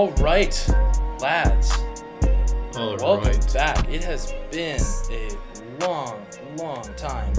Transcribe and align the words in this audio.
All 0.00 0.12
right, 0.12 0.74
lads. 1.20 1.70
All 2.74 2.96
Welcome 2.96 3.32
right. 3.32 3.52
back. 3.52 3.86
It 3.90 4.02
has 4.02 4.32
been 4.50 4.80
a 5.10 5.28
long, 5.84 6.24
long 6.56 6.84
time. 6.96 7.30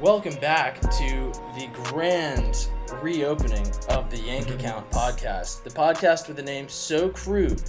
Welcome 0.00 0.34
back 0.40 0.80
to 0.80 1.32
the 1.56 1.70
grand 1.72 2.66
reopening 3.00 3.70
of 3.90 4.10
the 4.10 4.18
Yank 4.18 4.50
Account 4.50 4.90
podcast. 4.90 5.62
The 5.62 5.70
podcast 5.70 6.26
with 6.26 6.40
a 6.40 6.42
name 6.42 6.68
so 6.68 7.10
crude 7.10 7.62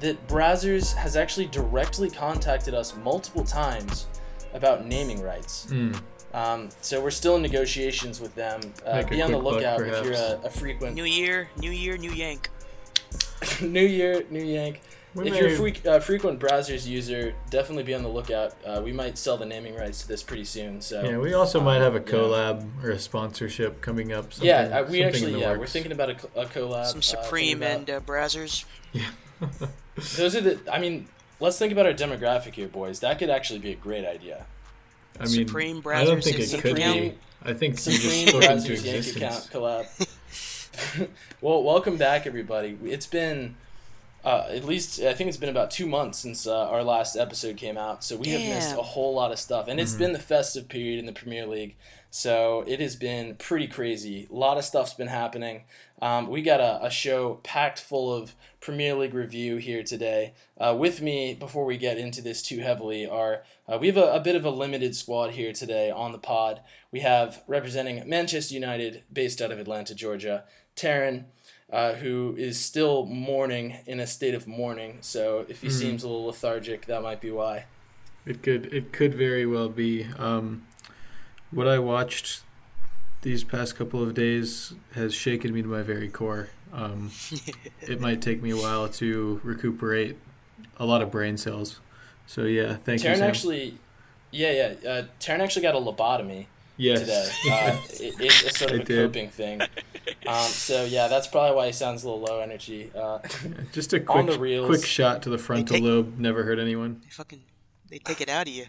that 0.00 0.28
Brazzers 0.28 0.94
has 0.94 1.16
actually 1.16 1.46
directly 1.46 2.10
contacted 2.10 2.74
us 2.74 2.94
multiple 3.02 3.42
times 3.42 4.06
about 4.52 4.84
naming 4.84 5.22
rights. 5.22 5.68
Mm. 5.70 5.98
Um, 6.34 6.68
so 6.82 7.02
we're 7.02 7.10
still 7.10 7.36
in 7.36 7.42
negotiations 7.42 8.20
with 8.20 8.34
them. 8.34 8.60
Uh, 8.84 9.02
be 9.04 9.22
on 9.22 9.32
the 9.32 9.40
quick 9.40 9.44
buck, 9.44 9.62
lookout 9.62 9.80
if 9.80 10.04
you're 10.04 10.12
a, 10.12 10.36
perhaps. 10.36 10.44
a 10.44 10.50
frequent 10.60 10.94
New 10.94 11.04
year, 11.04 11.48
new 11.56 11.70
year, 11.70 11.96
new 11.96 12.12
yank. 12.12 12.50
New 13.72 13.84
Year, 13.86 14.24
New 14.30 14.42
Yank. 14.44 14.80
We 15.14 15.28
if 15.28 15.36
you're 15.36 15.48
a 15.48 15.56
freak, 15.56 15.86
uh, 15.86 16.00
frequent 16.00 16.40
browsers 16.40 16.86
user, 16.86 17.34
definitely 17.50 17.82
be 17.82 17.92
on 17.92 18.02
the 18.02 18.08
lookout. 18.08 18.54
Uh, 18.64 18.80
we 18.82 18.92
might 18.92 19.18
sell 19.18 19.36
the 19.36 19.44
naming 19.44 19.74
rights 19.74 20.00
to 20.02 20.08
this 20.08 20.22
pretty 20.22 20.44
soon. 20.44 20.80
So 20.80 21.02
Yeah, 21.04 21.18
we 21.18 21.34
also 21.34 21.60
might 21.60 21.82
have 21.82 21.94
a 21.94 21.98
yeah. 21.98 22.04
collab 22.04 22.82
or 22.82 22.90
a 22.92 22.98
sponsorship 22.98 23.82
coming 23.82 24.12
up. 24.14 24.32
Something, 24.32 24.48
yeah, 24.48 24.78
uh, 24.80 24.84
we 24.84 25.02
in 25.02 25.08
actually 25.08 25.32
the 25.32 25.40
yeah 25.40 25.54
we're 25.56 25.66
thinking 25.66 25.92
about 25.92 26.08
a, 26.10 26.16
a 26.40 26.46
collab. 26.46 26.86
Some 26.86 26.98
uh, 27.00 27.02
Supreme 27.02 27.58
thinking 27.60 27.76
and 27.76 27.90
uh, 27.90 28.00
Brazzers. 28.00 28.64
about- 29.42 29.70
those 30.16 30.34
are 30.34 30.40
the. 30.40 30.58
I 30.72 30.78
mean, 30.78 31.08
let's 31.40 31.58
think 31.58 31.72
about 31.72 31.84
our 31.84 31.92
demographic 31.92 32.54
here, 32.54 32.68
boys. 32.68 33.00
That 33.00 33.18
could 33.18 33.28
actually 33.28 33.58
be 33.58 33.72
a 33.72 33.76
great 33.76 34.06
idea. 34.06 34.46
I 35.20 35.24
mean, 35.24 35.46
Supreme 35.46 35.82
I 35.86 36.04
don't 36.04 36.20
Brazzers 36.20 36.24
think 36.24 36.36
it 36.36 36.42
is 36.42 36.50
could 36.52 36.76
Supreme- 36.78 37.10
be. 37.10 37.18
I 37.44 37.52
think 37.52 37.74
you 37.74 37.80
Supreme 37.80 38.26
just 38.26 38.28
spoke 38.28 38.44
into 38.44 38.72
Brazzers 38.72 38.84
Yank 38.86 39.16
account 39.16 39.50
collab. 39.52 40.08
well, 41.40 41.62
welcome 41.62 41.96
back, 41.96 42.26
everybody. 42.26 42.78
It's 42.84 43.06
been 43.06 43.56
uh, 44.24 44.46
at 44.50 44.64
least 44.64 45.00
I 45.00 45.14
think 45.14 45.28
it's 45.28 45.36
been 45.36 45.48
about 45.48 45.70
two 45.70 45.86
months 45.86 46.18
since 46.18 46.46
uh, 46.46 46.68
our 46.68 46.84
last 46.84 47.16
episode 47.16 47.56
came 47.56 47.76
out, 47.76 48.04
so 48.04 48.16
we 48.16 48.28
have 48.28 48.40
missed 48.40 48.74
a 48.76 48.82
whole 48.82 49.14
lot 49.14 49.32
of 49.32 49.38
stuff, 49.38 49.66
and 49.66 49.80
it's 49.80 49.94
been 49.94 50.12
the 50.12 50.18
festive 50.18 50.68
period 50.68 50.98
in 51.00 51.06
the 51.06 51.12
Premier 51.12 51.46
League, 51.46 51.74
so 52.10 52.64
it 52.68 52.78
has 52.78 52.94
been 52.94 53.34
pretty 53.34 53.66
crazy. 53.66 54.28
A 54.30 54.34
lot 54.34 54.58
of 54.58 54.64
stuff's 54.64 54.94
been 54.94 55.08
happening. 55.08 55.62
Um, 56.02 56.26
we 56.26 56.42
got 56.42 56.58
a, 56.60 56.84
a 56.84 56.90
show 56.90 57.34
packed 57.44 57.78
full 57.78 58.12
of 58.12 58.34
Premier 58.60 58.94
League 58.96 59.14
review 59.14 59.56
here 59.56 59.84
today. 59.84 60.34
Uh, 60.58 60.74
with 60.76 61.00
me, 61.00 61.32
before 61.32 61.64
we 61.64 61.76
get 61.76 61.96
into 61.96 62.20
this 62.20 62.42
too 62.42 62.58
heavily, 62.58 63.06
are 63.06 63.44
uh, 63.68 63.78
we 63.80 63.86
have 63.86 63.96
a, 63.96 64.12
a 64.14 64.18
bit 64.20 64.34
of 64.34 64.44
a 64.44 64.50
limited 64.50 64.96
squad 64.96 65.30
here 65.30 65.52
today 65.52 65.92
on 65.92 66.10
the 66.10 66.18
pod. 66.18 66.60
We 66.90 67.00
have 67.00 67.44
representing 67.46 68.02
Manchester 68.08 68.52
United, 68.52 69.04
based 69.12 69.40
out 69.40 69.52
of 69.52 69.60
Atlanta, 69.60 69.94
Georgia, 69.94 70.42
Taryn, 70.74 71.26
uh, 71.72 71.92
who 71.94 72.34
is 72.36 72.58
still 72.58 73.06
mourning 73.06 73.76
in 73.86 74.00
a 74.00 74.06
state 74.06 74.34
of 74.34 74.48
mourning. 74.48 74.98
So 75.02 75.46
if 75.48 75.62
he 75.62 75.68
Mhm. 75.68 75.72
seems 75.72 76.02
a 76.02 76.08
little 76.08 76.26
lethargic, 76.26 76.86
that 76.86 77.00
might 77.02 77.20
be 77.20 77.30
why. 77.30 77.66
It 78.26 78.42
could. 78.42 78.74
It 78.74 78.92
could 78.92 79.14
very 79.14 79.46
well 79.46 79.68
be. 79.68 80.06
Um, 80.18 80.66
what 81.52 81.68
I 81.68 81.78
watched 81.78 82.42
these 83.22 83.44
past 83.44 83.76
couple 83.76 84.02
of 84.02 84.14
days 84.14 84.74
has 84.94 85.14
shaken 85.14 85.54
me 85.54 85.62
to 85.62 85.68
my 85.68 85.82
very 85.82 86.08
core. 86.08 86.48
Um, 86.72 87.10
it 87.80 88.00
might 88.00 88.20
take 88.20 88.42
me 88.42 88.50
a 88.50 88.56
while 88.56 88.88
to 88.88 89.40
recuperate 89.42 90.18
a 90.76 90.84
lot 90.84 91.02
of 91.02 91.10
brain 91.10 91.36
cells. 91.36 91.80
So 92.26 92.42
yeah, 92.44 92.76
thank 92.76 93.02
you. 93.02 93.10
Taryn 93.10 93.20
actually, 93.20 93.78
yeah, 94.30 94.74
yeah. 94.82 94.90
Uh, 94.90 95.02
Taryn 95.20 95.40
actually 95.40 95.62
got 95.62 95.74
a 95.74 95.78
lobotomy 95.78 96.46
yes. 96.76 97.00
today. 97.00 97.30
Uh, 97.52 97.76
it, 98.00 98.14
it's 98.18 98.58
sort 98.58 98.72
I 98.72 98.74
of 98.74 98.80
a 98.80 98.84
did. 98.84 99.06
coping 99.06 99.28
thing. 99.28 99.60
Um, 100.26 100.48
so 100.48 100.84
yeah, 100.84 101.08
that's 101.08 101.26
probably 101.28 101.56
why 101.56 101.66
he 101.66 101.72
sounds 101.72 102.02
a 102.02 102.10
little 102.10 102.22
low 102.22 102.40
energy. 102.40 102.90
Uh, 102.94 103.20
Just 103.72 103.92
a 103.92 104.00
quick, 104.00 104.26
the 104.26 104.64
quick 104.66 104.84
shot 104.84 105.22
to 105.22 105.30
the 105.30 105.38
frontal 105.38 105.76
take- 105.76 105.84
lobe. 105.84 106.18
Never 106.18 106.42
hurt 106.42 106.58
anyone. 106.58 107.00
They 107.04 107.10
fucking, 107.10 107.42
they 107.88 107.98
take 107.98 108.20
it 108.20 108.28
out 108.28 108.48
of 108.48 108.54
you. 108.54 108.66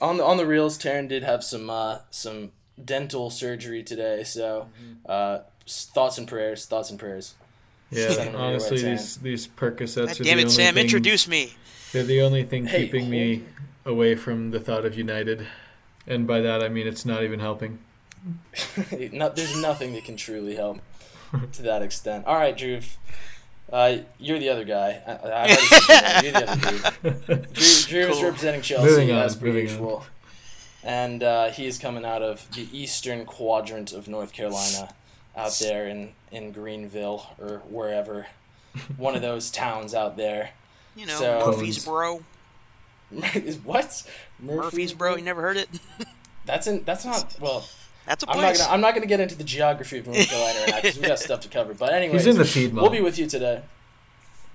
on 0.00 0.16
the 0.16 0.24
on 0.24 0.36
the 0.38 0.46
reels, 0.46 0.78
Taryn 0.78 1.08
did 1.08 1.22
have 1.24 1.44
some 1.44 1.68
uh, 1.68 1.98
some 2.10 2.52
dental 2.82 3.30
surgery 3.30 3.82
today. 3.82 4.24
So 4.24 4.68
uh, 5.06 5.40
thoughts 5.66 6.18
and 6.18 6.26
prayers, 6.28 6.66
thoughts 6.66 6.90
and 6.90 6.98
prayers. 6.98 7.34
Yeah, 7.90 8.10
Send 8.10 8.30
him 8.30 8.34
away 8.34 8.44
honestly, 8.44 8.82
these 8.82 9.16
these 9.18 9.46
Percocets 9.46 10.06
God 10.06 10.20
are 10.20 10.24
damn 10.24 10.36
the 10.36 10.42
it, 10.42 10.44
only 10.44 10.48
Sam! 10.48 10.74
thing, 10.74 10.84
Introduce 10.84 11.28
me. 11.28 11.54
They're 11.92 12.02
the 12.02 12.22
only 12.22 12.42
thing 12.42 12.66
Hey, 12.66 12.86
keeping 12.86 13.08
me 13.08 13.44
away 13.84 14.16
from 14.16 14.50
the 14.50 14.58
thought 14.58 14.84
of 14.84 14.96
United, 14.98 15.46
and 16.06 16.26
by 16.26 16.40
that 16.40 16.62
I 16.62 16.68
mean 16.68 16.86
it's 16.86 17.04
not 17.04 17.22
even 17.22 17.38
helping. 17.40 17.78
no, 19.12 19.28
there's 19.28 19.60
nothing 19.60 19.92
that 19.92 20.04
can 20.04 20.16
truly 20.16 20.56
help 20.56 20.80
to 21.52 21.62
that 21.62 21.82
extent. 21.82 22.26
All 22.26 22.36
right, 22.36 22.56
Drew. 22.56 22.80
Uh, 23.72 23.98
you're 24.18 24.38
the 24.38 24.48
other 24.48 24.64
guy. 24.64 25.02
I, 25.06 25.12
I've 25.12 25.22
already 25.24 25.54
said 25.56 26.22
you, 26.22 26.30
you're 26.30 26.40
the 26.40 26.50
other 26.50 27.10
dude. 27.34 27.52
Drew, 27.52 28.02
Drew 28.02 28.12
is 28.12 28.22
representing 28.22 28.62
Chelsea 28.62 28.86
Moving 28.88 29.10
on, 29.12 29.18
as 29.22 29.36
per 29.36 29.46
moving 29.46 29.66
on. 29.66 29.72
usual, 29.72 30.06
and 30.84 31.22
uh, 31.22 31.50
he 31.50 31.66
is 31.66 31.78
coming 31.78 32.04
out 32.04 32.22
of 32.22 32.46
the 32.54 32.68
eastern 32.76 33.24
quadrant 33.24 33.92
of 33.92 34.06
North 34.06 34.32
Carolina, 34.32 34.94
out 35.36 35.56
there 35.60 35.88
in 35.88 36.12
in 36.30 36.52
Greenville 36.52 37.34
or 37.40 37.62
wherever, 37.68 38.26
one 38.96 39.16
of 39.16 39.22
those 39.22 39.50
towns 39.50 39.94
out 39.94 40.16
there. 40.16 40.50
You 40.96 41.06
know, 41.06 41.18
So- 41.18 41.46
Murfreesboro. 41.46 42.24
what? 43.64 44.02
Murfreesboro. 44.40 45.16
You 45.16 45.22
never 45.22 45.40
heard 45.42 45.56
it? 45.56 45.68
That's 46.46 46.66
in. 46.66 46.84
That's 46.84 47.04
not. 47.04 47.36
Well, 47.40 47.64
That's 48.06 48.24
a 48.24 48.30
I'm 48.30 48.36
not 48.36 48.42
place. 48.44 48.60
gonna. 48.60 48.72
I'm 48.72 48.80
not 48.80 48.94
gonna 48.94 49.06
get 49.06 49.20
into 49.20 49.34
the 49.34 49.44
geography 49.44 49.98
of 49.98 50.06
North 50.06 50.28
Carolina 50.28 50.58
right 50.60 50.68
now 50.70 50.76
because 50.80 50.98
we 50.98 51.06
got 51.06 51.18
stuff 51.18 51.40
to 51.40 51.48
cover. 51.48 51.74
But 51.74 51.92
anyway, 51.94 52.14
He's 52.14 52.26
in 52.26 52.36
the 52.38 52.44
Piedmont. 52.44 52.82
we'll 52.82 52.90
be 52.90 53.00
with 53.00 53.18
you 53.18 53.26
today. 53.26 53.62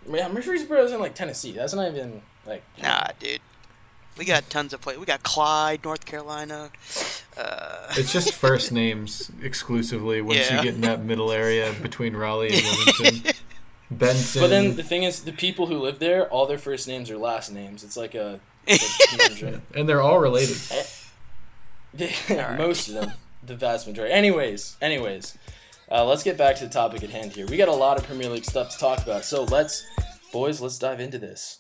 Yeah, 0.10 0.28
Murfreesboro's 0.28 0.92
in 0.92 1.00
like 1.00 1.16
Tennessee. 1.16 1.52
That's 1.52 1.74
not 1.74 1.88
even 1.90 2.22
like. 2.46 2.64
Nah, 2.82 3.08
dude. 3.20 3.40
We 4.18 4.26
got 4.26 4.50
tons 4.50 4.74
of 4.74 4.82
places. 4.82 5.00
We 5.00 5.06
got 5.06 5.24
Clyde, 5.24 5.84
North 5.86 6.06
Carolina. 6.06 6.72
Uh, 7.38 7.88
It's 7.98 8.12
just 8.12 8.34
first 8.48 8.72
names 8.72 9.32
exclusively. 9.42 10.22
Once 10.22 10.40
Yeah. 10.40 10.58
you 10.58 10.64
get 10.64 10.76
in 10.76 10.82
that 10.82 11.04
middle 11.04 11.32
area 11.32 11.74
between 11.82 12.16
Raleigh 12.16 12.50
and 12.54 12.64
Wilmington, 13.02 13.34
Benson. 13.90 14.42
But 14.42 14.48
then 14.50 14.76
the 14.76 14.84
thing 14.84 15.04
is, 15.04 15.24
the 15.24 15.32
people 15.32 15.68
who 15.68 15.78
live 15.78 16.00
there, 16.00 16.28
all 16.30 16.46
their 16.48 16.58
first 16.58 16.88
names 16.88 17.10
are 17.10 17.18
last 17.18 17.52
names. 17.52 17.84
It's 17.84 17.96
like 17.96 18.14
a, 18.14 18.42
like 18.68 19.42
a 19.42 19.62
and 19.74 19.88
they're 19.88 20.02
all 20.02 20.20
related. 20.20 20.58
Yeah, 21.98 22.56
most 22.58 22.88
of 22.90 22.94
them, 22.96 23.14
the 23.44 23.56
vast 23.56 23.88
majority. 23.88 24.14
Anyways, 24.14 24.76
anyways, 24.82 25.38
uh, 25.92 26.06
let's 26.06 26.24
get 26.24 26.38
back 26.38 26.56
to 26.58 26.66
the 26.66 26.70
topic 26.72 27.04
at 27.04 27.10
hand 27.10 27.32
here. 27.34 27.48
We 27.48 27.58
got 27.58 27.68
a 27.68 27.74
lot 27.74 27.98
of 27.98 28.04
Premier 28.04 28.30
League 28.30 28.46
stuff 28.46 28.70
to 28.72 28.78
talk 28.78 29.02
about, 29.02 29.26
so 29.26 29.44
let's, 29.46 29.86
boys, 30.32 30.62
let's 30.62 30.78
dive 30.78 31.00
into 31.00 31.18
this. 31.18 31.60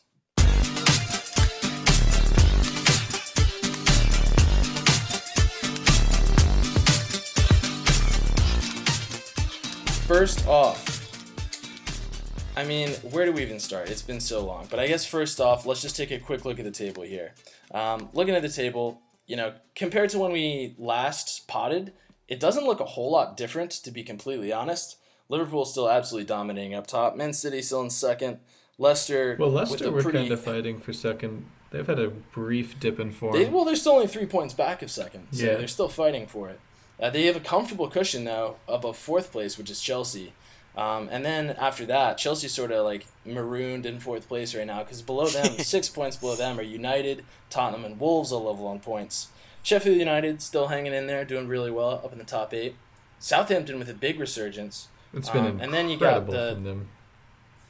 First 10.10 10.48
off, 10.48 11.06
I 12.58 12.64
mean, 12.64 12.90
where 13.12 13.28
do 13.28 13.32
we 13.32 13.44
even 13.44 13.60
start? 13.60 13.92
It's 13.92 14.02
been 14.02 14.20
so 14.20 14.44
long. 14.44 14.66
But 14.68 14.80
I 14.80 14.88
guess 14.88 15.06
first 15.06 15.40
off, 15.40 15.68
let's 15.68 15.84
just 15.84 15.96
take 15.96 16.10
a 16.10 16.18
quick 16.18 16.46
look 16.46 16.58
at 16.58 16.66
the 16.66 16.72
table 16.72 17.04
here. 17.04 17.36
Um, 17.70 18.10
looking 18.14 18.34
at 18.34 18.42
the 18.42 18.50
table, 18.50 19.04
you 19.28 19.36
know, 19.36 19.54
compared 19.76 20.10
to 20.10 20.18
when 20.18 20.32
we 20.32 20.74
last 20.80 21.48
potted, 21.48 21.94
it 22.28 22.40
doesn't 22.40 22.66
look 22.66 22.80
a 22.80 22.86
whole 22.86 23.12
lot 23.12 23.38
different, 23.38 23.70
to 23.70 23.92
be 23.92 24.02
completely 24.02 24.52
honest. 24.52 24.98
Liverpool's 25.30 25.70
still 25.70 25.88
absolutely 25.88 26.26
dominating 26.26 26.74
up 26.74 26.88
top. 26.88 27.16
Man 27.16 27.32
City 27.32 27.62
still 27.62 27.82
in 27.82 27.92
second. 27.92 28.40
Leicester. 28.80 29.36
Well, 29.40 29.52
with 29.52 29.70
Leicester 29.70 29.90
a 29.90 29.92
were 29.92 30.02
pretty, 30.02 30.18
kind 30.22 30.32
of 30.32 30.42
fighting 30.42 30.80
for 30.80 30.92
second. 30.92 31.46
They've 31.70 31.86
had 31.86 32.00
a 32.00 32.08
brief 32.10 32.80
dip 32.80 33.00
in 33.00 33.12
form. 33.12 33.34
They, 33.34 33.46
well, 33.46 33.64
they're 33.64 33.76
still 33.76 33.92
only 33.92 34.08
three 34.08 34.26
points 34.26 34.56
back 34.56 34.82
of 34.82 34.90
second, 34.90 35.28
so 35.34 35.46
Yeah. 35.46 35.58
they're 35.58 35.68
still 35.68 35.88
fighting 35.88 36.26
for 36.26 36.50
it. 36.50 36.60
Uh, 37.02 37.10
they 37.10 37.26
have 37.26 37.36
a 37.36 37.40
comfortable 37.42 37.88
cushion 37.88 38.26
though 38.26 38.58
above 38.68 38.98
fourth 38.98 39.32
place, 39.32 39.58
which 39.58 39.70
is 39.70 39.82
Chelsea. 39.82 40.34
Um, 40.78 41.10
and 41.12 41.26
then 41.26 41.52
after 41.52 41.86
that, 41.88 42.18
Chelsea's 42.18 42.54
sort 42.54 42.72
of 42.72 42.86
like 42.86 43.06
marooned 43.26 43.86
in 43.86 44.00
fourth 44.00 44.28
place 44.28 44.54
right 44.56 44.68
now 44.68 44.84
because 44.84 45.02
below 45.02 45.28
them, 45.28 45.58
six 45.60 45.90
points 45.90 46.16
below 46.18 46.36
them, 46.36 46.60
are 46.60 46.64
United, 46.64 47.26
Tottenham, 47.50 47.84
and 47.86 48.00
Wolves 48.00 48.32
all 48.32 48.46
level 48.46 48.68
on 48.68 48.80
points. 48.80 49.30
Sheffield 49.64 49.98
United 49.98 50.42
still 50.42 50.68
hanging 50.68 50.94
in 50.94 51.08
there, 51.08 51.26
doing 51.26 51.48
really 51.48 51.72
well 51.72 52.02
up 52.04 52.14
in 52.14 52.18
the 52.18 52.24
top 52.24 52.54
eight. 52.54 52.76
Southampton 53.20 53.78
with 53.78 53.90
a 53.90 53.94
big 53.94 54.20
resurgence. 54.20 54.88
it's 55.14 55.30
been 55.30 55.46
um, 55.46 55.60
and 55.60 55.74
then 55.74 55.90
you 55.90 55.98
got 55.98 56.20
incredible 56.20 56.34
the- 56.34 56.54
from 56.56 56.64
them. 56.64 56.88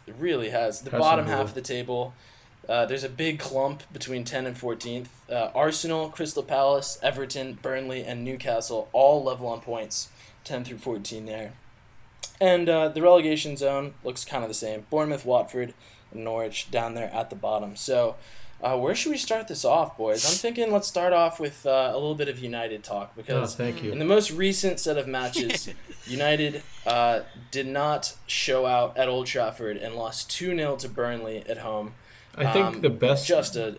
It 0.06 0.16
really 0.18 0.50
has. 0.50 0.82
The 0.82 0.90
Pass 0.92 1.00
bottom 1.00 1.28
half 1.28 1.42
of 1.42 1.54
the 1.54 1.62
table, 1.62 2.14
uh, 2.70 2.86
there's 2.86 3.04
a 3.04 3.10
big 3.10 3.40
clump 3.40 3.84
between 3.92 4.24
10 4.24 4.46
and 4.46 4.56
14th. 4.56 5.08
Uh, 5.30 5.50
Arsenal, 5.56 6.10
Crystal 6.10 6.44
Palace, 6.44 7.00
Everton, 7.04 7.58
Burnley, 7.62 8.04
and 8.04 8.24
Newcastle 8.24 8.88
all 8.94 9.24
level 9.24 9.48
on 9.48 9.60
points, 9.60 10.10
10 10.46 10.64
through 10.64 10.78
14 10.78 11.26
there. 11.26 11.54
And 12.40 12.70
uh, 12.70 12.88
the 12.90 13.02
relegation 13.02 13.58
zone 13.58 13.96
looks 14.04 14.24
kind 14.24 14.44
of 14.44 14.50
the 14.50 14.54
same. 14.54 14.86
Bournemouth, 14.90 15.26
Watford, 15.26 15.74
and 16.14 16.24
Norwich 16.24 16.72
down 16.72 16.94
there 16.94 17.12
at 17.14 17.30
the 17.30 17.36
bottom. 17.36 17.76
So 17.76 18.16
Uh, 18.62 18.78
where 18.78 18.94
should 18.94 19.10
we 19.12 19.18
start 19.18 19.48
this 19.48 19.64
off, 19.64 19.96
boys? 19.98 20.26
I'm 20.26 20.36
thinking 20.36 20.70
let's 20.70 20.88
start 20.88 21.14
off 21.14 21.40
with 21.40 21.66
uh, 21.66 21.92
a 21.92 21.94
little 21.94 22.14
bit 22.16 22.28
of 22.28 22.40
United 22.40 22.84
talk 22.84 23.12
Oh, 23.14 23.14
because 23.16 23.56
thank 23.56 23.82
you. 23.82 23.90
in 23.94 24.00
the 24.00 24.06
most 24.06 24.32
recent 24.32 24.82
set 24.82 24.98
of 24.98 25.08
matches, 25.08 25.70
United 26.06 26.62
uh, 26.86 27.22
did 27.52 27.68
not 27.68 28.16
show 28.28 28.66
out 28.66 28.98
at 28.98 29.08
Old 29.08 29.28
Trafford 29.28 29.78
and 29.78 29.96
lost 29.96 30.30
2 30.32 30.56
0 30.58 30.76
to 30.76 30.90
Burnley 30.90 31.38
at 31.48 31.60
home. 31.60 31.94
I 32.40 32.52
think 32.54 32.66
Um, 32.68 32.82
the 32.82 32.90
best 32.90 33.28
Just 33.28 33.56
a. 33.56 33.78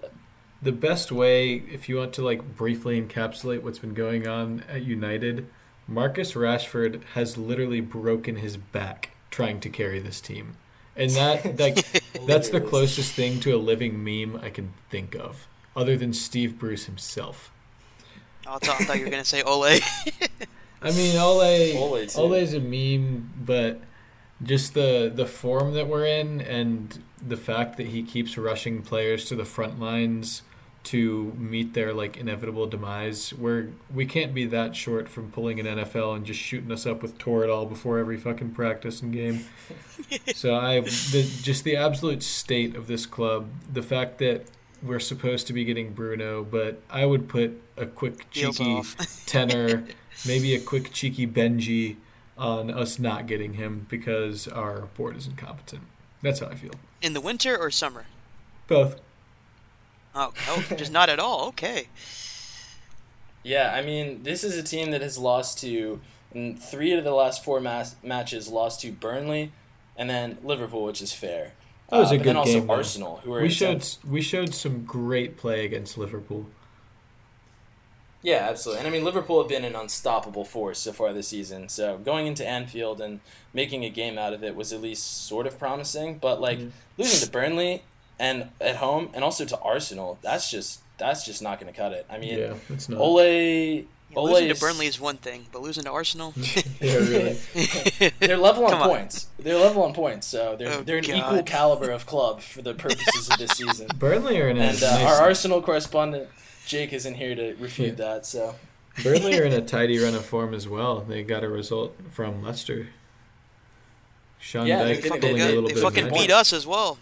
the 0.62 0.72
best 0.72 1.10
way, 1.10 1.54
if 1.54 1.88
you 1.88 1.96
want 1.96 2.12
to 2.14 2.22
like 2.24 2.56
briefly 2.56 3.00
encapsulate 3.00 3.62
what's 3.62 3.78
been 3.78 3.94
going 3.94 4.26
on 4.28 4.62
at 4.68 4.82
United, 4.82 5.46
Marcus 5.88 6.34
Rashford 6.34 7.02
has 7.14 7.36
literally 7.38 7.80
broken 7.80 8.36
his 8.36 8.56
back 8.56 9.10
trying 9.30 9.60
to 9.60 9.68
carry 9.70 9.98
this 9.98 10.20
team, 10.20 10.56
and 10.96 11.10
that 11.12 11.58
like 11.58 11.86
that's 12.26 12.50
the 12.50 12.60
closest 12.60 13.14
thing 13.14 13.40
to 13.40 13.54
a 13.54 13.58
living 13.58 14.04
meme 14.04 14.38
I 14.42 14.50
can 14.50 14.74
think 14.90 15.14
of, 15.16 15.46
other 15.74 15.96
than 15.96 16.12
Steve 16.12 16.58
Bruce 16.58 16.84
himself. 16.86 17.50
Oh, 18.46 18.54
I 18.54 18.58
thought, 18.58 18.80
I 18.80 18.84
thought 18.84 18.98
you 18.98 19.04
were 19.04 19.10
gonna 19.10 19.24
say 19.24 19.42
Ole. 19.42 19.64
I 20.82 20.92
mean, 20.92 21.16
Ole, 21.16 21.76
Ole, 21.76 22.06
too. 22.06 22.18
Ole's 22.20 22.54
a 22.54 22.60
meme, 22.60 23.30
but 23.44 23.80
just 24.42 24.74
the 24.74 25.12
the 25.14 25.26
form 25.26 25.74
that 25.74 25.86
we're 25.88 26.06
in 26.06 26.40
and 26.40 27.02
the 27.26 27.36
fact 27.36 27.76
that 27.76 27.88
he 27.88 28.02
keeps 28.02 28.36
rushing 28.36 28.82
players 28.82 29.24
to 29.26 29.36
the 29.36 29.44
front 29.44 29.80
lines 29.80 30.42
to 30.82 31.34
meet 31.36 31.74
their 31.74 31.92
like 31.92 32.16
inevitable 32.16 32.66
demise. 32.66 33.34
We're 33.34 33.68
we 33.94 34.06
can't 34.06 34.32
be 34.32 34.46
that 34.46 34.74
short 34.74 35.08
from 35.08 35.30
pulling 35.30 35.60
an 35.60 35.66
NFL 35.66 36.16
and 36.16 36.24
just 36.24 36.40
shooting 36.40 36.72
us 36.72 36.86
up 36.86 37.02
with 37.02 37.18
Toradol 37.18 37.68
before 37.68 37.98
every 37.98 38.16
fucking 38.16 38.52
practice 38.52 39.02
and 39.02 39.12
game. 39.12 39.44
so 40.34 40.54
I 40.54 40.80
the, 40.80 41.30
just 41.42 41.64
the 41.64 41.76
absolute 41.76 42.22
state 42.22 42.76
of 42.76 42.86
this 42.86 43.04
club, 43.06 43.48
the 43.70 43.82
fact 43.82 44.18
that 44.18 44.46
we're 44.82 45.00
supposed 45.00 45.46
to 45.48 45.52
be 45.52 45.64
getting 45.64 45.92
Bruno, 45.92 46.42
but 46.42 46.80
I 46.88 47.04
would 47.04 47.28
put 47.28 47.60
a 47.76 47.84
quick 47.84 48.30
cheeky 48.30 48.82
tenor, 49.26 49.84
maybe 50.26 50.54
a 50.54 50.60
quick 50.60 50.92
cheeky 50.92 51.26
Benji 51.26 51.96
on 52.38 52.70
us 52.70 52.98
not 52.98 53.26
getting 53.26 53.54
him 53.54 53.86
because 53.90 54.48
our 54.48 54.86
board 54.96 55.16
is 55.18 55.26
incompetent. 55.26 55.82
That's 56.22 56.40
how 56.40 56.46
I 56.46 56.54
feel. 56.54 56.72
In 57.02 57.12
the 57.14 57.20
winter 57.20 57.56
or 57.56 57.70
summer? 57.70 58.04
Both. 58.68 59.00
Oh, 60.14 60.32
oh, 60.48 60.64
just 60.76 60.92
not 60.92 61.08
at 61.08 61.18
all. 61.18 61.48
Okay. 61.48 61.88
Yeah, 63.42 63.72
I 63.74 63.82
mean, 63.82 64.22
this 64.22 64.44
is 64.44 64.56
a 64.56 64.62
team 64.62 64.90
that 64.90 65.00
has 65.00 65.16
lost 65.16 65.58
to, 65.60 66.00
in 66.34 66.56
three 66.56 66.92
of 66.92 67.04
the 67.04 67.12
last 67.12 67.42
four 67.42 67.60
mas- 67.60 67.96
matches, 68.02 68.48
lost 68.48 68.80
to 68.82 68.92
Burnley 68.92 69.52
and 69.96 70.10
then 70.10 70.38
Liverpool, 70.44 70.84
which 70.84 71.00
is 71.00 71.12
fair. 71.12 71.52
That 71.88 71.98
was 72.00 72.12
Uh, 72.12 72.14
a 72.14 72.18
but 72.18 72.22
good 72.24 72.28
then 72.30 72.36
also 72.36 72.52
game, 72.52 72.66
though. 72.66 72.74
Arsenal, 72.74 73.16
who 73.24 73.32
are 73.32 73.40
We 73.42 73.48
showed 73.48 73.80
tenth- 73.80 74.04
we 74.04 74.20
showed 74.20 74.54
some 74.54 74.84
great 74.84 75.36
play 75.38 75.64
against 75.64 75.96
Liverpool. 75.96 76.46
Yeah, 78.22 78.46
absolutely. 78.50 78.80
And 78.80 78.88
I 78.88 78.90
mean, 78.90 79.04
Liverpool 79.04 79.40
have 79.40 79.48
been 79.48 79.64
an 79.64 79.74
unstoppable 79.74 80.44
force 80.44 80.78
so 80.78 80.92
far 80.92 81.12
this 81.12 81.28
season. 81.28 81.68
So 81.70 81.96
going 81.98 82.26
into 82.26 82.46
Anfield 82.46 83.00
and 83.00 83.20
making 83.54 83.84
a 83.84 83.88
game 83.90 84.18
out 84.18 84.32
of 84.34 84.44
it 84.44 84.54
was 84.54 84.72
at 84.72 84.82
least 84.82 85.26
sort 85.26 85.46
of 85.46 85.58
promising. 85.58 86.18
But 86.18 86.40
like 86.40 86.58
Mhm. 86.58 86.70
losing 86.98 87.24
to 87.26 87.30
Burnley 87.32 87.82
and 88.18 88.50
at 88.60 88.76
home 88.76 89.08
and 89.14 89.24
also 89.24 89.44
to 89.46 89.58
Arsenal, 89.60 90.18
that's 90.22 90.50
just 90.50 90.80
that's 90.98 91.24
just 91.24 91.40
not 91.40 91.58
going 91.58 91.72
to 91.72 91.78
cut 91.78 91.92
it. 91.92 92.04
I 92.10 92.18
mean, 92.18 92.38
yeah, 92.38 92.54
it's 92.68 92.88
not. 92.90 93.00
Ole. 93.00 93.86
Yeah, 94.12 94.18
losing 94.18 94.48
to 94.52 94.60
Burnley 94.60 94.86
is 94.86 95.00
one 95.00 95.16
thing, 95.16 95.46
but 95.52 95.62
losing 95.62 95.84
to 95.84 95.90
Arsenal. 95.90 96.34
yeah, 96.80 96.94
really. 96.96 97.38
They're 98.18 98.36
level 98.36 98.66
on 98.66 98.74
on. 98.74 98.88
points. 98.88 99.28
They're 99.38 99.56
level 99.56 99.82
on 99.84 99.94
points, 99.94 100.26
so 100.26 100.56
they're 100.58 100.72
Oh, 100.72 100.82
they're 100.82 100.98
an 100.98 101.04
God. 101.04 101.16
equal 101.16 101.42
caliber 101.44 101.90
of 101.90 102.04
club 102.06 102.42
for 102.42 102.60
the 102.60 102.74
purposes 102.74 103.30
of 103.30 103.38
this 103.38 103.52
season. 103.52 103.86
Burnley 103.96 104.38
are 104.42 104.48
in 104.48 104.58
And 104.58 104.76
uh, 104.82 104.90
nice, 104.90 105.04
our 105.06 105.22
Arsenal 105.22 105.62
correspondent 105.62 106.28
Jake 106.66 106.92
isn't 106.92 107.14
here 107.14 107.34
to 107.34 107.54
refute 107.54 107.98
Yeah. 107.98 108.14
that. 108.14 108.26
So 108.26 108.54
Burnley 109.02 109.38
are 109.38 109.44
in 109.44 109.52
a 109.52 109.60
tidy 109.66 109.98
run 109.98 110.14
of 110.14 110.24
form 110.24 110.54
as 110.54 110.68
well. 110.68 111.00
They 111.00 111.22
got 111.22 111.42
a 111.44 111.48
result 111.48 111.96
from 112.12 112.42
Leicester. 112.42 112.88
Sean 114.38 114.66
Yeah, 114.66 114.82
Dyche 114.84 115.02
they 115.02 115.08
fucking, 115.08 115.20
did 115.20 115.20
pulling 115.30 115.42
a 115.42 115.46
little 115.46 115.62
they 115.68 115.74
bit 115.74 115.82
fucking 115.82 116.04
of 116.06 116.10
beat 116.12 116.18
magic. 116.20 116.34
us 116.36 116.52
as 116.52 116.66
well. 116.66 116.98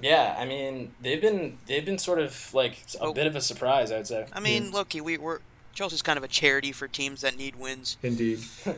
yeah, 0.00 0.34
I 0.38 0.44
mean 0.46 0.92
they've 1.00 1.20
been 1.20 1.58
they've 1.66 1.84
been 1.84 1.98
sort 1.98 2.18
of 2.18 2.52
like 2.54 2.78
a 3.00 3.04
Oh. 3.04 3.12
bit 3.12 3.26
of 3.26 3.36
a 3.36 3.40
surprise, 3.40 3.92
I'd 3.92 4.06
say. 4.06 4.26
I 4.32 4.40
mean, 4.40 4.70
Loki, 4.70 5.00
we, 5.00 5.18
we're 5.18 5.40
Chelsea's 5.74 6.02
kind 6.02 6.16
of 6.16 6.22
a 6.24 6.28
charity 6.28 6.72
for 6.72 6.88
teams 6.88 7.20
that 7.22 7.36
need 7.36 7.56
wins. 7.56 7.96
Indeed. 8.02 8.40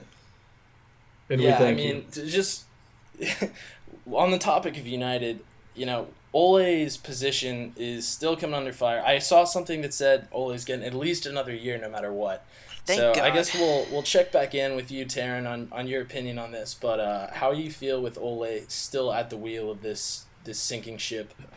And 1.28 1.40
yeah, 1.40 1.60
we 1.60 1.66
I 1.66 1.74
mean 1.74 2.04
you. 2.14 2.26
just 2.26 2.64
on 4.12 4.30
the 4.30 4.38
topic 4.38 4.76
of 4.78 4.86
United, 4.86 5.40
you 5.74 5.84
know, 5.84 6.06
Ole's 6.36 6.98
position 6.98 7.72
is 7.78 8.06
still 8.06 8.36
coming 8.36 8.54
under 8.54 8.74
fire. 8.74 9.02
I 9.02 9.20
saw 9.20 9.44
something 9.44 9.80
that 9.80 9.94
said 9.94 10.28
Ole's 10.30 10.66
getting 10.66 10.84
at 10.84 10.92
least 10.92 11.24
another 11.24 11.54
year, 11.54 11.78
no 11.78 11.88
matter 11.88 12.12
what. 12.12 12.44
Thank 12.84 12.98
so 12.98 13.22
I 13.22 13.30
guess 13.30 13.54
we'll 13.54 13.86
we'll 13.90 14.02
check 14.02 14.32
back 14.32 14.54
in 14.54 14.76
with 14.76 14.90
you, 14.90 15.06
Taryn, 15.06 15.50
on, 15.50 15.68
on 15.72 15.88
your 15.88 16.02
opinion 16.02 16.38
on 16.38 16.52
this. 16.52 16.74
But 16.74 17.00
uh, 17.00 17.28
how 17.32 17.52
you 17.52 17.70
feel 17.70 18.02
with 18.02 18.18
Ole 18.18 18.60
still 18.68 19.14
at 19.14 19.30
the 19.30 19.38
wheel 19.38 19.70
of 19.70 19.80
this 19.80 20.26
this 20.44 20.58
sinking 20.58 20.98
ship? 20.98 21.32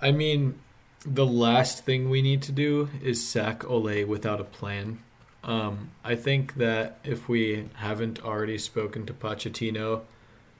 I 0.00 0.10
mean, 0.10 0.58
the 1.06 1.24
last 1.24 1.84
thing 1.84 2.10
we 2.10 2.20
need 2.20 2.42
to 2.42 2.52
do 2.52 2.90
is 3.00 3.24
sack 3.24 3.64
Ole 3.70 4.02
without 4.04 4.40
a 4.40 4.44
plan. 4.44 4.98
Um, 5.44 5.90
I 6.02 6.16
think 6.16 6.56
that 6.56 6.98
if 7.04 7.28
we 7.28 7.68
haven't 7.74 8.24
already 8.24 8.58
spoken 8.58 9.06
to 9.06 9.12
Pochettino, 9.12 10.00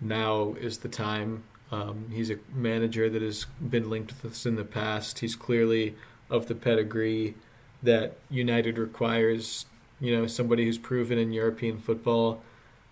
now 0.00 0.54
is 0.60 0.78
the 0.78 0.88
time. 0.88 1.42
Um, 1.72 2.06
he's 2.12 2.30
a 2.30 2.38
manager 2.52 3.08
that 3.08 3.22
has 3.22 3.46
been 3.60 3.88
linked 3.88 4.12
with 4.22 4.32
us 4.32 4.46
in 4.46 4.56
the 4.56 4.64
past. 4.64 5.20
He's 5.20 5.36
clearly 5.36 5.94
of 6.28 6.46
the 6.46 6.54
pedigree 6.54 7.34
that 7.82 8.16
United 8.28 8.78
requires. 8.78 9.66
You 10.00 10.16
know, 10.16 10.26
somebody 10.26 10.64
who's 10.64 10.78
proven 10.78 11.18
in 11.18 11.32
European 11.32 11.78
football, 11.78 12.42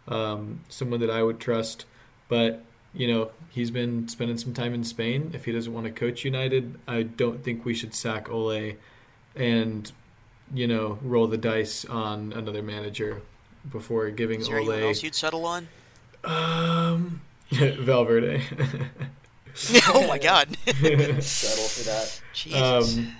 um, 0.06 0.60
someone 0.69 1.00
that 1.00 1.10
I 1.10 1.22
would 1.22 1.40
trust. 1.40 1.86
But 2.28 2.64
you 2.94 3.06
know, 3.06 3.30
he's 3.50 3.70
been 3.70 4.08
spending 4.08 4.38
some 4.38 4.54
time 4.54 4.75
in 4.75 4.84
Spain. 4.84 5.30
If 5.34 5.44
he 5.44 5.52
doesn't 5.52 5.72
want 5.72 5.86
to 5.86 5.92
coach 5.92 6.25
United, 6.25 6.78
I 6.86 7.02
don't 7.02 7.44
think 7.44 7.64
we 7.64 7.75
should 7.75 7.94
sack 7.94 8.30
Ole 8.30 8.75
and, 9.36 9.92
you 10.52 10.66
know, 10.66 10.98
roll 11.02 11.26
the 11.26 11.36
dice 11.36 11.84
on 11.84 12.32
another 12.32 12.62
manager 12.62 13.22
before 13.70 14.10
giving 14.10 14.40
Is 14.40 14.48
there 14.48 14.58
anyone 14.58 14.80
Ole. 14.80 14.88
else 14.88 15.02
you'd 15.02 15.14
settle 15.14 15.44
on? 15.44 15.68
Um, 16.25 17.20
Valverde. 17.81 18.43
oh 19.88 20.07
my 20.07 20.19
God. 20.19 20.57
Settle 20.67 21.69
for 21.69 21.85
that. 21.85 22.21
Jesus. 22.33 22.99
um, 22.99 23.17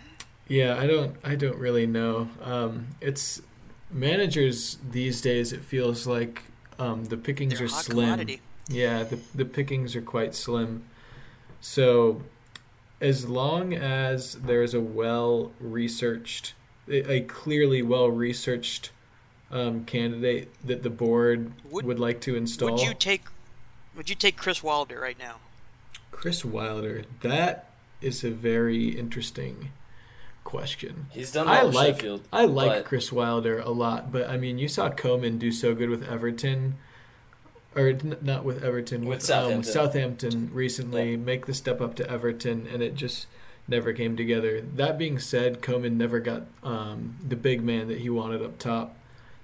yeah, 0.49 0.77
I 0.79 0.87
don't, 0.87 1.17
I 1.25 1.35
don't 1.35 1.59
really 1.59 1.87
know. 1.87 2.29
Um, 2.43 2.89
it's 3.01 3.43
managers 3.91 4.79
these 4.91 5.21
days. 5.21 5.53
It 5.53 5.63
feels 5.63 6.07
like 6.07 6.43
um, 6.79 7.05
the 7.07 7.17
pickings 7.17 7.59
They're 7.59 7.67
are 7.67 7.69
slim. 7.69 8.05
commodity. 8.07 8.41
Yeah, 8.69 9.03
the 9.05 9.19
the 9.35 9.45
pickings 9.47 9.97
are 9.97 10.03
quite 10.03 10.35
slim. 10.35 10.85
So, 11.61 12.23
as 13.01 13.27
long 13.29 13.73
as 13.75 14.35
there's 14.35 14.75
a 14.75 14.81
well 14.81 15.53
researched, 15.59 16.53
a 16.87 17.13
a 17.13 17.21
clearly 17.23 17.81
well 17.83 18.11
researched 18.11 18.91
um, 19.51 19.85
candidate 19.87 20.51
that 20.67 20.83
the 20.83 20.91
board 20.91 21.53
Would- 21.71 21.87
would, 21.87 21.99
like 21.99 22.21
to 22.23 22.37
install, 22.37 22.73
Would 22.73 22.83
you 22.83 22.93
take? 22.95 23.23
Would 23.99 24.09
you 24.09 24.15
take 24.15 24.37
Chris 24.37 24.63
Wilder 24.63 25.01
right 25.01 25.19
now? 25.19 25.39
Chris 26.13 26.45
Wilder, 26.45 27.03
that 27.23 27.69
is 28.01 28.23
a 28.23 28.31
very 28.31 28.91
interesting 28.91 29.73
question. 30.45 31.07
He's 31.11 31.33
done 31.33 31.49
I 31.49 31.59
well 31.59 31.67
with 31.67 31.75
like 31.75 31.95
Sheffield. 31.97 32.29
I 32.33 32.45
like 32.45 32.71
but- 32.71 32.85
Chris 32.85 33.11
Wilder 33.11 33.59
a 33.59 33.71
lot, 33.71 34.13
but 34.13 34.31
I 34.31 34.37
mean, 34.37 34.57
you 34.57 34.69
saw 34.69 34.89
Koeman 34.89 35.41
do 35.41 35.51
so 35.51 35.75
good 35.75 35.91
with 35.91 36.09
Everton, 36.09 36.77
or 37.75 37.89
n- 37.89 38.17
not 38.23 38.45
with 38.45 38.63
Everton, 38.63 39.01
With 39.01 39.19
with, 39.19 39.23
Southampton. 39.25 39.59
Um, 39.59 39.65
Southampton 39.65 40.51
recently. 40.55 41.17
Make 41.17 41.47
the 41.47 41.55
step 41.55 41.81
up 41.81 41.97
to 41.97 42.09
Everton, 42.09 42.69
and 42.73 42.85
it 42.85 42.95
just 42.95 43.27
never 43.67 43.93
came 43.93 44.17
together. 44.17 44.61
That 44.61 44.97
being 44.97 45.19
said, 45.19 45.61
Koeman 45.61 45.97
never 45.97 46.21
got 46.21 46.45
um, 46.63 47.17
the 47.27 47.37
big 47.37 47.65
man 47.65 47.89
that 47.89 47.99
he 47.99 48.11
wanted 48.11 48.43
up 48.43 48.61
top, 48.61 48.95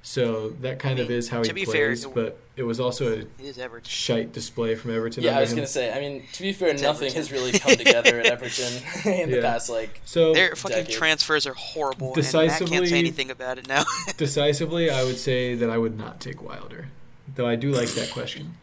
so 0.07 0.51
that 0.61 0.79
kind 0.79 0.99
of 0.99 1.09
mean, 1.09 1.17
is 1.19 1.31
how 1.31 1.43
to 1.43 1.49
he 1.49 1.53
be 1.55 1.65
fair, 1.65 1.89
plays. 1.89 2.05
it- 2.05 2.15
but 2.15 2.39
it 2.57 2.63
was 2.63 2.79
also 2.79 3.09
a 3.09 3.17
It 3.21 3.29
is 3.41 3.59
Everton. 3.59 3.89
shite 3.89 4.33
display 4.33 4.75
from 4.77 4.95
Everton. 4.95 5.25
Yeah, 5.25 5.37
I 5.39 5.41
was 5.41 5.51
him. 5.51 5.57
gonna 5.57 5.67
say. 5.67 5.91
I 5.93 5.99
mean, 5.99 6.23
to 6.35 6.43
be 6.43 6.53
fair, 6.53 6.69
It's 6.69 6.83
nothing 6.83 7.07
Everton. 7.09 7.17
has 7.23 7.33
really 7.33 7.53
come 7.59 7.75
together 7.75 8.21
at 8.21 8.27
Everton 8.35 8.83
in 9.11 9.31
the 9.31 9.41
past 9.41 9.69
like 9.71 10.01
So 10.05 10.35
Their 10.35 10.55
fucking 10.55 10.77
decade. 10.85 10.95
transfers 10.95 11.47
are 11.47 11.55
horrible, 11.55 12.15
and 12.15 12.33
Matt 12.33 12.61
can't 12.67 12.87
say 12.87 12.99
anything 12.99 13.31
about 13.31 13.59
it 13.59 13.67
now. 13.67 13.85
decisively, 14.19 14.91
I 14.91 15.03
would 15.05 15.19
say 15.19 15.55
that 15.55 15.71
I 15.71 15.79
would 15.79 15.97
not 15.99 16.21
take 16.21 16.43
Wilder, 16.43 16.89
though 17.35 17.47
I 17.49 17.57
do 17.57 17.71
like 17.73 17.89
that 17.91 18.11
question. 18.11 18.57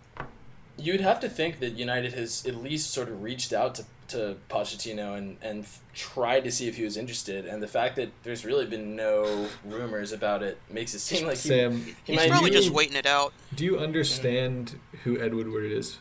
You'd 0.77 1.01
have 1.01 1.19
to 1.19 1.29
think 1.29 1.59
that 1.59 1.71
United 1.77 2.13
has 2.13 2.45
at 2.45 2.55
least 2.55 2.91
sort 2.91 3.09
of 3.09 3.21
reached 3.21 3.51
out 3.51 3.75
to, 3.75 3.85
to 4.11 4.37
Pochettino 4.49 5.17
and, 5.17 5.37
and 5.41 5.65
tried 5.93 6.45
to 6.45 6.51
see 6.51 6.67
if 6.67 6.77
he 6.77 6.83
was 6.83 6.95
interested. 6.97 7.45
And 7.45 7.61
the 7.61 7.67
fact 7.67 7.95
that 7.97 8.09
there's 8.23 8.45
really 8.45 8.65
been 8.65 8.95
no 8.95 9.47
rumors 9.65 10.11
about 10.11 10.43
it 10.43 10.57
makes 10.69 10.93
it 10.93 10.99
seem 10.99 11.25
like 11.25 11.37
he, 11.37 11.49
Sam, 11.49 11.81
he 11.81 11.95
He's 12.05 12.15
might 12.15 12.29
probably 12.29 12.49
be- 12.49 12.55
just 12.55 12.69
waiting 12.69 12.95
it 12.95 13.05
out. 13.05 13.33
do 13.55 13.65
you 13.65 13.77
understand 13.79 14.79
who 15.03 15.19
Ed 15.19 15.33
Woodward 15.33 15.71
is? 15.71 15.97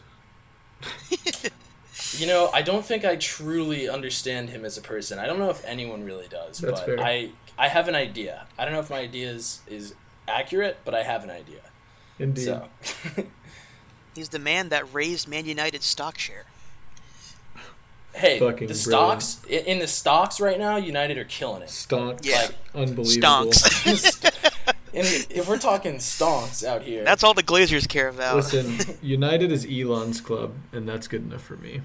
You 2.19 2.27
know, 2.27 2.51
I 2.53 2.63
don't 2.63 2.85
think 2.85 3.05
I 3.05 3.17
truly 3.17 3.89
understand 3.89 4.51
him 4.51 4.65
as 4.65 4.77
a 4.77 4.81
person. 4.81 5.19
I 5.19 5.27
don't 5.27 5.39
know 5.39 5.49
if 5.51 5.65
anyone 5.65 6.03
really 6.05 6.27
does, 6.29 6.59
That's 6.59 6.81
but 6.81 6.87
fair. 6.87 7.01
I 7.01 7.31
I 7.57 7.69
have 7.69 7.87
an 7.89 7.95
idea. 7.95 8.47
I 8.59 8.65
don't 8.65 8.75
know 8.75 8.81
if 8.81 8.91
my 8.91 8.99
idea 8.99 9.31
is, 9.31 9.61
is 9.69 9.95
accurate, 10.27 10.79
but 10.85 10.95
I 10.95 11.03
have 11.03 11.23
an 11.25 11.31
idea. 11.31 11.61
Indeed. 12.19 12.45
So, 12.45 12.69
He's 14.15 14.31
the 14.31 14.39
man 14.39 14.71
that 14.71 14.93
raised 14.93 15.29
Man 15.29 15.47
United's 15.47 15.87
stock 15.87 16.19
share. 16.19 16.47
Hey, 18.15 18.39
Fucking 18.39 18.69
the 18.69 18.75
stocks 18.75 19.41
i- 19.49 19.53
in 19.55 19.79
the 19.79 19.87
stocks 19.87 20.41
right 20.41 20.59
now, 20.59 20.77
United 20.77 21.19
are 21.19 21.25
killing 21.25 21.63
it. 21.63 21.69
Stonks. 21.69 22.25
Yeah. 22.25 22.49
Unbelievable. 22.75 23.53
Stonks. 23.53 24.37
And 24.93 25.07
if 25.31 25.47
we're 25.49 25.57
talking 25.57 25.99
stonks 25.99 26.65
out 26.67 26.83
here, 26.83 27.05
That's 27.05 27.23
all 27.23 27.33
the 27.33 27.45
Glazers 27.45 27.89
care 27.89 28.09
about. 28.09 28.35
Listen, 28.35 28.77
United 29.03 29.53
is 29.53 29.65
Elon's 29.65 30.21
club, 30.21 30.53
and 30.73 30.89
that's 30.89 31.07
good 31.07 31.23
enough 31.23 31.43
for 31.43 31.55
me. 31.57 31.81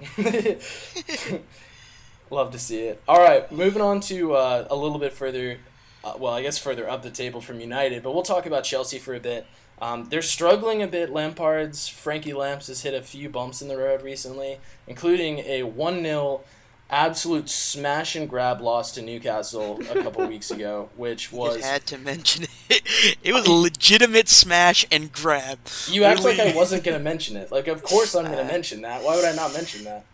Love 2.32 2.52
to 2.52 2.58
see 2.60 2.80
it. 2.80 3.02
All 3.08 3.20
right, 3.20 3.50
moving 3.52 3.84
on 3.84 4.00
to 4.02 4.34
uh, 4.34 4.68
a 4.72 4.76
little 4.76 4.98
bit 4.98 5.14
further, 5.14 5.60
uh, 6.04 6.14
well, 6.18 6.34
I 6.34 6.42
guess 6.42 6.58
further 6.58 6.90
up 6.90 7.04
the 7.04 7.12
table 7.12 7.42
from 7.42 7.60
United, 7.60 8.02
but 8.02 8.14
we'll 8.16 8.24
talk 8.24 8.48
about 8.48 8.64
Chelsea 8.64 8.98
for 8.98 9.14
a 9.14 9.20
bit. 9.20 9.46
Um, 9.82 10.06
they're 10.10 10.22
struggling 10.22 10.82
a 10.82 10.88
bit. 10.88 11.10
Lampard's 11.12 11.88
Frankie 11.88 12.34
Lamps 12.34 12.68
has 12.68 12.82
hit 12.82 12.94
a 12.94 13.02
few 13.02 13.30
bumps 13.30 13.62
in 13.62 13.68
the 13.68 13.78
road 13.78 14.02
recently, 14.02 14.60
including 14.88 15.40
a 15.40 15.64
1 15.64 16.02
0 16.02 16.42
absolute 16.90 17.50
smash 17.50 18.16
and 18.16 18.30
grab 18.30 18.62
loss 18.62 18.92
to 18.94 19.02
Newcastle 19.02 19.82
a 19.90 20.02
couple 20.04 20.26
weeks 20.28 20.52
ago, 20.52 20.88
which 20.96 21.32
You 21.32 21.40
was. 21.40 21.56
just 21.58 21.68
had 21.68 21.86
to 21.88 21.98
mention 21.98 22.46
it. 22.70 23.18
It 23.24 23.34
was 23.34 23.48
a 23.48 23.52
legitimate 23.52 24.30
smash 24.30 24.86
and 24.92 25.12
grab. 25.12 25.58
You 25.90 26.04
act 26.04 26.24
like 26.24 26.40
I 26.40 26.54
wasn't 26.56 26.84
going 26.84 26.98
to 26.98 27.04
mention 27.04 27.36
it. 27.38 27.52
Like, 27.52 27.68
of 27.68 27.82
course 27.84 28.16
I'm 28.16 28.26
going 28.26 28.38
to 28.38 28.44
Uh, 28.44 28.48
mention 28.48 28.82
that. 28.84 29.04
Why 29.04 29.16
would 29.16 29.26
I 29.26 29.34
not 29.36 29.52
mention 29.54 29.84
that? 29.86 30.06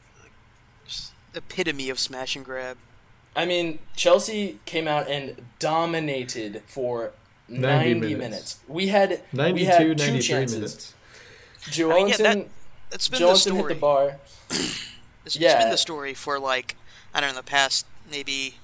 Epitome 1.34 1.90
of 1.90 2.00
smash 2.00 2.36
and 2.36 2.44
grab. 2.44 2.78
I 3.36 3.46
mean, 3.46 3.80
Chelsea 3.96 4.60
came 4.66 4.88
out 4.88 5.08
and 5.10 5.46
dominated 5.60 6.64
for 6.68 7.12
90, 7.60 7.94
90 7.94 8.00
minutes. 8.00 8.18
minutes. 8.20 8.60
We 8.68 8.88
had 8.88 9.22
92, 9.34 9.54
we 9.56 9.64
had 9.66 9.78
two 9.80 9.88
93 9.96 10.22
chances. 10.22 10.56
minutes. 10.56 10.94
Joe 11.70 11.92
I 11.92 11.96
mean, 11.96 12.08
yeah, 12.10 12.18
that- 12.18 12.48
That's 12.90 13.08
been 13.08 13.20
Joe 13.20 13.26
the 13.36 13.50
Ellington 13.50 13.56
hit 13.56 13.68
the 13.70 13.76
bar. 13.76 14.18
It's, 15.24 15.36
it's 15.36 15.44
Yeah. 15.44 15.60
been 15.60 15.70
the 15.70 15.78
story 15.78 16.16
for 16.16 16.40
like 16.40 16.76
I 17.14 17.20
don't 17.22 17.30
know 17.30 17.36
the 17.36 17.44
past 17.44 17.86
maybe 18.10 18.56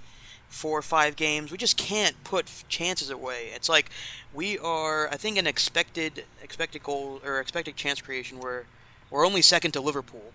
four 0.50 0.80
or 0.80 0.82
five 0.82 1.16
games. 1.16 1.52
We 1.52 1.58
just 1.60 1.78
can't 1.78 2.16
put 2.24 2.52
chances 2.68 3.12
away. 3.12 3.52
It's 3.54 3.70
like 3.70 3.92
we 4.34 4.58
are 4.58 5.08
I 5.10 5.18
think 5.18 5.38
an 5.38 5.46
expected 5.46 6.26
expected 6.42 6.82
goal 6.82 7.22
or 7.24 7.40
expected 7.40 7.76
chance 7.76 8.02
creation 8.02 8.40
where 8.40 8.66
we're 9.12 9.24
only 9.24 9.44
second 9.44 9.74
to 9.74 9.82
Liverpool. 9.82 10.34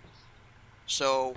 So 0.87 1.35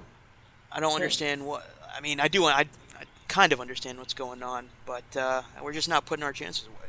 I 0.72 0.80
don't 0.80 0.94
understand 0.94 1.48
what 1.48 1.68
I 1.98 2.00
mean. 2.00 2.20
I 2.20 2.28
do 2.28 2.46
I, 2.46 2.66
I 2.96 3.06
kind 3.28 3.52
of 3.52 3.60
understand 3.60 3.98
what's 3.98 4.14
going 4.14 4.44
on, 4.44 4.68
but 4.86 5.18
uh, 5.18 5.42
we're 5.64 5.74
just 5.74 5.90
not 5.90 6.06
putting 6.06 6.22
our 6.24 6.34
chances 6.34 6.68
away. 6.68 6.85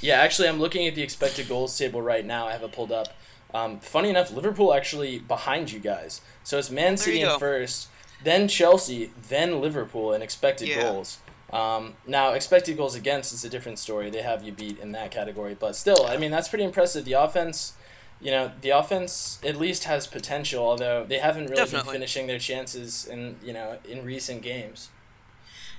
Yeah, 0.00 0.20
actually, 0.20 0.48
I'm 0.48 0.60
looking 0.60 0.86
at 0.86 0.94
the 0.94 1.02
expected 1.02 1.48
goals 1.48 1.76
table 1.78 2.02
right 2.02 2.24
now. 2.24 2.46
I 2.46 2.52
have 2.52 2.62
it 2.62 2.72
pulled 2.72 2.92
up. 2.92 3.08
Um, 3.54 3.78
funny 3.80 4.10
enough, 4.10 4.32
Liverpool 4.32 4.74
actually 4.74 5.18
behind 5.18 5.70
you 5.72 5.78
guys. 5.78 6.20
So 6.42 6.58
it's 6.58 6.70
Man 6.70 6.96
City 6.96 7.20
in 7.20 7.26
go. 7.28 7.38
first, 7.38 7.88
then 8.22 8.48
Chelsea, 8.48 9.12
then 9.28 9.60
Liverpool 9.60 10.12
in 10.12 10.22
expected 10.22 10.68
Yeah. 10.68 10.82
goals. 10.82 11.18
Um, 11.52 11.94
now, 12.06 12.32
expected 12.32 12.76
goals 12.76 12.96
against 12.96 13.32
is 13.32 13.44
a 13.44 13.48
different 13.48 13.78
story. 13.78 14.10
They 14.10 14.22
have 14.22 14.42
you 14.42 14.50
beat 14.52 14.78
in 14.80 14.92
that 14.92 15.10
category, 15.12 15.54
but 15.54 15.76
still, 15.76 16.04
I 16.06 16.16
mean, 16.16 16.32
that's 16.32 16.48
pretty 16.48 16.64
impressive. 16.64 17.04
The 17.04 17.12
offense, 17.12 17.74
you 18.20 18.32
know, 18.32 18.50
the 18.60 18.70
offense 18.70 19.38
at 19.44 19.56
least 19.56 19.84
has 19.84 20.06
potential, 20.08 20.64
although 20.66 21.04
they 21.04 21.18
haven't 21.18 21.44
really 21.44 21.56
Definitely. 21.56 21.84
been 21.86 21.92
finishing 21.92 22.26
their 22.26 22.38
chances 22.40 23.06
in 23.06 23.36
you 23.44 23.52
know 23.52 23.78
in 23.88 24.04
recent 24.04 24.42
games. 24.42 24.88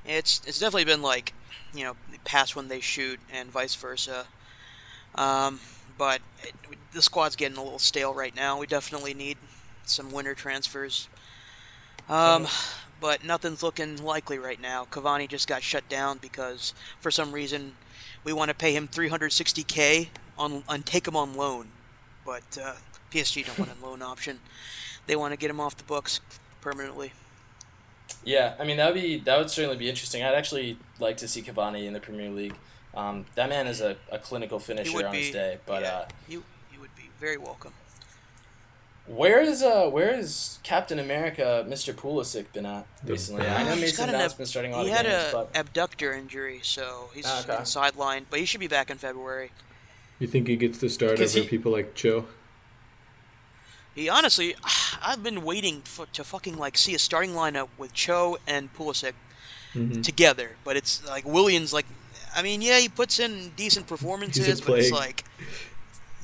It's 0.06 0.42
it's 0.48 0.60
definitely 0.60 0.86
been 0.86 1.02
like, 1.02 1.34
you 1.76 1.84
know, 1.84 1.96
pass 2.24 2.56
when 2.56 2.68
they 2.68 2.80
shoot 2.80 3.20
and 3.32 3.50
vice 3.50 3.76
versa. 3.76 4.26
Um, 5.16 5.60
but 5.98 6.22
it, 6.44 6.54
the 6.94 7.02
squad's 7.02 7.36
getting 7.36 7.58
a 7.58 7.64
little 7.64 7.80
stale 7.80 8.14
right 8.14 8.36
now. 8.36 8.60
We 8.60 8.68
definitely 8.68 9.14
need 9.14 9.38
some 9.86 10.12
winter 10.12 10.34
transfers. 10.34 11.08
Um, 12.10 12.48
but 13.02 13.24
nothing's 13.24 13.64
looking 13.64 14.04
likely 14.04 14.38
right 14.38 14.62
now. 14.62 14.86
Cavani 14.90 15.28
just 15.28 15.48
got 15.48 15.64
shut 15.64 15.88
down 15.90 16.18
because 16.18 16.74
for 17.00 17.12
some 17.12 17.32
reason 17.32 17.74
we 18.24 18.34
want 18.34 18.50
to 18.50 18.56
pay 18.56 18.76
him 18.76 18.88
360k 18.88 20.10
on 20.38 20.64
and 20.68 20.86
take 20.86 21.08
him 21.08 21.16
on 21.16 21.36
loan, 21.36 21.68
but 22.26 22.58
uh, 22.62 22.74
PSG 23.12 23.46
don't 23.46 23.60
want 23.60 23.72
a 23.82 23.86
loan 23.86 24.02
option. 24.02 24.40
They 25.08 25.16
want 25.16 25.34
to 25.34 25.38
get 25.38 25.50
him 25.50 25.60
off 25.60 25.78
the 25.78 25.84
books 25.84 26.20
permanently. 26.62 27.14
Yeah, 28.26 28.56
I 28.60 28.64
mean 28.66 28.78
that 28.78 28.94
would 28.94 29.02
be 29.02 29.20
that 29.20 29.38
would 29.38 29.50
certainly 29.50 29.78
be 29.78 29.88
interesting. 29.88 30.24
I'd 30.24 30.34
actually 30.36 30.78
like 31.00 31.18
to 31.18 31.28
see 31.28 31.42
Cavani 31.42 31.86
in 31.86 31.94
the 31.94 32.00
Premier 32.00 32.30
League. 32.30 32.56
Um, 32.96 33.26
that 33.36 33.50
man 33.50 33.68
is 33.68 33.82
a, 33.82 33.98
a 34.12 34.18
clinical 34.20 34.58
finisher 34.60 34.94
would 34.96 35.06
on 35.06 35.14
his 35.14 35.32
day. 35.32 35.60
But 35.66 35.82
yeah. 35.84 35.90
uh, 35.96 36.06
You 36.28 36.44
you 36.74 36.80
would 36.82 36.96
be 36.96 37.10
very 37.20 37.38
welcome. 37.38 37.74
where 39.08 39.40
is 39.42 39.62
uh 39.62 39.88
where 39.90 40.12
is 40.18 40.58
Captain 40.64 40.98
America, 40.98 41.64
Mr. 41.70 41.94
Pulisic, 41.94 42.52
been 42.54 42.66
at 42.66 42.88
recently? 43.06 43.44
back. 43.44 43.60
I 43.60 43.64
know 43.64 43.72
He's 43.74 43.82
Mason 43.82 44.06
got 44.08 44.14
an 44.16 44.20
Mount's 44.20 44.34
ab- 44.34 44.38
been 44.40 44.48
starting 44.48 44.74
a 44.74 44.78
lot 44.78 44.86
He 44.86 44.92
of 44.92 44.98
had 44.98 45.06
games, 45.06 45.24
a 45.28 45.32
but 45.32 45.50
abductor 45.60 46.14
injury, 46.14 46.60
so 46.64 47.10
he's 47.14 47.26
Ah, 47.28 47.42
okay. 47.42 47.56
been 47.58 47.62
sidelined. 47.66 48.26
But 48.32 48.40
he 48.40 48.46
should 48.46 48.60
be 48.62 48.68
back 48.68 48.90
in 48.90 48.98
February. 48.98 49.52
You 50.18 50.26
think 50.28 50.48
he 50.48 50.56
gets 50.56 50.80
the 50.80 50.90
start 50.90 51.20
over 51.20 51.26
he- 51.40 51.46
people 51.48 51.72
like 51.72 51.94
Cho? 51.94 52.26
He 53.96 54.10
honestly, 54.10 54.56
I've 55.02 55.24
been 55.24 55.44
waiting 55.44 55.82
for, 55.82 56.06
to 56.08 56.24
fucking 56.24 56.58
like 56.58 56.78
see 56.78 56.94
a 56.94 57.00
starting 57.00 57.32
lineup 57.32 57.70
with 57.78 57.94
Cho 57.94 58.38
and 58.46 58.74
Pulisic 58.74 59.14
hmm 59.74 60.02
together. 60.02 60.52
But 60.64 60.78
it's 60.78 61.06
like 61.06 61.26
Williams, 61.26 61.74
like, 61.74 61.86
I 62.36 62.42
mean, 62.42 62.62
yeah, 62.62 62.80
he 62.80 62.90
puts 62.90 63.20
in 63.20 63.52
decent 63.56 63.88
performances, 63.88 64.62
but 64.62 64.80
it's 64.80 64.92
like, 64.92 65.24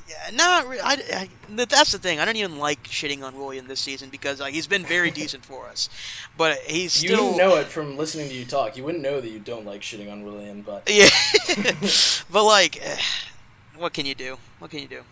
yeah, 0.07 0.29
not. 0.33 0.67
Re- 0.67 0.79
I, 0.81 0.93
I, 1.13 1.29
that's 1.65 1.91
the 1.91 1.97
thing. 1.97 2.19
I 2.19 2.25
don't 2.25 2.35
even 2.35 2.57
like 2.59 2.83
shitting 2.83 3.23
on 3.23 3.37
Willian 3.37 3.67
this 3.67 3.79
season 3.79 4.09
because 4.09 4.39
like 4.39 4.53
he's 4.53 4.67
been 4.67 4.85
very 4.85 5.11
decent 5.11 5.45
for 5.45 5.67
us, 5.67 5.89
but 6.37 6.57
he's 6.59 7.01
you 7.01 7.09
still. 7.09 7.17
wouldn't 7.19 7.37
know 7.37 7.55
it 7.55 7.67
from 7.67 7.97
listening 7.97 8.27
to 8.29 8.33
you 8.35 8.45
talk. 8.45 8.75
You 8.77 8.83
wouldn't 8.83 9.03
know 9.03 9.21
that 9.21 9.29
you 9.29 9.39
don't 9.39 9.65
like 9.65 9.81
shitting 9.81 10.11
on 10.11 10.23
Willian, 10.23 10.61
but 10.61 10.83
Yeah, 10.89 11.09
but 12.31 12.43
like, 12.43 12.81
what 13.77 13.93
can 13.93 14.05
you 14.05 14.15
do? 14.15 14.37
What 14.59 14.71
can 14.71 14.79
you 14.79 14.87
do? 14.87 15.03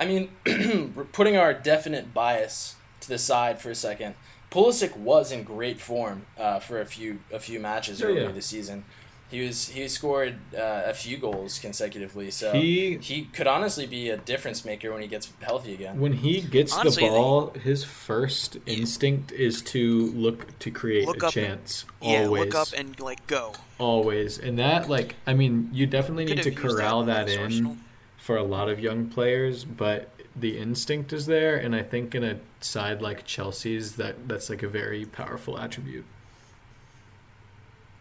I 0.00 0.06
mean, 0.06 0.94
putting 1.12 1.36
our 1.36 1.52
definite 1.54 2.12
bias 2.14 2.74
to 3.00 3.08
the 3.08 3.18
side 3.18 3.60
for 3.60 3.70
a 3.70 3.74
second. 3.74 4.14
Pulisic 4.50 4.96
was 4.96 5.30
in 5.30 5.44
great 5.44 5.80
form 5.80 6.26
uh, 6.38 6.58
for 6.58 6.80
a 6.80 6.86
few 6.86 7.20
a 7.32 7.38
few 7.38 7.60
matches 7.60 8.00
Yeah, 8.00 8.06
earlier 8.06 8.22
yeah. 8.24 8.32
this 8.32 8.46
season. 8.46 8.84
He 9.30 9.46
was 9.46 9.68
he 9.68 9.86
scored 9.86 10.40
uh, 10.58 10.82
a 10.86 10.92
few 10.94 11.16
goals 11.16 11.60
consecutively, 11.60 12.32
so 12.32 12.50
He- 12.52 12.98
he 13.00 13.26
could 13.26 13.46
honestly 13.46 13.86
be 13.86 14.08
a 14.10 14.16
difference 14.16 14.64
maker 14.64 14.90
when 14.92 15.02
he 15.02 15.06
gets 15.06 15.32
healthy 15.40 15.72
again. 15.74 16.00
When 16.00 16.14
he 16.14 16.40
gets 16.40 16.76
Honestly, 16.76 17.04
the 17.04 17.10
ball, 17.10 17.50
his 17.62 17.84
first 17.84 18.56
instinct 18.66 19.30
is 19.30 19.62
to 19.74 20.06
look 20.24 20.58
to 20.58 20.70
create 20.72 21.06
Look 21.06 21.22
a 21.22 21.26
up- 21.28 21.32
chance. 21.34 21.84
Yeah, 22.02 22.24
always, 22.24 22.46
look 22.46 22.54
up 22.56 22.68
and 22.76 22.98
like 22.98 23.24
go. 23.28 23.52
always, 23.78 24.38
and 24.38 24.58
that 24.58 24.88
like 24.88 25.14
I 25.28 25.34
mean, 25.34 25.70
you 25.72 25.86
definitely 25.86 26.24
need 26.24 26.42
to 26.42 26.50
corral 26.50 27.04
that, 27.04 27.28
against 27.28 27.36
in 27.38 27.44
Arsenal. 27.44 27.76
For 28.20 28.36
a 28.36 28.42
lot 28.44 28.68
of 28.68 28.78
young 28.78 29.08
players, 29.08 29.64
but 29.64 30.10
the 30.36 30.58
instinct 30.58 31.12
is 31.12 31.26
there, 31.26 31.56
and 31.56 31.74
I 31.74 31.82
think 31.82 32.14
in 32.14 32.22
a 32.22 32.38
side 32.60 33.02
like 33.02 33.24
Chelsea's, 33.26 33.96
that 33.96 34.28
that's 34.28 34.48
like 34.50 34.62
a 34.62 34.68
very 34.68 35.04
powerful 35.04 35.58
attribute. 35.58 36.04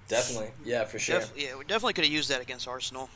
Definitely, 0.08 0.52
yeah, 0.66 0.86
for 0.86 1.00
sure. 1.00 1.20
Def- 1.20 1.34
yeah, 1.38 1.56
we 1.58 1.64
definitely 1.66 1.94
could 1.94 2.04
have 2.06 2.14
used 2.14 2.30
that 2.30 2.42
against 2.42 2.68
Arsenal. 2.68 3.10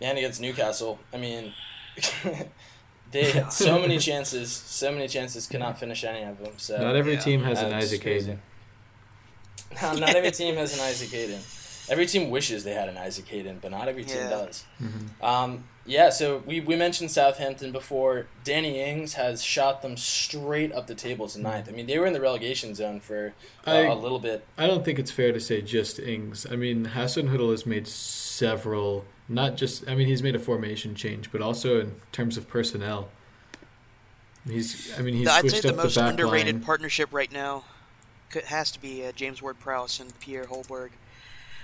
and 0.00 0.16
against 0.18 0.40
Newcastle, 0.40 0.98
I 1.12 1.16
mean, 1.18 1.52
they 3.10 3.30
had 3.32 3.52
so 3.52 3.78
many 3.80 3.98
chances, 3.98 4.52
so 4.52 4.92
many 4.92 5.08
chances, 5.08 5.46
could 5.46 5.60
not 5.60 5.78
finish 5.78 6.04
any 6.04 6.22
of 6.22 6.38
them. 6.38 6.52
So 6.58 6.78
Not 6.80 6.94
every 6.96 7.14
yeah, 7.14 7.20
team 7.20 7.42
has 7.42 7.60
an 7.60 7.70
that's 7.70 7.86
Isaac 7.86 8.02
crazy. 8.02 8.26
Hayden. 8.26 8.42
No, 9.82 9.92
not 9.94 10.14
every 10.14 10.30
team 10.30 10.54
has 10.54 10.72
an 10.74 10.80
Isaac 10.80 11.10
Hayden. 11.10 11.40
Every 11.88 12.06
team 12.06 12.30
wishes 12.30 12.64
they 12.64 12.72
had 12.74 12.88
an 12.88 12.96
Isaac 12.96 13.26
Hayden, 13.28 13.58
but 13.60 13.70
not 13.70 13.88
every 13.88 14.04
team 14.04 14.16
Yeah. 14.18 14.30
does. 14.30 14.64
Mhm. 14.82 15.22
Um, 15.24 15.64
yeah, 15.86 16.08
so 16.08 16.38
we, 16.46 16.60
we 16.60 16.76
mentioned 16.76 17.10
Southampton 17.10 17.70
before. 17.70 18.26
Danny 18.42 18.80
Ings 18.80 19.14
has 19.14 19.42
shot 19.42 19.82
them 19.82 19.98
straight 19.98 20.72
up 20.72 20.86
the 20.86 20.94
table 20.94 21.28
to 21.28 21.38
ninth. 21.38 21.68
I 21.68 21.72
mean, 21.72 21.86
they 21.86 21.98
were 21.98 22.06
in 22.06 22.14
the 22.14 22.22
relegation 22.22 22.74
zone 22.74 23.00
for 23.00 23.34
uh, 23.66 23.70
I- 23.70 23.80
a 23.82 23.94
little 23.94 24.18
bit. 24.18 24.46
I 24.56 24.66
don't 24.66 24.82
think 24.84 24.98
it's 24.98 25.10
fair 25.10 25.32
to 25.32 25.40
say 25.40 25.60
just 25.60 25.98
Ings. 25.98 26.46
I 26.50 26.56
mean, 26.56 26.86
Hasenhüttl 26.94 27.50
has 27.50 27.66
made 27.66 27.86
several, 27.86 29.04
not 29.28 29.56
just, 29.58 29.86
I 29.86 29.94
mean, 29.94 30.06
he's 30.06 30.22
made 30.22 30.34
a 30.34 30.38
formation 30.40 30.94
change, 30.94 31.30
but 31.30 31.42
also 31.42 31.80
in 31.80 31.96
terms 32.12 32.38
of 32.38 32.48
personnel. 32.48 33.10
He's, 34.48 34.92
I 34.98 35.02
mean, 35.02 35.14
he's 35.14 35.28
I'd 35.28 35.42
say 35.42 35.48
switched 35.48 35.62
the 35.62 35.68
up 35.70 35.76
the 35.76 35.82
most 35.84 35.96
back 35.96 36.10
underrated 36.10 36.54
line. 36.56 36.64
partnership 36.64 37.10
right 37.12 37.32
now 37.32 37.64
has 38.46 38.70
to 38.72 38.80
be 38.80 39.04
uh, 39.06 39.12
James 39.12 39.40
Ward-Prowse 39.40 40.00
and 40.00 40.18
Pierre 40.20 40.44
Højbjerg. 40.46 40.90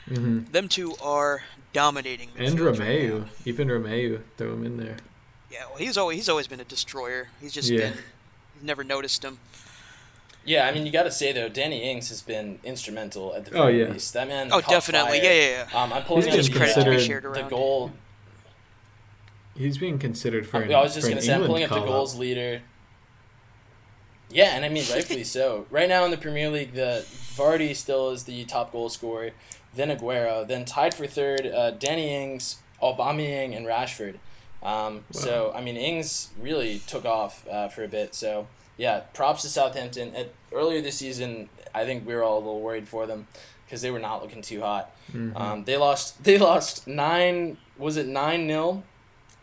Hmm 0.09 0.45
Them 0.53 0.69
two 0.69 0.95
are 1.03 1.43
dominating. 1.73 2.31
And 2.37 2.59
midfield 2.59 2.79
right 2.79 2.89
Romeu, 2.89 3.19
now. 3.21 3.27
even 3.45 3.69
Romeu, 3.69 4.21
throw 4.37 4.53
him 4.55 4.65
in 4.67 4.77
there. 4.77 4.97
Yeah, 5.51 5.67
well, 5.69 5.79
he's 5.79 5.97
always 5.97 6.17
he's 6.19 6.29
always 6.29 6.47
been 6.47 6.61
a 6.61 6.65
destroyer. 6.65 7.29
He's 7.41 7.53
just 7.53 7.71
Yeah. 7.71 7.91
been 7.91 7.95
never 8.63 8.85
noticed 8.85 9.25
him. 9.25 9.39
Yeah, 10.45 10.67
I 10.67 10.73
mean, 10.73 10.87
you 10.87 10.93
got 10.93 11.03
to 11.03 11.11
say 11.11 11.33
though, 11.33 11.49
Danny 11.51 11.83
Ings 11.83 12.09
has 12.09 12.23
been 12.23 12.59
instrumental 12.65 13.35
at 13.35 13.45
the 13.45 13.51
very 13.51 13.63
Oh, 13.63 13.67
yeah. 13.69 13.93
least. 13.93 14.15
That 14.15 14.27
man. 14.27 14.49
Oh, 14.53 14.61
definitely. 14.63 15.21
fire. 15.21 15.31
Yeah, 15.31 15.33
yeah, 15.51 15.67
yeah. 15.73 15.83
Um, 15.83 15.93
I'm 15.93 16.03
pulling 16.03 16.25
He's 16.31 16.49
up 16.49 16.53
the, 16.53 16.59
credit 16.59 16.75
to 16.75 16.81
be 16.81 16.85
considered- 16.97 17.07
shared 17.25 17.35
the 17.35 17.43
goal. 17.49 17.93
He's 19.55 19.77
being 19.77 19.99
considered 19.99 20.47
for. 20.49 20.59
I 20.59 20.63
An, 20.63 20.69
was 20.71 20.95
just 20.95 21.07
gonna 21.07 21.17
an 21.19 21.23
say, 21.23 21.35
I'm 21.35 21.45
pulling 21.45 21.65
up 21.65 21.69
the 21.69 21.75
call-up. 21.77 21.89
goals 21.91 22.15
leader. 22.17 22.63
Yeah, 24.31 24.55
and 24.57 24.65
I 24.65 24.69
mean 24.69 24.85
rightfully 24.91 25.25
so. 25.37 25.67
Right 25.71 25.89
now 25.89 26.05
in 26.05 26.11
the 26.11 26.17
Premier 26.17 26.49
League, 26.51 26.73
the 26.75 27.05
Vardy 27.37 27.75
still 27.75 28.11
is 28.11 28.25
the 28.25 28.45
top 28.45 28.73
goal 28.73 28.89
scorer, 28.89 29.31
then 29.75 29.89
Aguero, 29.97 30.47
then 30.47 30.65
tied 30.65 30.95
for 30.95 31.07
third, 31.07 31.47
uh, 31.47 31.71
Danny 31.73 32.15
Ings, 32.15 32.57
Aubameyang, 32.83 33.57
and 33.57 33.67
Rashford. 33.67 34.17
Um, 34.63 35.05
So 35.11 35.53
I 35.55 35.61
mean, 35.61 35.77
Ings 35.77 36.31
really 36.41 36.81
took 36.87 37.05
off 37.05 37.47
uh, 37.49 37.69
for 37.69 37.85
a 37.85 37.89
bit. 37.89 38.15
So 38.15 38.47
yeah, 38.77 39.01
props 39.15 39.43
to 39.43 39.49
Southampton. 39.49 40.15
At, 40.15 40.33
earlier 40.53 40.81
this 40.81 40.97
season, 40.97 41.49
I 41.75 41.85
think 41.85 42.07
we 42.07 42.15
were 42.15 42.23
all 42.23 42.37
a 42.39 42.41
little 42.41 42.61
worried 42.61 42.89
for 42.89 43.07
them 43.07 43.27
because 43.65 43.83
they 43.83 43.91
were 43.91 43.99
not 43.99 44.23
looking 44.23 44.43
too 44.43 44.61
hot. 44.61 44.91
Mhm. 45.13 45.39
Um, 45.39 45.65
they 45.65 45.77
lost. 45.77 46.25
They 46.25 46.39
lost 46.39 46.87
nine. 46.87 47.57
Was 47.79 47.97
it 47.97 48.07
nine 48.07 48.47
nil 48.47 48.83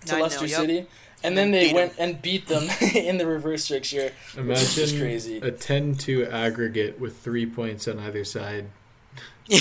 to 0.05 0.15
9-0, 0.15 0.21
Leicester 0.21 0.45
yep. 0.45 0.59
City? 0.59 0.87
And, 1.23 1.29
And 1.29 1.37
then 1.37 1.51
then 1.51 1.59
they 1.61 1.67
beat 1.67 1.75
went 1.75 1.93
and 1.97 2.21
beat 2.21 2.47
them 2.47 2.69
in 2.95 3.17
the 3.17 3.25
reverse 3.25 3.67
fixture. 3.67 4.11
which 4.35 4.57
is 4.59 4.75
just 4.75 4.93
Imagine 4.93 4.99
crazy. 4.99 5.37
a 5.39 5.51
10-2 5.51 6.31
aggregate 6.31 6.99
with 6.99 7.17
three 7.17 7.45
points 7.45 7.87
on 7.87 7.97
either 7.99 8.23
side. 8.23 8.65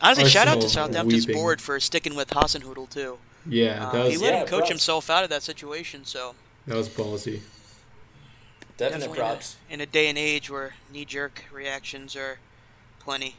Honestly, 0.00 0.26
shout 0.28 0.46
out 0.48 0.60
to 0.60 0.68
Southampton's 0.68 1.26
weeping. 1.26 1.40
board 1.42 1.60
for 1.60 1.78
sticking 1.80 2.14
with 2.14 2.30
Hasenhüttl 2.30 2.88
too. 2.88 3.18
Yeah, 3.46 3.88
Uh, 3.88 4.04
he 4.04 4.12
was 4.12 4.22
let 4.22 4.32
Yeah, 4.32 4.40
him 4.42 4.46
coach 4.46 4.58
props. 4.60 4.68
himself 4.70 5.10
out 5.10 5.24
of 5.24 5.30
that 5.30 5.42
situation. 5.42 6.04
So 6.04 6.34
that 6.66 6.76
was 6.76 6.88
ballsy. 6.88 7.40
Definite 8.76 8.98
definitely 9.00 9.18
props. 9.18 9.56
In 9.68 9.80
a, 9.80 9.82
in 9.82 9.88
a 9.88 9.90
day 9.90 10.08
and 10.08 10.16
age 10.16 10.48
where 10.50 10.74
knee-jerk 10.92 11.44
reactions 11.52 12.14
are 12.14 12.38
plenty. 13.00 13.36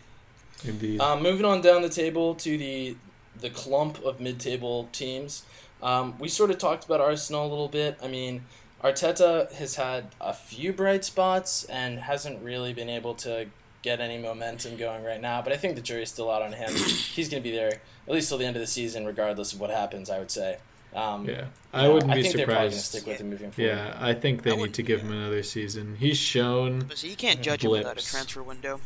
Indeed. 0.65 0.99
Um, 0.99 1.23
moving 1.23 1.45
on 1.45 1.61
down 1.61 1.81
the 1.81 1.89
table 1.89 2.35
to 2.35 2.57
the 2.57 2.97
the 3.41 3.49
clump 3.49 4.03
of 4.03 4.19
mid-table 4.19 4.89
teams. 4.91 5.43
Um, 5.81 6.15
we 6.19 6.27
sort 6.27 6.51
of 6.51 6.57
talked 6.57 6.85
about 6.85 6.99
Arsenal 7.01 7.45
a 7.47 7.49
little 7.49 7.67
bit. 7.69 7.97
I 8.03 8.07
mean, 8.07 8.43
Arteta 8.83 9.51
has 9.53 9.75
had 9.75 10.07
a 10.19 10.33
few 10.33 10.73
bright 10.73 11.05
spots 11.05 11.63
and 11.65 11.99
hasn't 11.99 12.43
really 12.43 12.73
been 12.73 12.89
able 12.89 13.13
to 13.15 13.47
get 13.81 14.01
any 14.01 14.17
momentum 14.17 14.75
going 14.77 15.03
right 15.05 15.21
now. 15.21 15.41
But 15.41 15.53
I 15.53 15.57
think 15.57 15.75
the 15.75 15.81
jury's 15.81 16.09
still 16.09 16.29
out 16.29 16.41
on 16.41 16.51
him. 16.53 16.69
He's 17.13 17.29
going 17.29 17.41
to 17.41 17.49
be 17.49 17.55
there 17.55 17.79
at 18.07 18.13
least 18.13 18.29
till 18.29 18.37
the 18.37 18.45
end 18.45 18.55
of 18.55 18.61
the 18.61 18.67
season, 18.67 19.05
regardless 19.05 19.53
of 19.53 19.59
what 19.59 19.69
happens. 19.69 20.09
I 20.09 20.19
would 20.19 20.31
say. 20.31 20.57
Um, 20.95 21.25
yeah, 21.25 21.41
you 21.41 21.45
I 21.71 21.83
know, 21.83 21.93
wouldn't 21.93 22.11
I 22.11 22.15
be 22.15 22.23
think 22.23 22.35
they're 22.35 22.45
probably 22.47 22.61
going 22.61 22.71
to 22.71 22.77
surprised. 22.77 22.85
stick 23.03 23.07
with 23.07 23.21
him 23.21 23.29
moving 23.29 23.51
forward. 23.51 23.69
Yeah, 23.69 23.95
I 23.99 24.13
think 24.15 24.41
they 24.41 24.51
I 24.51 24.55
need 24.55 24.73
to 24.73 24.81
give 24.83 25.01
him 25.01 25.11
another 25.11 25.43
season. 25.43 25.95
He's 25.99 26.17
shown, 26.17 26.79
But 26.87 26.97
so 26.97 27.05
you 27.07 27.15
can't 27.15 27.41
judge 27.43 27.63
him 27.63 27.71
without 27.71 27.99
a 27.99 28.03
transfer 28.03 28.41
window. 28.41 28.81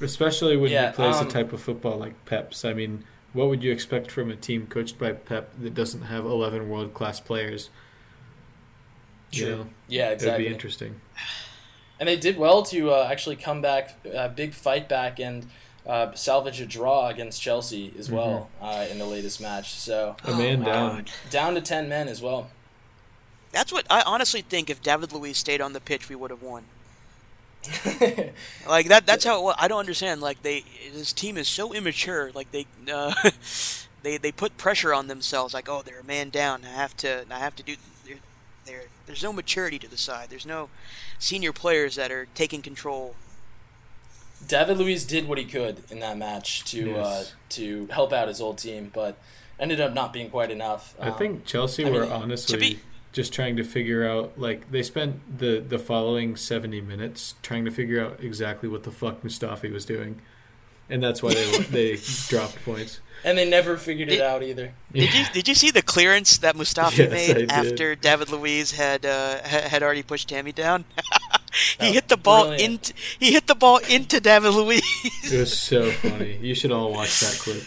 especially 0.00 0.56
when 0.56 0.70
Yeah, 0.72 0.90
he 0.90 0.94
plays 0.96 1.16
um, 1.16 1.26
the 1.26 1.32
type 1.32 1.52
of 1.52 1.60
football 1.62 1.96
like 1.98 2.24
Pep's. 2.24 2.64
I 2.64 2.74
mean, 2.74 3.04
what 3.34 3.48
would 3.48 3.62
you 3.62 3.70
expect 3.70 4.10
from 4.10 4.30
a 4.30 4.36
team 4.36 4.66
coached 4.66 4.98
by 4.98 5.12
Pep 5.12 5.50
that 5.60 5.74
doesn't 5.74 6.02
have 6.02 6.24
11 6.24 6.68
world 6.70 6.94
class 6.94 7.20
players? 7.20 7.68
You 9.32 9.44
True. 9.46 9.56
know, 9.56 9.66
Yeah, 9.88 10.06
it'd 10.06 10.14
exactly. 10.18 10.44
be 10.44 10.52
interesting. 10.52 11.00
And 12.00 12.08
they 12.08 12.16
did 12.16 12.36
well 12.38 12.64
to 12.64 12.90
uh, 12.90 13.08
actually 13.08 13.36
come 13.36 13.62
back, 13.62 13.94
uh, 14.12 14.26
big 14.26 14.52
fight 14.52 14.88
back, 14.88 15.20
and 15.20 15.46
uh, 15.86 16.12
salvage 16.14 16.60
a 16.60 16.66
draw 16.66 17.06
against 17.08 17.40
Chelsea 17.40 17.94
as 17.96 18.10
well 18.10 18.50
uh, 18.60 18.84
in 18.90 18.98
the 18.98 19.06
latest 19.06 19.40
match. 19.40 19.74
So 19.74 20.16
A 20.24 20.32
man 20.36 20.62
Oh, 20.62 20.64
down. 20.64 20.96
God. 20.96 21.10
down 21.30 21.54
to 21.54 21.60
ten 21.60 21.88
men 21.88 22.08
as 22.08 22.20
well. 22.20 22.50
That's 23.52 23.72
what 23.72 23.86
I 23.88 24.02
honestly 24.02 24.42
think. 24.42 24.68
If 24.68 24.82
David 24.82 25.12
Luiz 25.12 25.38
stayed 25.38 25.60
on 25.60 25.72
the 25.72 25.80
pitch, 25.80 26.08
we 26.08 26.16
would 26.16 26.32
have 26.32 26.42
won. 26.42 26.64
Like 28.68 28.88
that. 28.88 29.06
That's 29.06 29.24
how. 29.24 29.38
It 29.40 29.42
was. 29.44 29.54
I 29.58 29.68
don't 29.68 29.78
understand. 29.80 30.20
Like 30.20 30.42
they, 30.42 30.64
this 30.92 31.12
team 31.12 31.36
is 31.36 31.48
so 31.48 31.72
immature. 31.72 32.30
Like 32.34 32.50
they, 32.50 32.66
uh, 32.92 33.12
they 34.02 34.16
they 34.16 34.32
put 34.32 34.56
pressure 34.56 34.92
on 34.94 35.06
themselves. 35.06 35.54
Like 35.54 35.68
oh, 35.68 35.82
they're 35.84 36.00
a 36.00 36.04
man 36.04 36.30
down. 36.30 36.64
I 36.64 36.68
have 36.74 36.96
to. 36.98 37.24
I 37.30 37.38
have 37.38 37.54
to 37.56 37.62
do. 37.62 37.76
They're, 38.06 38.16
they're, 38.64 38.82
there's 39.06 39.22
no 39.22 39.32
maturity 39.32 39.78
to 39.80 39.88
the 39.88 39.96
side. 39.98 40.30
There's 40.30 40.46
no 40.46 40.70
senior 41.18 41.52
players 41.52 41.96
that 41.96 42.10
are 42.10 42.26
taking 42.34 42.62
control. 42.62 43.14
David 44.46 44.76
Luiz 44.78 45.04
did 45.04 45.26
what 45.28 45.38
he 45.38 45.44
could 45.44 45.82
in 45.90 46.00
that 46.00 46.18
match 46.18 46.64
to 46.66 46.96
uh, 46.98 47.24
to 47.50 47.86
help 47.86 48.12
out 48.12 48.28
his 48.28 48.40
old 48.40 48.58
team, 48.58 48.90
but 48.92 49.16
ended 49.58 49.80
up 49.80 49.94
not 49.94 50.12
being 50.12 50.28
quite 50.30 50.50
enough. 50.50 50.94
I 51.00 51.08
Um, 51.08 51.18
think 51.18 51.44
Chelsea 51.46 51.84
I 51.84 51.90
were 51.90 52.00
mean, 52.00 52.08
to 52.10 52.14
honestly 52.14 52.58
be- 52.58 52.80
just 53.14 53.32
trying 53.32 53.56
to 53.56 53.64
figure 53.64 54.06
out 54.06 54.38
like 54.38 54.70
they 54.70 54.82
spent 54.82 55.38
the 55.38 55.60
the 55.60 55.78
following 55.78 56.36
70 56.36 56.80
minutes 56.82 57.34
trying 57.42 57.64
to 57.64 57.70
figure 57.70 58.04
out 58.04 58.18
exactly 58.20 58.68
what 58.68 58.82
the 58.82 58.90
fuck 58.90 59.22
Mustafi 59.22 59.72
was 59.72 59.84
doing. 59.86 60.20
And 60.90 61.02
that's 61.02 61.22
why 61.22 61.32
they 61.32 61.58
they 61.70 61.98
dropped 62.28 62.62
points. 62.64 63.00
and 63.24 63.38
they 63.38 63.48
never 63.48 63.78
figured 63.78 64.10
it 64.10 64.20
out 64.20 64.42
either. 64.42 64.72
Did 64.92 65.14
you 65.14 65.24
did 65.32 65.48
you 65.48 65.54
see 65.54 65.70
the 65.70 65.80
clearance 65.80 66.36
that 66.38 66.56
Mustafi 66.56 66.98
Yes, 66.98 67.08
I 67.08 67.14
made 67.14 67.34
did. 67.38 67.52
after 67.52 67.94
David 67.94 68.28
Luiz 68.30 68.72
had 68.72 69.06
uh, 69.06 69.38
had 69.44 69.82
already 69.82 70.02
pushed 70.02 70.28
Tammy 70.28 70.52
down? 70.52 70.84
he 71.80 71.88
Oh, 71.88 71.92
hit 71.92 72.08
the 72.08 72.16
ball 72.18 72.48
brilliant. 72.48 72.90
into 72.90 72.94
he 73.18 73.32
hit 73.32 73.46
the 73.46 73.54
ball 73.54 73.78
into 73.88 74.20
David 74.20 74.50
Luiz. 74.50 74.82
It 75.32 75.38
was 75.38 75.58
so 75.58 75.90
funny. 75.92 76.36
You 76.42 76.54
should 76.54 76.72
all 76.72 76.92
watch 76.92 77.20
that 77.20 77.38
clip. 77.40 77.62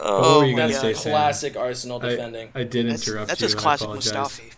oh 0.00 0.40
were 0.40 0.46
you 0.46 0.56
my 0.56 0.66
That's 0.66 0.80
say, 0.80 0.92
god, 0.94 1.00
Sam? 1.02 1.12
classic 1.12 1.56
Arsenal 1.56 1.98
defending. 2.00 2.48
I 2.54 2.64
did 2.64 2.88
that's, 2.88 3.06
interrupt 3.06 3.28
that's 3.28 3.40
you. 3.42 3.46
just 3.46 3.58
classic 3.58 3.84
apologize. 3.86 4.12
Mustafi. 4.12 4.52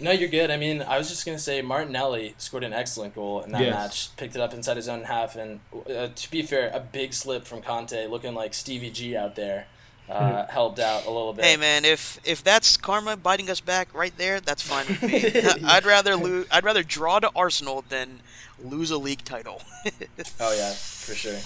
No, 0.00 0.12
you're 0.12 0.28
good. 0.28 0.50
I 0.50 0.56
mean, 0.56 0.80
I 0.82 0.96
was 0.98 1.08
just 1.08 1.26
gonna 1.26 1.38
say 1.38 1.60
Martinelli 1.62 2.34
scored 2.38 2.62
an 2.64 2.72
excellent 2.72 3.14
goal 3.14 3.42
in 3.42 3.50
that 3.52 3.62
Yes. 3.62 3.74
match. 3.74 4.16
Picked 4.16 4.36
it 4.36 4.40
up 4.40 4.54
inside 4.54 4.76
his 4.76 4.88
own 4.88 5.04
half, 5.04 5.34
and 5.36 5.60
uh, 5.90 6.08
to 6.14 6.30
be 6.30 6.42
fair, 6.42 6.70
a 6.72 6.80
big 6.80 7.12
slip 7.12 7.44
from 7.46 7.62
Kanté, 7.62 8.08
looking 8.08 8.34
like 8.34 8.54
Stevie 8.54 8.90
G 8.90 9.16
out 9.16 9.34
there, 9.34 9.66
uh, 10.08 10.44
Hmm. 10.44 10.50
helped 10.50 10.78
out 10.78 11.04
a 11.06 11.10
little 11.10 11.32
bit. 11.32 11.44
Hey 11.44 11.56
man, 11.56 11.84
if 11.84 12.20
if 12.24 12.44
that's 12.44 12.76
karma 12.76 13.16
biting 13.16 13.50
us 13.50 13.60
back 13.60 13.92
right 13.92 14.16
there, 14.16 14.40
that's 14.40 14.62
fine 14.62 14.86
with 14.86 15.02
me. 15.02 15.64
I'd 15.66 15.84
rather 15.84 16.14
lose. 16.16 16.46
I'd 16.50 16.64
rather 16.64 16.82
draw 16.84 17.18
to 17.18 17.30
Arsenal 17.34 17.84
than 17.88 18.20
lose 18.62 18.90
a 18.90 18.98
league 18.98 19.24
title. 19.24 19.62
Oh 20.40 20.54
yeah, 20.56 20.72
for 20.74 21.14
sure. 21.14 21.38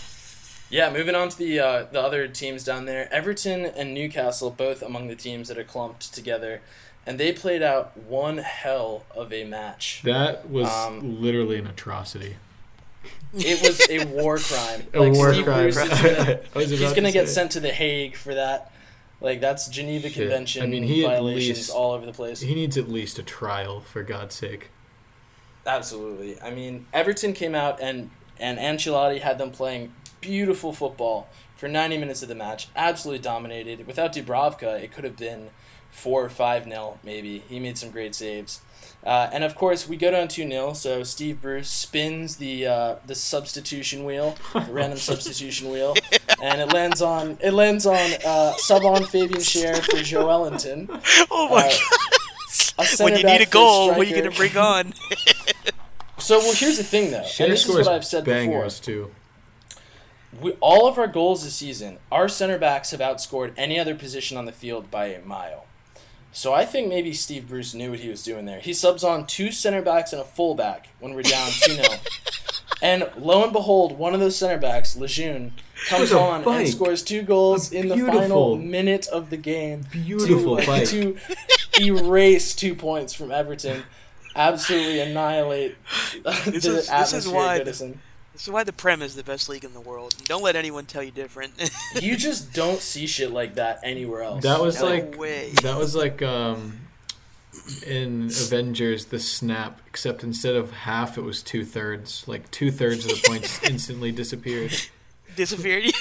Yeah, 0.68 0.90
moving 0.90 1.14
on 1.14 1.28
to 1.30 1.36
the 1.38 1.60
uh, 1.60 1.84
the 1.90 2.00
other 2.00 2.28
teams 2.28 2.64
down 2.64 2.84
there. 2.86 3.10
Everton 3.12 3.64
and 3.66 3.94
Newcastle 3.94 4.50
both 4.50 4.82
among 4.82 5.08
the 5.08 5.14
teams 5.16 5.48
that 5.48 5.56
are 5.58 5.64
clumped 5.64 6.12
together, 6.14 6.60
and 7.06 7.18
they 7.18 7.32
played 7.32 7.62
out 7.62 7.96
one 7.96 8.38
hell 8.38 9.04
of 9.14 9.32
a 9.32 9.44
match. 9.44 10.00
That 10.04 10.48
was 10.50 10.68
Um, 10.68 11.20
literally 11.20 11.58
an 11.58 11.66
atrocity. 11.66 12.36
It 13.34 13.60
was 13.62 13.80
a 13.90 14.04
war 14.06 14.38
crime. 14.38 14.82
A 14.94 15.00
Like, 15.00 15.12
war 15.14 15.32
Steve 15.32 15.44
crime. 15.44 15.70
Bruce 15.70 15.76
gonna, 15.76 16.40
he's 16.54 16.92
gonna 16.92 17.08
to 17.08 17.12
get 17.12 17.28
say. 17.28 17.34
sent 17.34 17.52
to 17.52 17.60
the 17.60 17.70
Hague 17.70 18.14
for 18.16 18.34
that. 18.34 18.70
Like 19.20 19.40
that's 19.40 19.68
Geneva 19.68 20.08
Shit. 20.08 20.14
Convention 20.28 20.62
I 20.62 20.66
mean, 20.66 20.82
he 20.82 21.04
at 21.04 21.10
violations 21.12 21.58
least- 21.58 21.70
all 21.70 21.92
over 21.92 22.04
the 22.04 22.12
place. 22.12 22.40
He 22.40 22.54
needs 22.54 22.76
at 22.76 22.88
least 22.88 23.18
a 23.18 23.22
trial, 23.22 23.80
for 23.80 24.02
God's 24.02 24.34
sake. 24.34 24.68
Absolutely. 25.66 26.40
I 26.42 26.50
mean, 26.50 26.86
Everton 26.92 27.32
came 27.32 27.54
out 27.54 27.80
and 27.80 28.10
and 28.38 28.58
Ancelotti 28.58 29.20
had 29.20 29.38
them 29.38 29.50
playing 29.50 29.92
beautiful 30.20 30.72
football 30.72 31.28
for 31.56 31.68
90 31.68 31.98
minutes 31.98 32.22
of 32.22 32.28
the 32.28 32.34
match. 32.34 32.68
Absolutely 32.74 33.22
dominated. 33.22 33.86
Without 33.86 34.12
Dubravka, 34.12 34.82
it 34.82 34.90
could 34.92 35.04
have 35.04 35.16
been 35.16 35.50
4 35.92 36.24
or 36.24 36.28
5 36.28 36.66
nil 36.66 36.98
maybe. 37.04 37.38
He 37.48 37.60
made 37.60 37.78
some 37.78 37.90
great 37.90 38.14
saves. 38.16 38.60
Uh, 39.04 39.28
and 39.32 39.42
of 39.42 39.54
course, 39.56 39.88
we 39.88 39.96
go 39.96 40.10
down 40.12 40.28
2 40.28 40.48
0, 40.48 40.72
so 40.74 41.02
Steve 41.02 41.40
Bruce 41.40 41.68
spins 41.68 42.36
the 42.36 42.66
uh, 42.66 42.96
the 43.06 43.14
substitution 43.16 44.04
wheel, 44.04 44.36
the 44.52 44.60
random 44.70 44.98
substitution 44.98 45.70
wheel, 45.70 45.94
and 46.40 46.60
it 46.60 46.72
lands 46.72 47.02
on 47.02 47.36
it 47.40 47.52
lands 47.52 47.84
on 47.84 48.10
uh, 48.24 48.52
sub 48.58 48.84
on 48.84 49.02
Fabian 49.04 49.40
Schär 49.40 49.76
for 49.82 49.96
Joelinton. 49.98 50.86
oh 51.32 51.48
my 51.48 51.66
Uh, 52.78 52.84
god! 52.84 53.00
When 53.00 53.16
you 53.16 53.24
need 53.24 53.40
a 53.40 53.46
for 53.46 53.52
goal, 53.52 53.88
what 53.88 53.98
are 53.98 54.04
you 54.04 54.14
gonna 54.16 54.30
bring 54.30 54.56
on? 54.56 54.92
So, 56.18 56.38
well, 56.38 56.54
here's 56.54 56.76
the 56.76 56.84
thing, 56.84 57.10
though. 57.10 57.24
Share 57.24 57.46
and 57.46 57.52
this 57.52 57.66
is 57.68 57.74
what 57.74 57.88
I've 57.88 58.04
said 58.04 58.22
before. 58.24 58.36
bangers 58.36 58.78
too. 58.78 59.10
we, 60.40 60.52
all 60.60 60.86
of 60.86 60.96
our 60.96 61.08
goals 61.08 61.42
this 61.42 61.56
season, 61.56 61.98
our 62.12 62.28
center 62.28 62.58
backs 62.58 62.92
have 62.92 63.00
outscored 63.00 63.52
any 63.56 63.76
other 63.76 63.96
position 63.96 64.36
on 64.36 64.44
the 64.44 64.52
field 64.52 64.88
by 64.88 65.06
a 65.06 65.20
mile. 65.22 65.66
So 66.32 66.52
I 66.54 66.64
think 66.64 66.88
maybe 66.88 67.12
Steve 67.12 67.48
Bruce 67.48 67.74
knew 67.74 67.90
what 67.90 68.00
he 68.00 68.08
was 68.08 68.22
doing 68.22 68.46
there. 68.46 68.60
He 68.60 68.72
subs 68.72 69.04
on 69.04 69.26
two 69.26 69.52
center 69.52 69.82
backs 69.82 70.12
and 70.12 70.22
a 70.22 70.24
fullback 70.24 70.88
when 70.98 71.14
we're 71.14 71.22
down 71.22 71.50
2 71.50 71.72
0. 71.72 71.84
And 72.80 73.08
lo 73.16 73.44
and 73.44 73.52
behold, 73.52 73.96
one 73.96 74.12
of 74.12 74.18
those 74.18 74.34
center 74.36 74.58
backs, 74.58 74.96
Lejeune, 74.96 75.52
comes 75.88 76.12
on 76.12 76.42
bike. 76.42 76.60
and 76.64 76.68
scores 76.68 77.04
two 77.04 77.22
goals 77.22 77.70
in 77.70 77.86
the 77.86 77.96
final 77.96 78.56
minute 78.56 79.06
of 79.06 79.30
the 79.30 79.36
game 79.36 79.82
Beautiful 79.92 80.56
to, 80.58 81.16
to 81.16 81.16
erase 81.80 82.56
two 82.56 82.74
points 82.74 83.14
from 83.14 83.30
Everton, 83.30 83.84
absolutely 84.34 84.98
annihilate 84.98 85.76
the 86.24 86.30
This 86.50 86.64
is- 86.64 86.64
this 86.64 86.74
is 86.82 86.88
atmosphere 86.90 87.32
why 87.34 87.56
at 87.58 87.66
Goodison. 87.68 87.98
This 88.42 88.48
is 88.48 88.54
why 88.54 88.64
the 88.64 88.72
Prem 88.72 89.02
is 89.02 89.14
the 89.14 89.22
best 89.22 89.48
league 89.48 89.62
in 89.62 89.72
the 89.72 89.80
world. 89.80 90.16
Don't 90.24 90.42
let 90.42 90.56
anyone 90.56 90.84
tell 90.84 91.00
you 91.00 91.12
different. 91.12 91.52
You 92.00 92.16
just 92.16 92.52
don't 92.52 92.80
see 92.80 93.06
shit 93.06 93.30
like 93.30 93.54
that 93.54 93.78
anywhere 93.84 94.22
else. 94.22 94.42
That 94.42 94.60
was 94.60 94.80
No 94.80 94.88
like 94.88 95.16
way. 95.16 95.50
that 95.62 95.78
was 95.78 95.94
like 95.94 96.22
um 96.22 96.80
in 97.86 98.24
Avengers: 98.24 99.04
The 99.04 99.20
Snap, 99.20 99.80
except 99.86 100.24
instead 100.24 100.56
of 100.56 100.72
half, 100.72 101.16
it 101.16 101.20
was 101.20 101.40
two 101.40 101.64
thirds. 101.64 102.26
Like 102.26 102.50
two 102.50 102.72
thirds 102.72 103.04
of 103.04 103.12
the 103.12 103.28
points 103.28 103.62
instantly 103.70 104.10
disappeared. 104.10 104.74
Disappeared. 105.36 105.92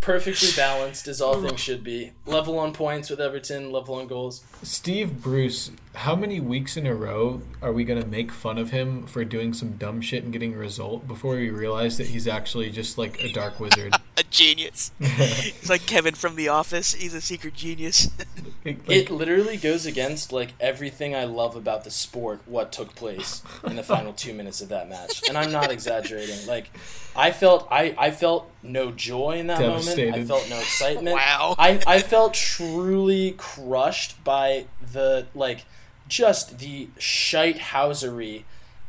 Perfectly 0.00 0.48
balanced 0.56 1.06
as 1.06 1.20
all 1.20 1.42
things 1.42 1.60
should 1.60 1.84
be. 1.84 2.12
Level 2.24 2.58
on 2.58 2.72
points 2.72 3.10
with 3.10 3.20
Everton, 3.20 3.70
level 3.70 3.96
on 3.96 4.06
goals. 4.06 4.42
Steve 4.64 5.22
Bruce, 5.22 5.70
how 5.94 6.16
many 6.16 6.40
weeks 6.40 6.76
in 6.76 6.86
a 6.86 6.94
row 6.94 7.42
are 7.60 7.72
we 7.72 7.84
going 7.84 8.00
to 8.00 8.08
make 8.08 8.32
fun 8.32 8.56
of 8.56 8.70
him 8.70 9.06
for 9.06 9.22
doing 9.24 9.52
some 9.52 9.72
dumb 9.72 10.00
shit 10.00 10.24
and 10.24 10.32
getting 10.32 10.54
a 10.54 10.56
result 10.56 11.06
before 11.06 11.36
we 11.36 11.50
realize 11.50 11.98
that 11.98 12.06
he's 12.06 12.26
actually 12.26 12.70
just 12.70 12.96
like 12.96 13.20
a 13.22 13.30
dark 13.32 13.60
wizard? 13.60 13.94
a 14.16 14.22
genius. 14.30 14.92
He's 15.00 15.68
like 15.68 15.86
Kevin 15.86 16.14
from 16.14 16.36
The 16.36 16.48
Office. 16.48 16.94
He's 16.94 17.14
a 17.14 17.20
secret 17.20 17.54
genius. 17.54 18.10
Like, 18.66 18.88
It 18.88 19.10
literally 19.10 19.58
goes 19.58 19.84
against 19.84 20.32
like 20.32 20.54
everything 20.58 21.14
I 21.14 21.24
love 21.24 21.54
about 21.54 21.84
the 21.84 21.90
sport. 21.90 22.40
What 22.46 22.72
took 22.72 22.94
place 22.94 23.42
in 23.62 23.76
the 23.76 23.82
final 23.82 24.14
two 24.14 24.32
minutes 24.32 24.62
of 24.62 24.70
that 24.70 24.88
match, 24.88 25.22
and 25.28 25.36
I'm 25.36 25.52
not 25.52 25.70
exaggerating. 25.70 26.46
Like, 26.46 26.70
I 27.14 27.30
felt 27.30 27.68
I 27.70 27.94
I 27.98 28.10
felt 28.10 28.50
no 28.62 28.90
joy 28.90 29.32
in 29.32 29.48
that 29.48 29.60
moment. 29.60 29.98
I 29.98 30.24
felt 30.24 30.48
no 30.48 30.56
excitement. 30.56 31.14
Wow. 31.14 31.56
I 31.58 31.78
I 31.86 31.98
felt 31.98 32.32
truly 32.32 33.32
crushed 33.36 34.24
by 34.24 34.53
the 34.92 35.26
like 35.34 35.64
just 36.08 36.58
the 36.58 36.88
shitehousery. 36.98 38.44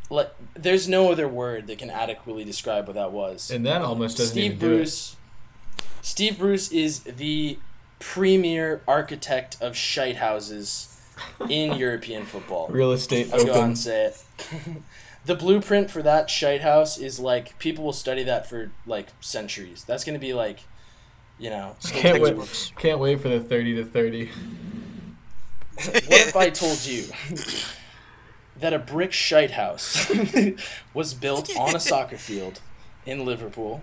Like, 0.09 0.33
there's 0.53 0.87
no 0.87 1.11
other 1.11 1.27
word 1.27 1.65
that 1.67 1.79
can 1.79 1.89
adequately 1.89 2.43
describe 2.43 2.85
what 2.87 2.95
that 2.95 3.11
was. 3.11 3.49
and 3.49 3.65
that 3.65 3.81
almost 3.81 4.17
doesn't 4.17 4.33
Steve 4.33 4.45
even 4.53 4.59
do 4.59 4.73
it. 4.73 4.77
Bruce. 4.77 5.15
Steve 6.01 6.37
Bruce 6.37 6.71
is 6.71 6.99
the 6.99 7.57
premier 7.99 8.81
architect 8.87 9.57
of 9.61 9.75
shite 9.75 10.17
houses 10.17 11.01
in 11.49 11.73
European 11.79 12.25
football. 12.25 12.67
Real 12.67 12.91
estate 12.91 13.33
I'll 13.33 13.43
go 13.45 13.51
out 13.51 13.57
open. 13.57 13.63
and 13.69 13.77
say 13.77 14.05
it. 14.05 14.23
the 15.25 15.33
blueprint 15.33 15.89
for 15.89 16.03
that 16.03 16.29
shite 16.29 16.61
house 16.61 16.99
is 16.99 17.19
like 17.19 17.57
people 17.57 17.83
will 17.83 17.93
study 17.93 18.23
that 18.23 18.47
for 18.47 18.71
like 18.85 19.07
centuries. 19.21 19.83
That's 19.87 20.03
gonna 20.03 20.19
be 20.19 20.33
like, 20.35 20.59
you 21.39 21.49
know, 21.49 21.75
Can't 21.89 22.21
wait, 22.21 22.71
can't 22.77 22.99
wait 22.99 23.21
for 23.21 23.29
the 23.29 23.39
30 23.39 23.75
to 23.77 23.85
30. 23.85 24.29
what 25.85 26.03
if 26.09 26.35
I 26.35 26.49
told 26.49 26.85
you 26.85 27.05
that 28.59 28.73
a 28.73 28.79
brick 28.79 29.11
shite 29.11 29.51
house 29.51 30.11
was 30.93 31.13
built 31.13 31.55
on 31.57 31.75
a 31.75 31.79
soccer 31.79 32.17
field 32.17 32.61
in 33.05 33.25
Liverpool? 33.25 33.81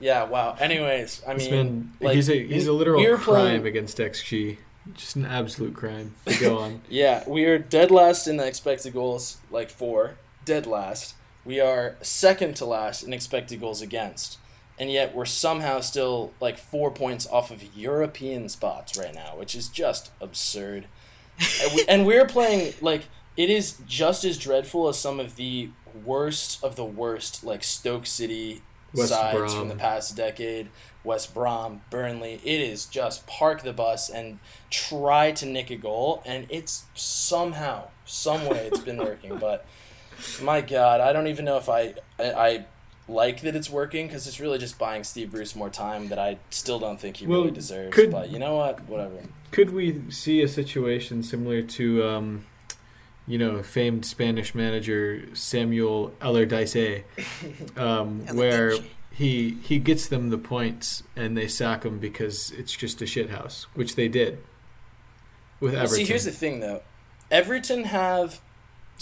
Yeah, 0.00 0.24
wow. 0.24 0.56
Anyways, 0.58 1.22
I 1.26 1.34
mean, 1.34 1.50
man, 1.50 1.92
like, 2.00 2.14
he's 2.14 2.30
a 2.30 2.46
he's 2.46 2.66
a 2.66 2.72
literal 2.72 3.02
crime 3.16 3.20
playing- 3.20 3.66
against 3.66 3.98
XG. 3.98 4.58
Just 4.94 5.16
an 5.16 5.26
absolute 5.26 5.74
crime. 5.74 6.14
Go 6.40 6.58
on. 6.58 6.80
Yeah, 6.88 7.22
we 7.28 7.44
are 7.44 7.58
dead 7.58 7.90
last 7.90 8.26
in 8.26 8.38
the 8.38 8.46
expected 8.46 8.94
goals, 8.94 9.36
like 9.50 9.68
four. 9.68 10.14
Dead 10.46 10.66
last. 10.66 11.14
We 11.44 11.60
are 11.60 11.96
second 12.00 12.56
to 12.56 12.64
last 12.64 13.02
in 13.02 13.12
expected 13.12 13.60
goals 13.60 13.82
against. 13.82 14.38
And 14.78 14.90
yet 14.90 15.14
we're 15.14 15.24
somehow 15.26 15.80
still 15.80 16.32
like 16.40 16.56
four 16.56 16.90
points 16.90 17.26
off 17.26 17.50
of 17.50 17.76
European 17.76 18.48
spots 18.48 18.96
right 18.96 19.14
now, 19.14 19.34
which 19.36 19.54
is 19.54 19.68
just 19.68 20.10
absurd. 20.20 20.86
And, 21.62 21.74
we, 21.74 21.84
and 21.88 22.06
we're 22.06 22.26
playing 22.26 22.74
like 22.80 23.04
it 23.36 23.50
is 23.50 23.78
just 23.86 24.24
as 24.24 24.36
dreadful 24.36 24.88
as 24.88 24.98
some 24.98 25.20
of 25.20 25.36
the 25.36 25.70
worst 26.04 26.62
of 26.62 26.76
the 26.76 26.84
worst, 26.84 27.44
like 27.44 27.62
Stoke 27.62 28.06
City 28.06 28.62
West 28.94 29.10
sides 29.10 29.36
Brom. 29.36 29.50
from 29.50 29.68
the 29.68 29.76
past 29.76 30.16
decade, 30.16 30.70
West 31.04 31.34
Brom, 31.34 31.82
Burnley. 31.90 32.40
It 32.44 32.60
is 32.60 32.86
just 32.86 33.26
park 33.26 33.62
the 33.62 33.72
bus 33.72 34.10
and 34.10 34.38
try 34.70 35.32
to 35.32 35.46
nick 35.46 35.70
a 35.70 35.76
goal, 35.76 36.22
and 36.26 36.46
it's 36.48 36.84
somehow, 36.94 37.88
some 38.04 38.46
way, 38.46 38.68
it's 38.72 38.80
been 38.80 38.98
working. 38.98 39.36
But 39.36 39.64
my 40.42 40.60
God, 40.60 41.00
I 41.00 41.12
don't 41.12 41.28
even 41.28 41.44
know 41.44 41.58
if 41.58 41.68
I 41.68 41.94
I, 42.18 42.32
I 42.32 42.66
like 43.08 43.40
that 43.40 43.56
it's 43.56 43.70
working 43.70 44.06
because 44.06 44.26
it's 44.26 44.38
really 44.38 44.58
just 44.58 44.78
buying 44.78 45.02
Steve 45.02 45.30
Bruce 45.30 45.56
more 45.56 45.70
time 45.70 46.08
that 46.08 46.18
I 46.18 46.38
still 46.50 46.78
don't 46.78 47.00
think 47.00 47.16
he 47.16 47.26
Well, 47.26 47.40
really 47.40 47.50
deserves. 47.52 47.94
could- 47.94 48.10
but 48.10 48.30
you 48.30 48.38
know 48.38 48.56
what? 48.56 48.86
Whatever. 48.88 49.22
Could 49.50 49.72
we 49.72 50.02
see 50.10 50.42
a 50.42 50.48
situation 50.48 51.22
similar 51.22 51.62
to, 51.62 52.04
um, 52.04 52.44
you 53.26 53.38
know, 53.38 53.62
famed 53.62 54.04
Spanish 54.04 54.54
manager 54.54 55.22
Samuel 55.34 56.12
Allardyce, 56.20 57.02
um, 57.76 58.26
where 58.36 58.74
he 59.10 59.56
he 59.62 59.78
gets 59.78 60.06
them 60.08 60.28
the 60.30 60.38
points 60.38 61.02
and 61.16 61.36
they 61.36 61.48
sack 61.48 61.84
him 61.84 61.98
because 61.98 62.50
it's 62.52 62.72
just 62.76 63.00
a 63.00 63.04
shithouse, 63.06 63.64
which 63.74 63.96
they 63.96 64.06
did 64.08 64.38
with 65.60 65.72
Well, 65.72 65.82
Everton. 65.84 65.96
see, 65.96 66.04
here's 66.04 66.24
the 66.24 66.30
thing 66.32 66.60
though. 66.60 66.82
Everton 67.30 67.84
have 67.84 68.40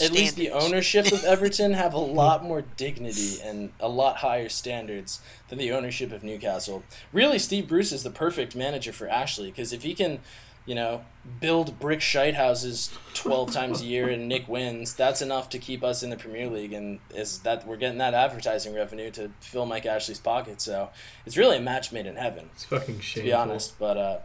at 0.00 0.12
least 0.12 0.36
the 0.36 0.46
Standards. 0.46 0.64
ownership 0.64 1.12
of 1.12 1.24
Everton 1.24 1.72
have 1.72 1.94
a 1.94 1.98
lot 2.22 2.44
more 2.44 2.62
dignity 2.76 3.40
and 3.42 3.70
a 3.80 3.88
lot 3.88 4.18
higher 4.18 4.48
standards 4.48 5.20
than 5.48 5.58
the 5.58 5.72
ownership 5.72 6.12
of 6.12 6.22
Newcastle. 6.22 6.82
Really, 7.12 7.38
Steve 7.38 7.68
Bruce 7.68 7.92
is 7.92 8.02
the 8.02 8.10
perfect 8.10 8.54
manager 8.54 8.92
for 8.92 9.08
Ashley 9.08 9.50
because 9.50 9.72
if 9.72 9.82
he 9.82 9.94
can, 9.94 10.20
you 10.66 10.74
know, 10.74 11.04
build 11.40 11.78
brick 11.78 12.00
shite 12.02 12.34
houses 12.34 12.90
twelve 13.14 13.52
times 13.52 13.80
a 13.80 13.84
year 13.84 14.08
and 14.08 14.28
Nick 14.28 14.48
wins, 14.48 14.92
that's 14.92 15.22
enough 15.22 15.48
to 15.50 15.58
keep 15.58 15.82
us 15.82 16.02
in 16.02 16.10
the 16.10 16.16
Premier 16.16 16.48
League, 16.48 16.72
and 16.74 16.98
is 17.14 17.38
that 17.40 17.66
we're 17.66 17.76
getting 17.76 17.98
that 17.98 18.12
advertising 18.14 18.74
revenue 18.74 19.10
to 19.12 19.30
fill 19.40 19.64
Mike 19.64 19.86
Ashley's 19.86 20.18
pocket. 20.18 20.60
So 20.60 20.90
it's 21.24 21.36
really 21.38 21.56
a 21.56 21.62
match 21.62 21.90
made 21.92 22.06
in 22.06 22.16
heaven 22.16 22.50
it's 22.52 22.64
fucking 22.64 23.00
shameful. 23.00 23.22
to 23.22 23.22
be 23.22 23.32
honest. 23.32 23.78
But 23.78 23.96
uh, 23.96 24.18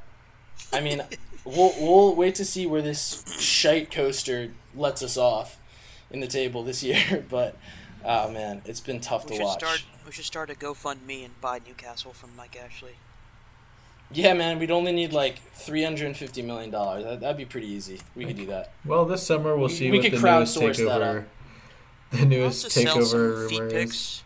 I 0.73 0.81
mean, 0.81 1.01
we'll 1.45 1.73
we'll 1.79 2.15
wait 2.15 2.35
to 2.35 2.45
see 2.45 2.65
where 2.65 2.81
this 2.81 3.23
shite 3.39 3.89
coaster 3.89 4.51
lets 4.75 5.01
us 5.03 5.15
off 5.17 5.57
in 6.11 6.19
the 6.19 6.27
table 6.27 6.63
this 6.63 6.83
year. 6.83 7.25
But 7.29 7.55
oh 8.05 8.31
man, 8.31 8.61
it's 8.65 8.79
been 8.81 8.99
tough 8.99 9.25
We 9.25 9.29
to 9.31 9.35
should 9.37 9.43
watch. 9.45 9.59
start. 9.59 9.83
We 10.05 10.11
should 10.11 10.25
start 10.25 10.49
a 10.49 10.53
GoFundMe 10.55 11.23
and 11.25 11.39
buy 11.41 11.59
Newcastle 11.65 12.13
from 12.13 12.35
Mike 12.35 12.57
Ashley. 12.61 12.95
Yeah, 14.13 14.33
man, 14.33 14.59
we'd 14.59 14.71
only 14.71 14.91
need 14.91 15.13
like 15.13 15.39
three 15.53 15.83
hundred 15.83 16.07
and 16.07 16.17
fifty 16.17 16.41
million 16.41 16.69
dollars. 16.69 17.03
That, 17.05 17.21
that'd 17.21 17.37
be 17.37 17.45
pretty 17.45 17.67
easy. 17.67 17.99
We 18.15 18.25
could 18.25 18.35
do 18.35 18.45
that. 18.47 18.73
Well, 18.83 19.05
this 19.05 19.23
summer 19.25 19.55
we'll 19.55 19.67
We- 19.67 19.73
see 19.73 19.89
we 19.91 19.97
what 19.99 20.03
could 20.11 20.19
the 20.19 20.21
newest 20.31 20.57
crowdsource 20.57 20.77
that 20.77 21.01
takeover. 21.01 21.19
up. 21.19 21.27
The 22.11 22.25
newest 22.25 22.65
Also 22.65 22.81
sell 22.81 23.01
some 23.05 23.19
takeover 23.19 23.49
feet 23.49 23.59
rumor 23.61 23.67
is. 23.67 23.73
pics. 23.73 24.23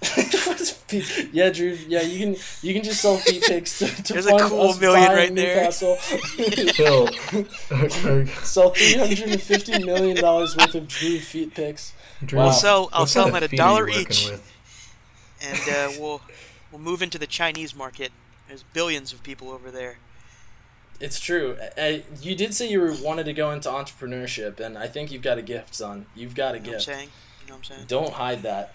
yeah, 1.32 1.50
Drew. 1.50 1.76
Yeah, 1.88 2.02
you 2.02 2.18
can 2.18 2.36
you 2.62 2.72
can 2.72 2.82
just 2.82 3.00
sell 3.00 3.16
feet 3.16 3.42
pics 3.42 3.78
to, 3.80 3.86
to 4.04 4.12
There's 4.12 4.26
a 4.26 4.38
cool 4.38 4.68
us 4.70 4.80
million 4.80 5.06
buying 5.06 5.16
right 5.16 5.34
there. 5.34 5.56
Newcastle. 5.56 5.96
Phil, 6.74 7.08
sell 8.44 8.70
three 8.70 8.94
hundred 8.94 9.30
and 9.30 9.42
fifty 9.42 9.84
million 9.84 10.16
dollars 10.16 10.56
worth 10.56 10.74
of 10.74 10.86
Drew 10.88 11.18
feet 11.18 11.54
pics. 11.54 11.92
Drew, 12.24 12.38
Wow. 12.38 12.46
I'll 12.46 12.52
sell. 12.52 12.88
I'll 12.92 13.00
what 13.02 13.08
sell 13.08 13.26
them 13.26 13.34
at 13.36 13.42
a 13.42 13.48
feet 13.48 13.58
are 13.60 13.64
you 13.64 13.68
dollar 13.68 13.88
each, 13.88 14.28
with? 14.30 14.52
and 15.42 15.60
uh, 15.68 15.92
we'll 16.00 16.20
we'll 16.70 16.80
move 16.80 17.02
into 17.02 17.18
the 17.18 17.26
Chinese 17.26 17.74
market. 17.74 18.12
There's 18.46 18.62
billions 18.62 19.12
of 19.12 19.22
people 19.22 19.50
over 19.50 19.70
there. 19.70 19.98
It's 21.00 21.20
true. 21.20 21.56
Uh, 21.76 21.98
you 22.20 22.34
did 22.34 22.54
say 22.54 22.68
you 22.68 22.96
wanted 23.02 23.24
to 23.24 23.32
go 23.32 23.50
into 23.50 23.68
entrepreneurship, 23.68 24.58
and 24.58 24.76
I 24.78 24.86
think 24.88 25.12
you've 25.12 25.22
got 25.22 25.38
a 25.38 25.42
gift, 25.42 25.74
son. 25.74 26.06
You've 26.14 26.34
got 26.34 26.54
a 26.54 26.58
You 26.58 26.64
know 26.64 26.70
what 26.70 26.72
I'm 26.72 26.72
gift. 26.74 26.84
saying? 26.84 27.08
You 27.42 27.46
know 27.48 27.54
what 27.54 27.58
I'm 27.58 27.64
saying? 27.64 27.84
Don't 27.88 28.12
hide 28.14 28.42
that. 28.42 28.74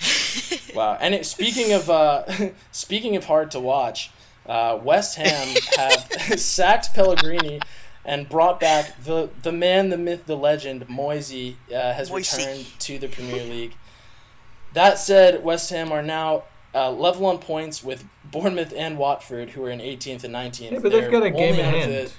Wow. 0.74 0.98
And 1.00 1.14
it, 1.14 1.24
speaking 1.24 1.72
of 1.72 1.88
uh, 1.88 2.24
speaking 2.72 3.14
of 3.16 3.26
hard 3.26 3.52
to 3.52 3.60
watch, 3.60 4.10
uh, 4.46 4.78
West 4.82 5.16
Ham 5.16 5.56
have 5.76 6.40
sacked 6.40 6.92
Pellegrini 6.94 7.60
and 8.04 8.28
brought 8.28 8.58
back 8.58 9.02
the 9.04 9.30
the 9.42 9.52
man, 9.52 9.90
the 9.90 9.96
myth, 9.98 10.26
the 10.26 10.36
legend. 10.36 10.88
Moisey 10.88 11.56
uh, 11.72 11.92
has 11.92 12.10
Moisey. 12.10 12.38
returned 12.38 12.66
to 12.80 12.98
the 12.98 13.06
Premier 13.08 13.44
League. 13.44 13.74
That 14.72 14.98
said, 14.98 15.44
West 15.44 15.70
Ham 15.70 15.92
are 15.92 16.02
now 16.02 16.42
uh, 16.74 16.90
level 16.90 17.26
on 17.26 17.38
points 17.38 17.84
with 17.84 18.04
Bournemouth 18.24 18.72
and 18.76 18.98
Watford, 18.98 19.50
who 19.50 19.64
are 19.64 19.70
in 19.70 19.78
18th 19.78 20.24
and 20.24 20.34
19th. 20.34 20.60
Yeah, 20.72 20.78
but 20.80 20.90
they've 20.90 21.02
They're 21.02 21.10
got 21.12 21.22
a 21.22 21.30
game 21.30 21.54
in 21.54 21.64
hand 21.64 21.92
the- 21.92 22.10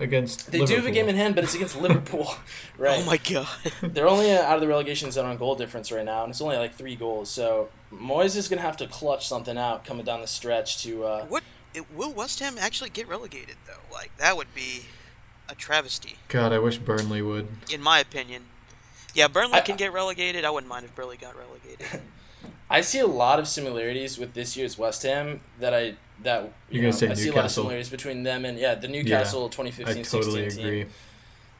against. 0.00 0.50
they 0.50 0.64
do 0.64 0.76
have 0.76 0.86
a 0.86 0.90
game 0.90 1.08
in 1.08 1.16
hand, 1.16 1.34
but 1.34 1.44
it's 1.44 1.54
against 1.54 1.80
Liverpool, 1.80 2.34
right? 2.78 3.00
Oh 3.02 3.06
my 3.06 3.16
god. 3.18 3.48
They're 3.82 4.08
only 4.08 4.32
out 4.32 4.54
of 4.54 4.60
the 4.60 4.68
relegation 4.68 5.10
zone 5.10 5.26
on 5.26 5.36
goal 5.36 5.54
difference 5.54 5.90
right 5.92 6.04
now, 6.04 6.22
and 6.24 6.30
it's 6.30 6.40
only 6.40 6.56
like 6.56 6.74
three 6.74 6.96
goals. 6.96 7.30
So 7.30 7.68
Moyes 7.92 8.36
is 8.36 8.48
gonna 8.48 8.62
have 8.62 8.76
to 8.78 8.86
clutch 8.86 9.26
something 9.28 9.56
out 9.58 9.84
coming 9.84 10.04
down 10.04 10.20
the 10.20 10.26
stretch 10.26 10.82
to. 10.84 11.04
Uh, 11.04 11.24
What? 11.26 11.42
It, 11.74 11.84
will 11.94 12.12
West 12.12 12.40
Ham 12.40 12.56
actually 12.58 12.90
get 12.90 13.06
relegated 13.06 13.56
though? 13.66 13.92
Like 13.92 14.16
that 14.18 14.36
would 14.36 14.54
be 14.54 14.86
a 15.48 15.54
travesty, 15.54 16.16
God, 16.28 16.52
I 16.52 16.58
wish 16.58 16.78
Burnley 16.78 17.22
would. 17.22 17.48
in 17.72 17.80
my 17.82 17.98
opinion. 18.00 18.44
Yeah, 19.14 19.28
Burnley 19.28 19.58
I- 19.58 19.60
can 19.60 19.76
get 19.76 19.92
relegated. 19.92 20.44
I 20.44 20.50
wouldn't 20.50 20.68
mind 20.68 20.84
if 20.84 20.94
Burnley 20.94 21.16
got 21.16 21.34
relegated. 21.36 22.00
I 22.70 22.80
see 22.80 22.98
a 22.98 23.06
lot 23.06 23.38
of 23.38 23.46
similarities 23.46 24.18
with 24.18 24.34
this 24.34 24.56
year's 24.56 24.76
West 24.76 25.02
Ham 25.04 25.40
that 25.60 25.72
I 25.72 25.94
that 26.22 26.42
you 26.42 26.50
You're 26.70 26.82
know, 26.82 26.88
gonna 26.88 26.98
say 26.98 27.08
I 27.08 27.14
see 27.14 27.28
a 27.28 27.34
lot 27.34 27.44
of 27.44 27.50
similarities 27.50 27.90
between 27.90 28.22
them 28.22 28.44
and 28.44 28.58
yeah 28.58 28.74
the 28.74 28.88
Newcastle 28.88 29.48
2015 29.48 29.98
I 29.98 30.02
totally 30.02 30.44
16 30.44 30.66
agree. 30.66 30.82
team. 30.84 30.92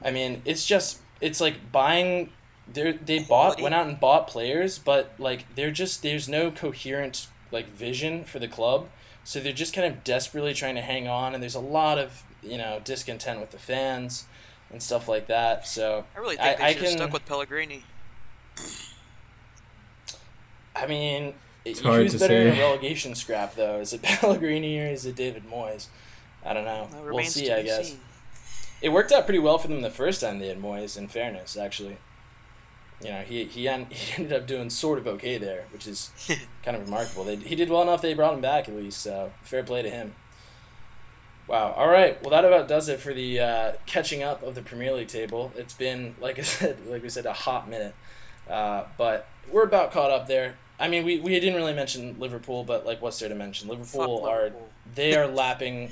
I 0.05 0.11
mean, 0.11 0.43
it's 0.45 0.67
just 0.67 1.01
it's 1.21 1.41
like 1.41 1.73
buying. 1.73 2.31
They 2.73 2.93
they 2.93 3.19
bought 3.21 3.61
went 3.61 3.75
out 3.75 3.87
and 3.87 3.99
bought 4.01 4.27
players, 4.27 4.79
but 4.79 5.13
like 5.19 5.55
they're 5.55 5.71
just 5.71 6.03
there's 6.03 6.29
no 6.29 6.51
coherent 6.51 7.29
like 7.53 7.69
vision 7.69 8.25
for 8.25 8.39
the 8.39 8.49
club. 8.49 8.89
So 9.25 9.41
they're 9.41 9.53
just 9.53 9.75
kind 9.75 9.93
of 9.93 10.05
desperately 10.05 10.55
trying 10.55 10.75
to 10.77 10.83
hang 10.83 11.09
on, 11.09 11.35
and 11.35 11.43
there's 11.43 11.55
a 11.55 11.61
lot 11.61 11.99
of 11.99 12.25
you 12.43 12.59
know 12.59 12.81
discontent 12.85 13.41
with 13.41 13.51
the 13.51 13.59
fans 13.59 14.25
and 14.71 14.83
stuff 14.83 15.09
like 15.09 15.27
that. 15.29 15.67
So 15.67 16.05
I 16.15 16.19
really 16.19 16.37
think 16.37 16.61
I, 16.61 16.73
they 16.73 16.73
should 16.73 16.83
have 16.83 16.89
can, 16.91 16.99
stuck 16.99 17.13
with 17.13 17.27
Pellegrini. 17.27 17.85
I 20.75 20.87
mean, 20.87 21.35
It's 21.67 21.81
hard 21.81 22.03
who's 22.03 22.13
to 22.13 22.19
better 22.19 22.37
in 22.37 22.57
a 22.57 22.61
relegation 22.61 23.15
scrap 23.15 23.57
though? 23.57 23.81
Is 23.81 23.93
it 23.93 24.03
Pellegrini 24.05 24.79
or 24.79 24.87
is 24.87 25.05
it 25.05 25.17
David 25.17 25.51
Moyes? 25.51 25.89
I 26.45 26.53
don't 26.53 26.65
know. 26.65 26.89
That 26.93 27.13
we'll 27.13 27.25
see. 27.25 27.51
I 27.51 27.63
guess 27.63 27.89
seen. 27.89 28.01
it 28.81 28.91
worked 28.91 29.11
out 29.11 29.27
pretty 29.27 29.41
well 29.41 29.59
for 29.59 29.67
them 29.67 29.83
the 29.83 29.91
first 29.91 30.21
time 30.21 30.39
they 30.39 30.47
had 30.47 30.63
Moyes. 30.63 30.97
In 30.97 31.09
fairness, 31.09 31.57
actually, 31.57 31.97
you 33.03 33.11
know 33.11 33.23
he 33.23 33.45
he, 33.45 33.69
en- 33.69 33.87
he 33.91 34.23
ended 34.23 34.33
up 34.33 34.47
doing 34.47 34.71
sort 34.71 34.99
of 34.99 35.09
okay 35.09 35.39
there, 35.39 35.65
which 35.73 35.89
is 35.89 36.11
kind 36.63 36.77
of 36.77 36.85
remarkable. 36.85 37.25
They, 37.25 37.37
he 37.37 37.57
did 37.57 37.69
well 37.69 37.83
enough 37.83 38.01
they 38.01 38.15
brought 38.15 38.35
him 38.35 38.41
back 38.41 38.69
at 38.69 38.77
least. 38.77 39.01
So 39.01 39.33
fair 39.43 39.65
play 39.65 39.83
to 39.83 39.91
him. 39.91 40.15
Wow. 41.49 41.75
All 41.77 41.89
right. 41.89 42.21
Well, 42.23 42.31
that 42.31 42.45
about 42.45 42.69
does 42.69 42.89
it 42.89 43.01
for 43.01 43.13
the 43.13 43.41
uh, 43.41 43.73
catching 43.87 44.23
up 44.23 44.43
of 44.43 44.55
the 44.55 44.63
Premier 44.63 44.93
League 44.93 45.09
table. 45.09 45.53
It's 45.57 45.75
been, 45.75 46.17
like 46.21 46.39
I 46.39 46.43
said, 46.43 46.87
like 46.87 47.03
we 47.03 47.09
said, 47.09 47.25
a 47.25 47.33
hot 47.33 47.69
minute, 47.69 47.95
uh, 48.51 48.85
but 48.99 49.29
we're 49.51 49.63
about 49.63 49.93
caught 49.93 50.11
up 50.11 50.27
there. 50.27 50.57
I 50.79 50.89
mean, 50.89 51.05
we, 51.05 51.19
we 51.21 51.31
didn't 51.41 51.55
really 51.55 51.73
mention 51.73 52.17
Liverpool, 52.19 52.63
but 52.65 52.85
like, 52.85 53.01
what's 53.01 53.19
there 53.19 53.29
to 53.29 53.35
mention? 53.35 53.69
Liverpool 53.69 54.21
Fuck 54.21 54.29
are 54.29 54.53
they 54.95 55.15
are 55.17 55.27
lapping 55.43 55.91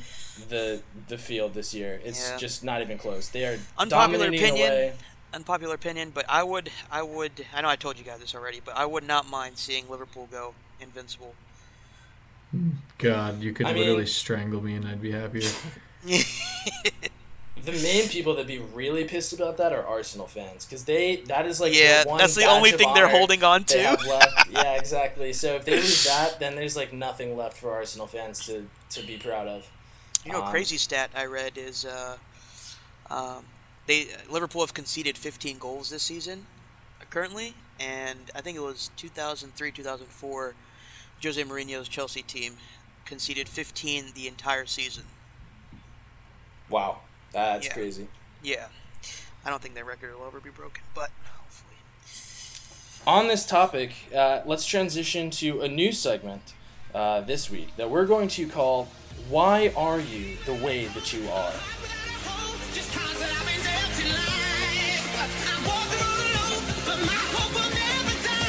the 0.49 0.83
the 1.09 1.17
field 1.19 1.55
this 1.55 1.73
year. 1.75 2.01
It's 2.05 2.31
Yeah. 2.31 2.37
just 2.39 2.63
not 2.65 2.83
even 2.83 2.99
close. 2.99 3.29
They 3.29 3.45
are 3.47 3.59
Unpopular 3.79 4.27
opinion. 4.29 4.55
away. 4.57 4.93
Unpopular 5.33 5.75
opinion, 5.75 6.11
but 6.15 6.25
I 6.29 6.43
would, 6.45 6.71
I 6.93 7.03
would, 7.03 7.45
I 7.53 7.61
know 7.61 7.69
I 7.69 7.75
told 7.77 7.99
you 7.99 8.05
guys 8.05 8.21
this 8.21 8.35
already, 8.37 8.61
but 8.65 8.77
I 8.77 8.87
would 8.87 9.03
not 9.05 9.29
mind 9.29 9.59
seeing 9.59 9.89
Liverpool 9.89 10.29
go 10.31 10.55
invincible. 10.81 11.35
God, 12.99 13.41
you 13.43 13.53
could 13.53 13.67
I 13.67 13.73
mean- 13.73 13.83
literally 13.83 14.07
strangle 14.07 14.61
me 14.63 14.75
and 14.77 14.87
I'd 14.87 15.03
be 15.03 15.11
happier. 15.11 15.51
The 17.65 17.73
main 17.73 18.09
people 18.09 18.35
that 18.35 18.47
be 18.47 18.59
really 18.59 19.05
pissed 19.05 19.33
about 19.33 19.57
that 19.57 19.73
are 19.73 19.87
Arsenal 19.87 20.27
fans 20.27 20.67
because 20.67 20.85
they 20.85 21.17
that 21.29 21.47
is 21.47 21.61
like 21.61 21.75
yeah, 21.75 22.03
the 22.05 22.11
one 22.11 22.19
that's 22.19 22.35
the 22.35 22.45
only 22.45 22.73
thing 22.73 22.93
they're 22.95 23.09
holding 23.09 23.43
on 23.43 23.65
to. 23.65 23.97
Yeah, 24.51 24.77
exactly. 24.77 25.33
So 25.33 25.55
if 25.57 25.65
they 25.65 25.77
lose 25.77 26.05
that, 26.05 26.39
then 26.39 26.55
there's 26.55 26.77
like 26.77 26.93
nothing 26.93 27.37
left 27.37 27.57
for 27.57 27.73
Arsenal 27.73 28.07
fans 28.07 28.45
to, 28.47 28.67
to 28.91 29.07
be 29.07 29.17
proud 29.17 29.49
of. 29.49 29.67
You 30.25 30.33
know, 30.33 30.41
a 30.41 30.45
Um, 30.45 30.51
crazy 30.51 30.77
stat 30.77 31.11
I 31.15 31.25
read 31.25 31.57
is 31.59 31.85
uh, 31.85 32.19
um, 33.11 33.47
they 33.87 34.09
Liverpool 34.31 34.61
have 34.61 34.75
conceded 34.75 35.19
15 35.19 35.59
goals 35.59 35.91
this 35.91 36.03
season, 36.03 36.47
uh, 37.01 37.05
currently, 37.11 37.55
and 37.81 38.31
I 38.35 38.41
think 38.43 38.57
it 38.57 38.63
was 38.63 38.91
2003, 38.97 39.73
2004. 39.73 40.55
Jose 41.23 41.43
Mourinho's 41.43 41.89
Chelsea 41.89 42.23
team 42.23 42.57
conceded 43.07 43.49
15 43.49 44.13
the 44.15 44.29
entire 44.29 44.67
season. 44.67 45.05
Wow, 46.71 47.01
that's 47.35 47.67
Yeah. 47.67 47.73
crazy. 47.73 48.09
Yeah, 48.43 48.67
I 49.45 49.51
don't 49.51 49.61
think 49.63 49.75
their 49.75 49.85
record 49.85 50.15
will 50.19 50.27
ever 50.27 50.41
be 50.41 50.51
broken, 50.51 50.83
but 50.95 51.11
hopefully. 51.41 51.77
On 53.07 53.29
this 53.29 53.45
topic, 53.45 53.93
uh, 54.15 54.41
let's 54.47 54.65
transition 54.67 55.31
to 55.31 55.61
a 55.63 55.69
new 55.69 55.93
segment 55.93 56.55
uh, 56.95 57.21
this 57.23 57.51
week 57.51 57.77
that 57.77 57.91
we're 57.91 58.07
going 58.07 58.29
to 58.29 58.47
call 58.49 58.89
"Why 59.29 59.73
Are 59.77 59.99
You 60.01 60.37
the 60.47 60.55
Way 60.55 60.87
That 60.87 61.13
You 61.13 61.29
Are." 61.29 61.53
Just 62.73 62.93
'cause 62.93 63.21
I've 63.23 63.47
been 63.47 63.63
dealt 63.63 63.99
in 64.01 64.09
life. 64.09 65.05
I'm 65.51 65.65
walking 65.67 66.01
all 66.01 66.19
alone, 66.23 66.65
but 66.87 66.99
my 67.01 67.19
hope 67.35 67.53
will 67.55 67.71
never 67.71 68.17
die. 68.27 68.45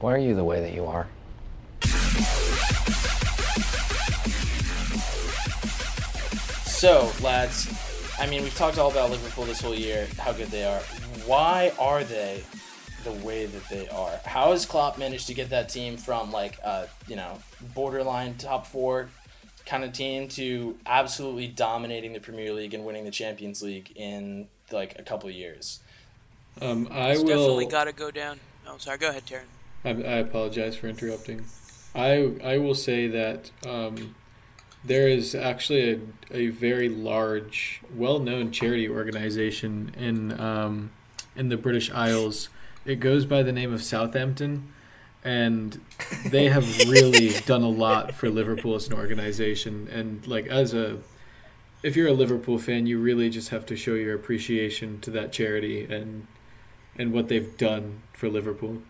Why 0.00 0.12
are 0.14 0.18
you 0.18 0.34
the 0.34 0.44
way 0.44 0.60
that 0.60 0.72
you 0.72 0.86
are? 0.86 1.06
So, 6.80 7.12
lads, 7.22 7.68
I 8.18 8.26
mean, 8.26 8.42
we've 8.42 8.54
talked 8.54 8.78
all 8.78 8.90
about 8.90 9.10
Liverpool 9.10 9.44
this 9.44 9.60
whole 9.60 9.74
year, 9.74 10.08
how 10.18 10.32
good 10.32 10.48
they 10.48 10.64
are. 10.64 10.78
Why 11.26 11.74
are 11.78 12.02
they 12.04 12.42
the 13.04 13.12
way 13.12 13.44
that 13.44 13.68
they 13.68 13.86
are? 13.88 14.18
How 14.24 14.52
has 14.52 14.64
Klopp 14.64 14.96
managed 14.96 15.26
to 15.26 15.34
get 15.34 15.50
that 15.50 15.68
team 15.68 15.98
from 15.98 16.32
like 16.32 16.58
a 16.60 16.88
you 17.06 17.16
know 17.16 17.38
borderline 17.74 18.38
top 18.38 18.66
four 18.66 19.10
kind 19.66 19.84
of 19.84 19.92
team 19.92 20.26
to 20.28 20.74
absolutely 20.86 21.48
dominating 21.48 22.14
the 22.14 22.20
Premier 22.20 22.50
League 22.54 22.72
and 22.72 22.82
winning 22.86 23.04
the 23.04 23.10
Champions 23.10 23.60
League 23.62 23.92
in 23.94 24.48
like 24.72 24.98
a 24.98 25.02
couple 25.02 25.28
of 25.28 25.34
years? 25.34 25.80
Um, 26.62 26.88
I 26.90 27.10
It's 27.10 27.20
will. 27.20 27.28
definitely 27.28 27.66
got 27.66 27.84
to 27.84 27.92
go 27.92 28.10
down. 28.10 28.40
Oh, 28.66 28.78
sorry. 28.78 28.96
Go 28.96 29.10
ahead, 29.10 29.26
Taryn. 29.26 29.42
I, 29.84 29.90
I 29.90 30.16
apologize 30.20 30.76
for 30.76 30.86
interrupting. 30.86 31.44
I 31.94 32.32
I 32.42 32.56
will 32.56 32.74
say 32.74 33.06
that 33.08 33.50
um, 33.66 34.14
there 34.84 35.08
is 35.08 35.34
actually 35.34 35.92
a, 35.92 36.00
a 36.30 36.48
very 36.48 36.88
large, 36.88 37.82
well-known 37.94 38.50
charity 38.50 38.88
organization 38.88 39.94
in 39.98 40.38
um, 40.40 40.90
in 41.36 41.48
the 41.48 41.56
British 41.56 41.90
Isles. 41.90 42.48
It 42.84 42.96
goes 42.96 43.26
by 43.26 43.42
the 43.42 43.52
name 43.52 43.72
of 43.72 43.82
Southampton, 43.82 44.72
and 45.22 45.80
they 46.26 46.48
have 46.48 46.66
really 46.88 47.30
done 47.46 47.62
a 47.62 47.68
lot 47.68 48.14
for 48.14 48.30
Liverpool 48.30 48.74
as 48.74 48.88
an 48.88 48.94
organization. 48.94 49.88
And 49.92 50.26
like 50.26 50.46
as 50.46 50.72
a 50.72 50.98
if 51.82 51.96
you're 51.96 52.08
a 52.08 52.12
Liverpool 52.12 52.58
fan, 52.58 52.86
you 52.86 52.98
really 52.98 53.30
just 53.30 53.50
have 53.50 53.64
to 53.66 53.76
show 53.76 53.94
your 53.94 54.14
appreciation 54.14 55.00
to 55.00 55.10
that 55.10 55.32
charity 55.32 55.84
and 55.84 56.26
and 56.96 57.12
what 57.12 57.28
they've 57.28 57.56
done 57.56 58.02
for 58.12 58.28
Liverpool. 58.28 58.82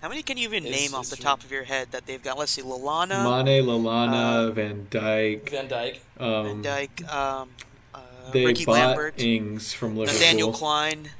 How 0.00 0.08
many 0.08 0.22
can 0.22 0.36
you 0.36 0.44
even 0.48 0.64
It's- 0.66 0.80
name 0.80 0.94
off 0.94 1.08
the 1.10 1.16
true. 1.16 1.22
top 1.24 1.44
of 1.44 1.50
your 1.52 1.64
head 1.64 1.88
that 1.92 2.06
they've 2.06 2.22
got? 2.22 2.36
Let's 2.38 2.52
see, 2.52 2.62
Lallana, 2.62 3.22
Mane, 3.22 3.64
Lallana, 3.64 4.48
uh, 4.48 4.50
Van 4.50 4.86
Dijk. 4.90 5.48
Van 5.50 5.68
Dijk. 5.68 5.98
Um, 6.18 6.44
Van 6.46 6.62
Dijk, 6.62 7.12
um, 7.12 7.50
uh, 7.94 8.00
they 8.32 8.44
Ricky 8.46 8.64
bought 8.64 8.72
Lambert, 8.78 9.20
Ings 9.20 9.72
from 9.72 9.96
Liverpool. 9.96 10.18
Nathaniel 10.20 10.52
Clyne, 10.52 11.10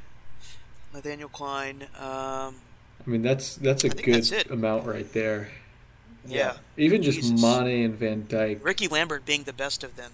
Nathaniel 0.92 1.28
Clyne. 1.28 1.82
Um, 2.00 2.56
I 3.04 3.06
mean, 3.06 3.22
that's 3.22 3.54
that's 3.56 3.84
a 3.84 3.88
I 3.88 3.90
think 3.90 4.04
good 4.04 4.24
that's 4.24 4.50
amount 4.50 4.86
right 4.86 5.10
there. 5.12 5.50
yeah. 6.26 6.56
Even 6.76 7.02
just 7.02 7.22
Mane 7.40 7.84
and 7.84 7.94
Van 7.94 8.24
Dijk. 8.28 8.64
Ricky 8.64 8.88
Lambert 8.88 9.24
being 9.24 9.44
the 9.44 9.52
best 9.52 9.82
of 9.84 9.96
them. 9.96 10.12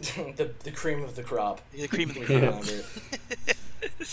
the, 0.36 0.50
the 0.62 0.70
cream 0.70 1.02
of 1.02 1.16
the 1.16 1.22
crop. 1.24 1.60
The 1.72 1.88
cream 1.88 2.10
of 2.10 2.14
the 2.14 2.20
We 2.20 2.40
crop. 2.40 2.62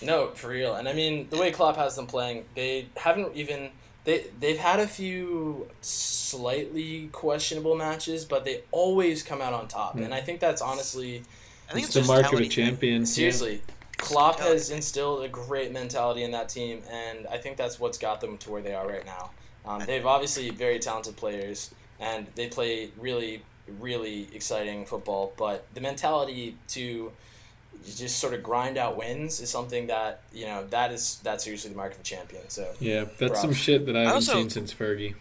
Yeah. 0.00 0.12
remember 0.12 0.30
it. 0.30 0.32
No, 0.32 0.34
for 0.36 0.48
real. 0.48 0.74
And 0.74 0.88
I 0.88 0.92
mean, 0.92 1.28
the 1.30 1.38
way 1.38 1.50
Klopp 1.50 1.76
has 1.76 1.96
them 1.96 2.06
playing, 2.06 2.44
they 2.54 2.86
haven't 2.96 3.34
even 3.34 3.70
they 4.04 4.26
they've 4.38 4.58
had 4.58 4.80
a 4.80 4.86
few 4.86 5.68
slightly 5.80 7.08
questionable 7.12 7.76
matches, 7.76 8.24
but 8.24 8.44
they 8.44 8.62
always 8.70 9.22
come 9.22 9.40
out 9.40 9.52
on 9.52 9.68
top. 9.68 9.96
And 9.96 10.14
I 10.14 10.20
think 10.20 10.40
that's 10.40 10.62
honestly 10.62 11.22
I 11.68 11.74
think 11.74 11.86
it's 11.86 11.96
it's, 11.96 12.06
the 12.06 12.12
mark 12.12 12.32
of 12.32 12.40
a 12.40 12.48
champion. 12.48 13.06
seriously 13.06 13.62
Klopp 14.00 14.40
has 14.40 14.70
instilled 14.70 15.22
a 15.24 15.28
great 15.28 15.72
mentality 15.72 16.22
in 16.22 16.30
that 16.30 16.48
team, 16.48 16.82
and 16.90 17.26
I 17.26 17.36
think 17.36 17.56
that's 17.56 17.78
what's 17.78 17.98
got 17.98 18.20
them 18.20 18.38
to 18.38 18.50
where 18.50 18.62
they 18.62 18.74
are 18.74 18.88
right 18.88 19.04
now. 19.04 19.30
Um, 19.66 19.82
they've 19.86 20.06
obviously 20.06 20.50
very 20.50 20.78
talented 20.78 21.16
players, 21.16 21.70
and 22.00 22.26
they 22.34 22.48
play 22.48 22.90
really, 22.98 23.42
really 23.78 24.28
exciting 24.34 24.86
football. 24.86 25.32
But 25.36 25.66
the 25.74 25.82
mentality 25.82 26.56
to 26.68 27.12
just 27.96 28.18
sort 28.18 28.34
of 28.34 28.42
grind 28.42 28.76
out 28.76 28.96
wins 28.96 29.40
is 29.40 29.50
something 29.50 29.86
that 29.88 30.22
you 30.32 30.46
know 30.46 30.66
that 30.70 30.92
is 30.92 31.18
that's 31.22 31.46
usually 31.46 31.72
the 31.72 31.76
mark 31.76 31.92
of 31.94 32.00
a 32.00 32.02
champion. 32.02 32.42
So 32.48 32.72
Yeah, 32.80 33.04
that's 33.18 33.40
some 33.40 33.52
shit 33.54 33.86
that 33.86 33.96
I 33.96 34.00
haven't 34.00 34.14
also- 34.14 34.34
seen 34.34 34.50
since 34.50 34.72
Fergie. 34.74 35.14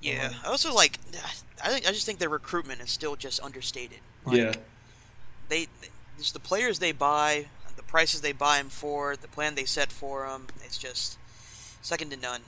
Yeah. 0.00 0.32
I 0.44 0.48
also 0.48 0.74
like. 0.74 0.98
I 1.64 1.68
think 1.70 1.86
I 1.86 1.92
just 1.92 2.06
think 2.06 2.18
their 2.18 2.28
recruitment 2.28 2.80
is 2.80 2.90
still 2.90 3.14
just 3.14 3.40
understated. 3.40 3.98
Like, 4.24 4.36
yeah, 4.36 4.52
They, 5.48 5.66
they 5.80 5.88
just 6.18 6.32
the 6.34 6.40
players 6.40 6.80
they 6.80 6.90
buy, 6.92 7.46
the 7.76 7.82
prices 7.84 8.20
they 8.20 8.32
buy 8.32 8.58
them 8.58 8.68
for, 8.68 9.14
the 9.16 9.28
plan 9.28 9.54
they 9.54 9.64
set 9.64 9.92
for 9.92 10.26
them. 10.26 10.48
It's 10.64 10.76
just 10.78 11.18
second 11.80 12.10
to 12.10 12.16
none. 12.16 12.40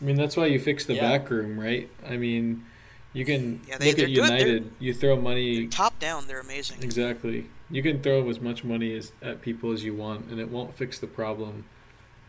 I 0.00 0.04
mean 0.04 0.14
that's 0.16 0.36
why 0.36 0.46
you 0.46 0.60
fix 0.60 0.84
the 0.86 0.94
Yeah. 0.94 1.18
back 1.18 1.30
room, 1.30 1.58
right? 1.58 1.88
I 2.06 2.16
mean, 2.16 2.64
you 3.12 3.24
can 3.24 3.60
Yeah, 3.68 3.78
they- 3.78 3.90
look 3.90 3.98
at 3.98 4.08
United. 4.10 4.70
You 4.78 4.94
throw 4.94 5.16
money 5.20 5.66
Top 5.66 5.98
down, 5.98 6.26
they're 6.28 6.40
amazing. 6.40 6.82
exactly. 6.82 7.46
You 7.70 7.82
can 7.82 8.00
throw 8.00 8.28
as 8.30 8.40
much 8.40 8.62
money 8.64 8.96
as 8.96 9.12
at 9.22 9.42
people 9.42 9.72
as 9.72 9.84
you 9.84 9.94
want, 9.94 10.30
and 10.30 10.40
it 10.40 10.50
won't 10.50 10.76
fix 10.76 10.98
the 10.98 11.06
problem. 11.06 11.64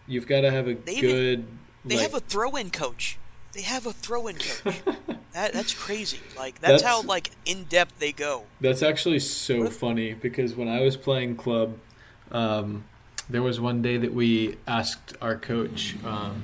You've 0.07 0.27
got 0.27 0.41
to 0.41 0.51
have 0.51 0.67
a 0.67 0.75
They 0.75 0.93
even- 0.97 1.09
good. 1.09 1.47
They 1.85 1.95
like, 1.95 2.03
have 2.03 2.13
a 2.15 2.19
throw-in 2.19 2.71
coach. 2.71 3.17
They 3.53 3.61
have 3.61 3.85
a 3.85 3.93
throw-in 3.93 4.37
coach. 4.37 4.81
that 5.33 5.53
that's 5.53 5.73
crazy. 5.73 6.19
Like 6.37 6.59
that's, 6.59 6.83
how 6.83 7.01
like 7.03 7.31
in 7.45 7.63
depth 7.65 7.99
they 7.99 8.11
go. 8.11 8.43
That's 8.59 8.81
actually 8.81 9.19
so 9.19 9.65
if- 9.65 9.75
funny 9.75 10.13
because 10.13 10.55
when 10.55 10.67
I 10.67 10.81
was 10.81 10.97
playing 10.97 11.37
club, 11.37 11.77
um, 12.31 12.83
there 13.29 13.41
was 13.41 13.59
one 13.59 13.81
day 13.81 13.97
that 13.97 14.13
we 14.13 14.57
asked 14.67 15.15
our 15.21 15.37
coach, 15.37 15.95
um, 16.05 16.43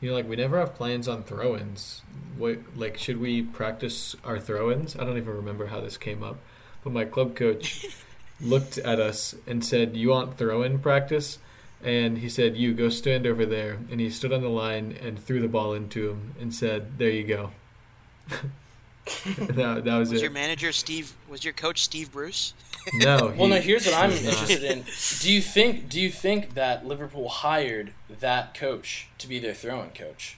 you 0.00 0.08
know, 0.10 0.14
like 0.14 0.28
we 0.28 0.36
never 0.36 0.58
have 0.58 0.74
plans 0.74 1.06
on 1.08 1.22
throw-ins. 1.22 2.02
What, 2.36 2.58
like, 2.76 2.98
should 2.98 3.20
we 3.20 3.42
practice 3.42 4.14
our 4.24 4.38
throw-ins? 4.38 4.96
I 4.96 5.04
don't 5.04 5.16
even 5.16 5.34
remember 5.34 5.66
how 5.66 5.80
this 5.80 5.96
came 5.96 6.22
up, 6.22 6.38
but 6.84 6.92
my 6.92 7.04
club 7.04 7.34
coach 7.36 7.86
looked 8.40 8.78
at 8.78 9.00
us 9.00 9.34
and 9.46 9.64
said, 9.64 9.96
"You 9.96 10.10
want 10.10 10.36
throw-in 10.38 10.78
practice?" 10.78 11.38
and 11.82 12.18
he 12.18 12.28
said, 12.28 12.56
"You 12.56 12.74
go 12.74 12.88
stand 12.88 13.26
over 13.26 13.46
there." 13.46 13.78
And 13.90 14.00
he 14.00 14.10
stood 14.10 14.32
on 14.32 14.42
the 14.42 14.48
line 14.48 14.96
and 15.02 15.18
threw 15.18 15.40
the 15.40 15.48
ball 15.48 15.74
into 15.74 16.10
him 16.10 16.34
and 16.40 16.54
said, 16.54 16.98
"There 16.98 17.10
you 17.10 17.24
go." 17.24 17.50
that, 19.38 19.84
that 19.84 19.96
was, 19.98 20.10
Was 20.10 20.20
it. 20.20 20.22
your 20.22 20.30
manager 20.30 20.70
Steve? 20.72 21.14
Was 21.28 21.44
your 21.44 21.54
coach 21.54 21.82
Steve 21.82 22.12
Bruce? 22.12 22.52
no. 22.94 23.32
Well, 23.36 23.46
he- 23.46 23.48
no. 23.48 23.60
Here's 23.60 23.86
what 23.86 23.94
I'm 23.94 24.10
he 24.10 24.16
was 24.16 24.24
not. 24.24 24.32
interested 24.50 24.64
in. 24.64 24.84
Do 25.20 25.32
you 25.32 25.40
think? 25.40 25.88
Do 25.88 26.00
you 26.00 26.10
think 26.10 26.54
that 26.54 26.86
Liverpool 26.86 27.28
hired 27.28 27.92
that 28.20 28.54
coach 28.54 29.08
to 29.18 29.26
be 29.28 29.38
their 29.38 29.54
throwing 29.54 29.90
coach? 29.90 30.36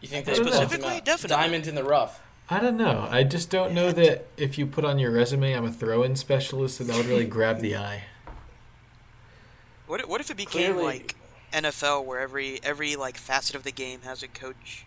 You 0.00 0.08
think 0.08 0.26
they 0.26 0.34
Specifically, 0.34 0.78
pulled 0.82 0.92
him 0.98 1.04
definitely. 1.04 1.36
diamond 1.36 1.66
in 1.66 1.74
the 1.76 1.84
rough? 1.84 2.20
I 2.50 2.60
don't 2.60 2.76
know. 2.76 3.08
I 3.10 3.24
just 3.24 3.48
don't 3.50 3.72
know 3.72 3.90
that 3.92 4.26
if 4.36 4.58
you 4.58 4.66
put 4.66 4.84
on 4.84 4.98
your 4.98 5.10
resume, 5.10 5.52
I'm 5.54 5.64
a 5.64 5.72
throw-in 5.72 6.14
specialist, 6.16 6.78
that 6.78 6.84
that 6.88 6.96
would 6.96 7.06
really 7.06 7.24
grab 7.24 7.60
the 7.60 7.76
eye. 7.76 8.04
What 9.86 10.00
if- 10.00 10.06
what 10.08 10.20
if 10.20 10.30
it 10.30 10.36
became 10.36 10.72
Clearly- 10.74 10.84
like 10.84 11.14
NFL, 11.52 12.04
where 12.04 12.20
every 12.20 12.60
every 12.62 12.96
like 12.96 13.16
facet 13.16 13.54
of 13.54 13.62
the 13.62 13.70
game 13.70 14.00
has 14.02 14.22
a 14.22 14.28
coach, 14.28 14.84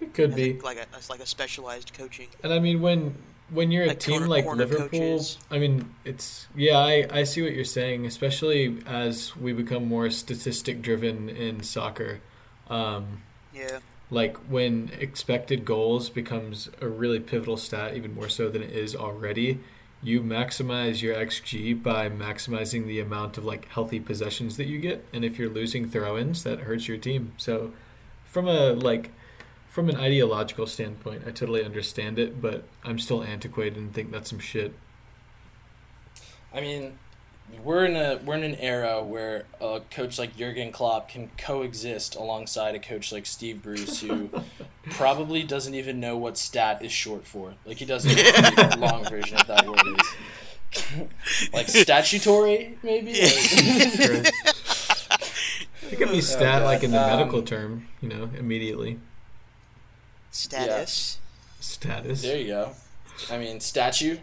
It 0.00 0.12
could 0.14 0.34
be. 0.34 0.58
a, 0.58 0.62
like 0.62 0.76
a 0.78 0.86
like 1.08 1.20
a 1.20 1.26
specialized 1.26 1.92
coaching. 1.94 2.28
And 2.42 2.52
I 2.52 2.58
mean, 2.58 2.80
when 2.80 3.14
when 3.50 3.70
you're 3.70 3.84
a 3.84 3.88
Like 3.88 4.00
team 4.00 4.12
corner- 4.14 4.28
like 4.28 4.44
corner 4.44 4.64
Liverpool, 4.66 4.88
coaches. 5.18 5.38
I 5.50 5.58
mean, 5.58 5.94
it's 6.04 6.46
yeah, 6.54 6.78
I, 6.78 7.06
I 7.10 7.22
see 7.24 7.42
what 7.42 7.52
you're 7.52 7.64
saying, 7.64 8.06
especially 8.06 8.78
as 8.86 9.36
we 9.36 9.52
become 9.52 9.86
more 9.88 10.08
statistic 10.10 10.82
driven 10.82 11.28
in 11.28 11.62
soccer. 11.62 12.20
Um, 12.68 13.22
Yeah, 13.54 13.80
like 14.10 14.36
when 14.48 14.90
expected 14.98 15.64
goals 15.64 16.10
becomes 16.10 16.68
a 16.80 16.88
really 16.88 17.20
pivotal 17.20 17.56
stat, 17.56 17.94
even 17.94 18.14
more 18.14 18.28
so 18.28 18.48
than 18.48 18.62
it 18.62 18.70
is 18.70 18.94
already. 18.94 19.60
You 20.02 20.22
maximize 20.22 21.02
your 21.02 21.14
xG 21.14 21.80
by 21.80 22.08
maximizing 22.08 22.86
the 22.86 23.00
amount 23.00 23.38
of 23.38 23.44
like 23.44 23.68
healthy 23.68 24.00
possessions 24.00 24.56
that 24.56 24.66
you 24.66 24.78
get, 24.78 25.04
and 25.12 25.24
if 25.24 25.38
you're 25.38 25.50
losing 25.50 25.88
throw-ins, 25.88 26.42
that 26.44 26.60
hurts 26.60 26.88
your 26.88 26.96
team. 26.96 27.32
So, 27.36 27.72
from 28.24 28.48
a 28.48 28.72
like 28.72 29.10
from 29.68 29.88
an 29.88 29.96
ideological 29.96 30.66
standpoint, 30.66 31.22
I 31.26 31.30
totally 31.30 31.64
understand 31.64 32.18
it, 32.18 32.42
but 32.42 32.64
I'm 32.82 32.98
still 32.98 33.22
antiquated 33.22 33.76
and 33.76 33.94
think 33.94 34.10
that's 34.10 34.30
some 34.30 34.40
shit. 34.40 34.74
I 36.52 36.60
mean, 36.60 36.98
we're 37.62 37.84
in 37.84 37.96
a 37.96 38.18
we're 38.24 38.34
in 38.36 38.42
an 38.44 38.54
era 38.56 39.02
where 39.02 39.44
a 39.60 39.80
coach 39.90 40.18
like 40.18 40.36
Jurgen 40.36 40.72
Klopp 40.72 41.08
can 41.08 41.30
coexist 41.38 42.14
alongside 42.16 42.74
a 42.74 42.78
coach 42.78 43.12
like 43.12 43.26
Steve 43.26 43.62
Bruce, 43.62 44.00
who 44.00 44.30
probably 44.90 45.42
doesn't 45.42 45.74
even 45.74 46.00
know 46.00 46.16
what 46.16 46.38
stat 46.38 46.84
is 46.84 46.92
short 46.92 47.26
for. 47.26 47.54
Like 47.64 47.76
he 47.78 47.84
doesn't 47.84 48.10
know 48.16 48.22
what 48.56 48.70
the 48.72 48.76
long 48.78 49.04
version 49.04 49.38
of 49.38 49.46
that 49.46 49.66
word 49.66 49.80
is. 50.00 51.50
like 51.52 51.68
statutory, 51.68 52.78
maybe. 52.82 53.12
Like- 53.12 54.32
It 55.92 55.96
could 55.98 56.10
be 56.10 56.20
stat 56.20 56.60
God. 56.60 56.64
like 56.64 56.84
in 56.84 56.92
the 56.92 57.02
Um, 57.02 57.18
medical 57.18 57.42
term, 57.42 57.88
you 58.00 58.08
know, 58.08 58.30
immediately. 58.38 59.00
status, 60.30 61.18
Status. 61.58 62.22
there 62.22 62.38
you 62.38 62.46
go. 62.48 62.70
I 63.30 63.38
mean, 63.38 63.58
statue, 63.60 64.18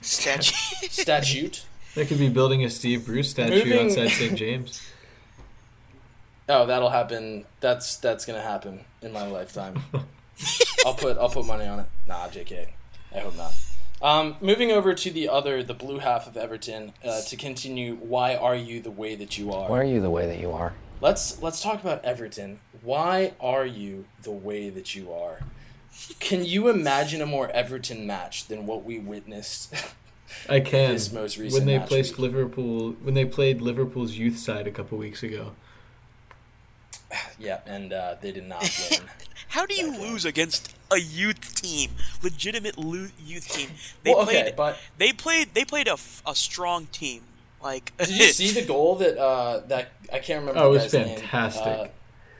statue. 0.00 0.54
statute. 0.88 1.64
That 1.96 2.08
could 2.08 2.18
be 2.18 2.28
building 2.28 2.62
a 2.62 2.68
Steve 2.70 3.06
Bruce 3.06 3.30
statue 3.30 3.64
Moving- 3.64 3.86
outside 3.86 4.08
St. 4.10 4.34
James. 4.36 4.82
Oh, 6.48 6.66
that'll 6.66 6.90
happen. 6.90 7.44
That's 7.60 7.96
that's 7.96 8.24
gonna 8.24 8.42
happen 8.42 8.84
in 9.02 9.12
my 9.12 9.26
lifetime. 9.26 9.82
I'll 10.86 10.94
put 10.94 11.16
I'll 11.18 11.30
put 11.30 11.46
money 11.46 11.64
on 11.66 11.80
it. 11.80 11.86
Nah, 12.06 12.28
Jk. 12.28 12.68
I 13.14 13.18
hope 13.18 13.36
not. 13.36 13.52
Um, 14.02 14.36
moving 14.42 14.70
over 14.70 14.92
to 14.94 15.10
the 15.10 15.28
other, 15.28 15.62
the 15.62 15.74
blue 15.74 15.98
half 15.98 16.26
of 16.26 16.36
Everton, 16.36 16.92
uh, 17.02 17.22
to 17.22 17.36
continue. 17.36 17.96
Why 17.96 18.36
are 18.36 18.54
you 18.54 18.80
the 18.80 18.90
way 18.90 19.14
that 19.14 19.38
you 19.38 19.52
are? 19.52 19.70
Why 19.70 19.80
are 19.80 19.84
you 19.84 20.02
the 20.02 20.10
way 20.10 20.26
that 20.26 20.38
you 20.38 20.52
are? 20.52 20.74
Let's 21.00 21.40
let's 21.42 21.62
talk 21.62 21.80
about 21.80 22.04
Everton. 22.04 22.60
Why 22.82 23.32
are 23.40 23.66
you 23.66 24.04
the 24.22 24.30
way 24.30 24.68
that 24.68 24.94
you 24.94 25.12
are? 25.12 25.40
Can 26.20 26.44
you 26.44 26.68
imagine 26.68 27.22
a 27.22 27.26
more 27.26 27.50
Everton 27.50 28.06
match 28.06 28.46
than 28.48 28.66
what 28.66 28.84
we 28.84 28.98
witnessed? 28.98 29.74
I 30.48 30.60
can. 30.60 30.92
This 30.92 31.12
most 31.12 31.38
recent 31.38 31.60
when 31.60 31.66
they 31.66 31.78
match 31.78 31.88
placed 31.88 32.12
week. 32.12 32.20
Liverpool, 32.32 32.92
when 33.02 33.14
they 33.14 33.24
played 33.24 33.60
Liverpool's 33.60 34.16
youth 34.16 34.38
side 34.38 34.66
a 34.66 34.70
couple 34.70 34.98
weeks 34.98 35.22
ago. 35.22 35.52
yeah, 37.38 37.60
and 37.66 37.92
uh, 37.92 38.16
they 38.20 38.32
did 38.32 38.46
not 38.46 38.62
win. 38.90 39.00
How 39.48 39.64
do 39.66 39.74
you 39.74 39.88
Okay. 39.90 40.00
lose 40.10 40.24
against 40.24 40.74
a 40.90 40.98
youth 40.98 41.54
team, 41.60 41.90
legitimate 42.22 42.76
lo- 42.78 43.08
youth 43.24 43.48
team? 43.48 43.70
They 44.02 44.10
well, 44.12 44.22
okay, 44.22 44.42
played. 44.42 44.56
but 44.56 44.78
They 44.98 45.12
played. 45.12 45.54
They 45.54 45.64
played 45.64 45.88
a, 45.88 45.92
f- 45.92 46.22
a 46.26 46.34
strong 46.34 46.86
team. 46.86 47.22
Like 47.62 47.96
Did 47.96 48.08
you 48.10 48.24
see 48.32 48.50
the 48.52 48.66
goal 48.66 48.96
that 48.96 49.16
uh, 49.18 49.60
that 49.68 49.88
I 50.12 50.18
can't 50.18 50.40
remember? 50.40 50.60
Oh, 50.60 50.68
it 50.70 50.72
was 50.74 50.82
guy's 50.84 50.94
name. 50.94 51.18
fantastic. 51.18 51.62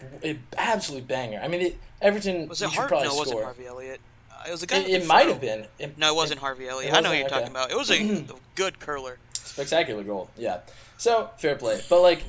Uh, 0.03 0.07
it, 0.23 0.39
absolute 0.59 1.07
banger. 1.09 1.41
I 1.43 1.49
mean, 1.49 1.61
it, 1.63 1.79
Everton. 2.03 2.49
Was 2.49 2.61
it 2.61 2.67
should 2.71 2.75
Har- 2.79 2.89
probably 2.89 3.09
No, 3.09 3.15
it 3.15 3.19
wasn't 3.19 3.29
score. 3.39 3.45
Harvey 3.45 3.67
Elliott. 3.67 4.01
It 4.47 4.51
was 4.51 4.63
a 4.63 4.67
guy. 4.67 4.79
It, 4.79 5.03
it 5.03 5.07
might 5.07 5.27
have 5.29 5.41
been. 5.41 5.67
It- 5.79 5.99
No, 5.99 6.13
it 6.13 6.17
wasn't 6.17 6.41
Harvey 6.41 6.69
Elliott. 6.69 6.93
it 6.93 6.97
I 6.97 7.01
know 7.01 7.11
what 7.11 7.15
you're 7.19 7.25
wasn't? 7.25 7.41
talking 7.41 7.57
about. 7.57 7.71
It 7.71 7.77
was 7.77 7.91
a, 7.91 8.35
good 8.55 8.79
curler. 8.81 9.19
spectacular 9.35 10.03
goal. 10.03 10.31
Yeah. 10.37 10.61
So 10.99 11.31
fair 11.39 11.57
play, 11.57 11.81
but 11.91 12.01
like, 12.01 12.23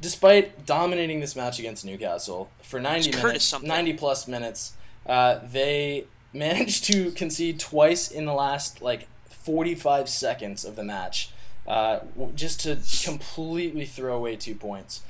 despite 0.00 0.64
dominating 0.66 1.20
this 1.20 1.34
match 1.36 1.58
against 1.58 1.84
Newcastle 1.84 2.48
for 2.62 2.80
ninety 2.80 3.10
It's 3.10 3.22
minutes, 3.22 3.62
ninety 3.62 3.92
plus 3.92 4.26
minutes, 4.28 4.72
uh, 5.06 5.40
they 5.44 6.04
managed 6.32 6.84
to 6.84 7.10
concede 7.12 7.58
twice 7.60 8.10
in 8.10 8.24
the 8.24 8.32
last 8.34 8.80
like 8.80 9.08
forty 9.28 9.74
five 9.74 10.08
seconds 10.08 10.64
of 10.64 10.76
the 10.76 10.84
match, 10.84 11.30
uh, 11.66 12.00
just 12.34 12.60
to 12.60 12.78
completely 13.04 13.84
throw 13.84 14.16
away 14.16 14.36
two 14.36 14.54
points. 14.54 15.02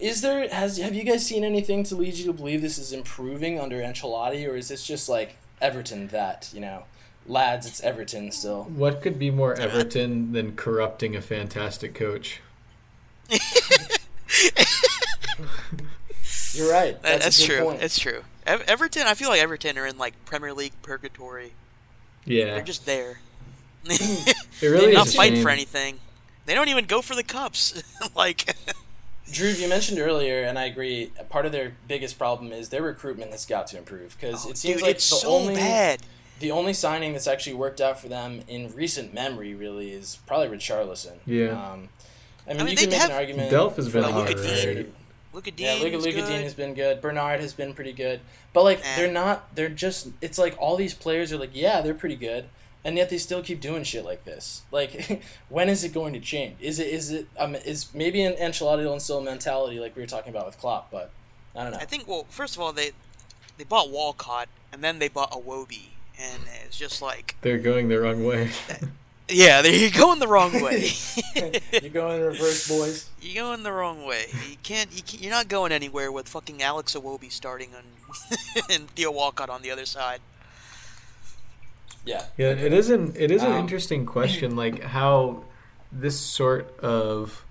Is 0.00 0.20
there 0.20 0.48
has 0.48 0.76
have 0.78 0.94
you 0.94 1.02
guys 1.02 1.26
seen 1.26 1.42
anything 1.42 1.82
to 1.84 1.96
lead 1.96 2.14
you 2.14 2.26
to 2.26 2.32
believe 2.32 2.62
this 2.62 2.78
is 2.78 2.92
improving 2.92 3.58
under 3.58 3.78
Ancelotti, 3.80 4.48
or 4.48 4.54
is 4.54 4.68
this 4.68 4.86
just 4.86 5.08
like 5.08 5.36
Everton 5.60 6.08
that 6.08 6.50
you 6.52 6.60
know, 6.60 6.84
lads, 7.26 7.66
it's 7.66 7.80
Everton 7.80 8.30
still. 8.32 8.64
What 8.64 9.02
could 9.02 9.18
be 9.18 9.30
more 9.30 9.54
Everton 9.54 10.32
than 10.32 10.56
corrupting 10.56 11.16
a 11.16 11.20
fantastic 11.20 11.94
coach? 11.94 12.40
You're 16.52 16.72
right. 16.72 17.00
That's, 17.02 17.24
That's, 17.24 17.38
a 17.44 17.46
good 17.46 17.54
true. 17.54 17.64
Point. 17.64 17.82
It's 17.82 17.98
true. 17.98 18.24
Everton. 18.46 19.06
I 19.06 19.14
feel 19.14 19.28
like 19.28 19.40
Everton 19.40 19.76
are 19.78 19.86
in 19.86 19.98
like 19.98 20.14
Premier 20.24 20.54
League 20.54 20.72
purgatory. 20.82 21.52
Yeah, 22.24 22.54
They're 22.54 22.62
just 22.62 22.86
there. 22.86 23.20
it 23.84 24.36
really 24.62 24.86
They're 24.86 24.94
not 24.94 25.08
fight 25.08 25.34
shame. 25.34 25.42
for 25.42 25.50
anything. 25.50 26.00
They 26.46 26.54
don't 26.54 26.68
even 26.68 26.86
go 26.86 27.02
for 27.02 27.14
the 27.14 27.22
cups. 27.22 27.82
like, 28.16 28.56
Drew, 29.30 29.48
you 29.48 29.68
mentioned 29.68 29.98
earlier, 29.98 30.42
and 30.44 30.58
I 30.58 30.64
agree. 30.66 31.12
Part 31.28 31.46
of 31.46 31.52
their 31.52 31.72
biggest 31.88 32.18
problem 32.18 32.52
is 32.52 32.68
their 32.68 32.82
recruitment 32.82 33.32
has 33.32 33.44
got 33.44 33.66
to 33.68 33.78
improve 33.78 34.16
because 34.18 34.46
oh, 34.46 34.50
it 34.50 34.58
seems 34.58 34.76
dude, 34.76 34.82
like 34.82 34.94
it's 34.96 35.10
the 35.10 35.16
so 35.16 35.28
only 35.30 35.54
bad. 35.54 36.00
the 36.38 36.50
only 36.52 36.72
signing 36.72 37.12
that's 37.12 37.26
actually 37.26 37.54
worked 37.54 37.80
out 37.80 37.98
for 37.98 38.08
them 38.08 38.42
in 38.46 38.72
recent 38.74 39.12
memory 39.12 39.54
really 39.54 39.90
is 39.90 40.18
probably 40.26 40.56
Richarlison. 40.56 41.16
Yeah. 41.26 41.48
Um, 41.50 41.88
I 42.48 42.54
mean, 42.54 42.58
mean, 42.58 42.68
you 42.68 42.76
they 42.76 42.82
can 42.82 42.90
make 42.90 43.00
have- 43.00 43.10
an 43.10 43.16
argument. 43.16 43.52
Delph 43.52 43.76
has 43.76 43.86
for, 43.88 43.94
been 43.94 44.02
like, 44.02 44.14
alright. 44.14 44.36
Luka 44.36 44.88
Look 45.32 45.48
at 45.48 45.58
Yeah, 45.60 45.74
Digne. 45.74 45.84
Luka 45.84 45.96
was 45.96 46.06
Luka 46.06 46.20
good. 46.20 46.28
Digne 46.28 46.42
has 46.44 46.54
been 46.54 46.72
good. 46.74 47.00
Bernard 47.02 47.40
has 47.40 47.52
been 47.52 47.74
pretty 47.74 47.92
good. 47.92 48.20
But 48.54 48.62
like 48.64 48.82
they're 48.96 49.12
not 49.12 49.54
they're 49.54 49.68
just 49.68 50.08
it's 50.22 50.38
like 50.38 50.56
all 50.58 50.76
these 50.76 50.94
players 50.94 51.30
are 51.32 51.36
like, 51.36 51.50
yeah, 51.52 51.82
they're 51.82 51.92
pretty 51.94 52.16
good. 52.16 52.46
And 52.86 52.96
yet 52.96 53.10
they 53.10 53.18
still 53.18 53.42
keep 53.42 53.60
doing 53.60 53.82
shit 53.82 54.04
like 54.04 54.24
this. 54.24 54.62
Like, 54.70 55.20
when 55.48 55.68
is 55.68 55.82
it 55.82 55.92
going 55.92 56.12
to 56.12 56.20
change? 56.20 56.54
Is 56.60 56.78
it 56.78 56.86
is 56.86 57.10
it 57.10 57.26
um 57.36 57.56
is 57.56 57.92
maybe 57.92 58.22
an 58.22 58.34
Ancelotti 58.34 58.84
will 58.84 58.94
instill 58.94 59.18
a 59.18 59.22
mentality 59.22 59.80
like 59.80 59.96
we 59.96 60.02
were 60.02 60.06
talking 60.06 60.30
about 60.30 60.46
with 60.46 60.56
Klopp, 60.56 60.88
but 60.92 61.10
I 61.56 61.64
don't 61.64 61.72
know. 61.72 61.78
I 61.78 61.84
think. 61.84 62.06
Well, 62.06 62.26
first 62.30 62.54
of 62.54 62.62
all, 62.62 62.72
they 62.72 62.92
they 63.58 63.64
bought 63.64 63.90
Walcott, 63.90 64.48
and 64.72 64.84
then 64.84 65.00
they 65.00 65.08
bought 65.08 65.32
Iwobi, 65.32 65.88
and 66.16 66.44
it's 66.64 66.78
just 66.78 67.02
like, 67.02 67.34
They're 67.40 67.58
going 67.58 67.88
the 67.88 67.98
wrong 67.98 68.24
way. 68.24 68.50
yeah, 69.28 69.62
they're 69.62 69.90
going 69.96 70.20
the 70.20 70.28
wrong 70.28 70.52
way. 70.62 70.90
You're 71.72 71.90
going 71.90 72.20
in 72.20 72.26
reverse, 72.26 72.68
boys. 72.68 73.10
You're 73.20 73.42
going 73.42 73.64
the 73.64 73.72
wrong 73.72 74.04
way. 74.04 74.26
You 74.48 74.58
can't, 74.62 74.92
you 74.94 75.02
can't. 75.02 75.22
You're 75.22 75.32
not 75.32 75.48
going 75.48 75.72
anywhere 75.72 76.12
with 76.12 76.28
fucking 76.28 76.62
Alex 76.62 76.94
Iwobi 76.94 77.32
starting 77.32 77.70
on, 77.74 77.82
and 78.70 78.88
Theo 78.90 79.10
Walcott 79.10 79.50
on 79.50 79.62
the 79.62 79.72
other 79.72 79.86
side. 79.86 80.20
Yeah. 82.06 82.24
Yeah, 82.38 82.50
it 82.52 82.72
is 82.72 82.88
an 82.90 83.12
it 83.16 83.30
is 83.30 83.44
an 83.44 83.52
Um, 83.52 83.58
interesting 83.60 84.06
question, 84.16 84.56
like 84.56 84.82
how 84.82 85.44
this 85.92 86.18
sort 86.20 86.78
of 86.80 87.44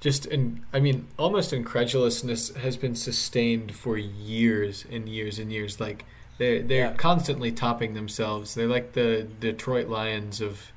just 0.00 0.26
in 0.26 0.64
I 0.72 0.80
mean 0.80 1.06
almost 1.18 1.52
incredulousness 1.52 2.54
has 2.56 2.76
been 2.76 2.94
sustained 2.96 3.74
for 3.74 3.96
years 3.96 4.84
and 4.90 5.08
years 5.08 5.38
and 5.38 5.52
years. 5.52 5.80
Like 5.80 6.04
they 6.38 6.60
they're 6.62 6.86
Yeah. 6.90 6.94
constantly 6.96 7.52
topping 7.52 7.94
themselves. 7.94 8.54
They're 8.54 8.68
like 8.68 8.92
the 8.94 9.28
Detroit 9.40 9.88
Lions 9.88 10.40
of 10.40 10.72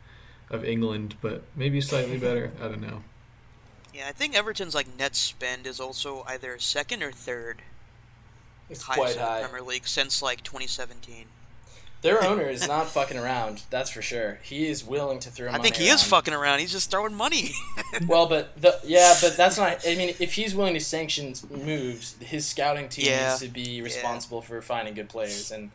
of 0.52 0.64
England, 0.64 1.16
but 1.22 1.44
maybe 1.56 1.82
slightly 1.82 2.18
better. 2.20 2.54
I 2.62 2.68
don't 2.68 2.82
know. 2.82 3.04
Yeah, 3.94 4.08
I 4.10 4.12
think 4.12 4.36
Everton's 4.36 4.76
like 4.76 4.96
net 4.98 5.16
spend 5.16 5.66
is 5.66 5.80
also 5.80 6.24
either 6.28 6.60
second 6.60 7.02
or 7.02 7.12
third 7.12 7.64
It's 8.70 8.84
highest 8.84 8.98
quite 9.00 9.16
in 9.18 9.26
the 9.26 9.26
high. 9.26 9.42
Premier 9.42 9.62
League 9.62 9.88
since 9.88 10.22
like 10.22 10.44
2017. 10.44 11.28
Their 12.06 12.24
owner 12.24 12.44
is 12.44 12.68
not 12.68 12.88
fucking 12.88 13.18
around. 13.18 13.64
That's 13.70 13.90
for 13.90 14.02
sure. 14.02 14.40
He 14.44 14.68
is 14.68 14.84
willing 14.86 15.20
to 15.20 15.30
throw. 15.30 15.48
Money. 15.48 15.60
I 15.60 15.62
think 15.64 15.76
money 15.76 15.86
he 15.86 15.92
is 15.92 16.04
fucking 16.04 16.34
around. 16.34 16.60
He's 16.60 16.72
just 16.72 16.90
throwing 16.92 17.16
money. 17.16 17.52
Well, 18.08 18.28
but 18.28 18.60
the 18.62 18.78
yeah, 18.84 19.14
but 19.22 19.38
that's 19.38 19.58
not. 19.58 19.88
I 19.88 19.96
mean, 19.96 20.14
if 20.20 20.34
he's 20.34 20.54
willing 20.54 20.74
to 20.74 20.80
sanction 20.82 21.34
moves, 21.50 22.16
his 22.20 22.46
scouting 22.46 22.90
team 22.90 23.06
Yeah. 23.06 23.30
needs 23.30 23.40
to 23.40 23.48
be 23.48 23.82
responsible 23.82 24.42
for 24.42 24.62
finding 24.62 24.94
good 24.96 25.08
players, 25.08 25.50
and 25.50 25.72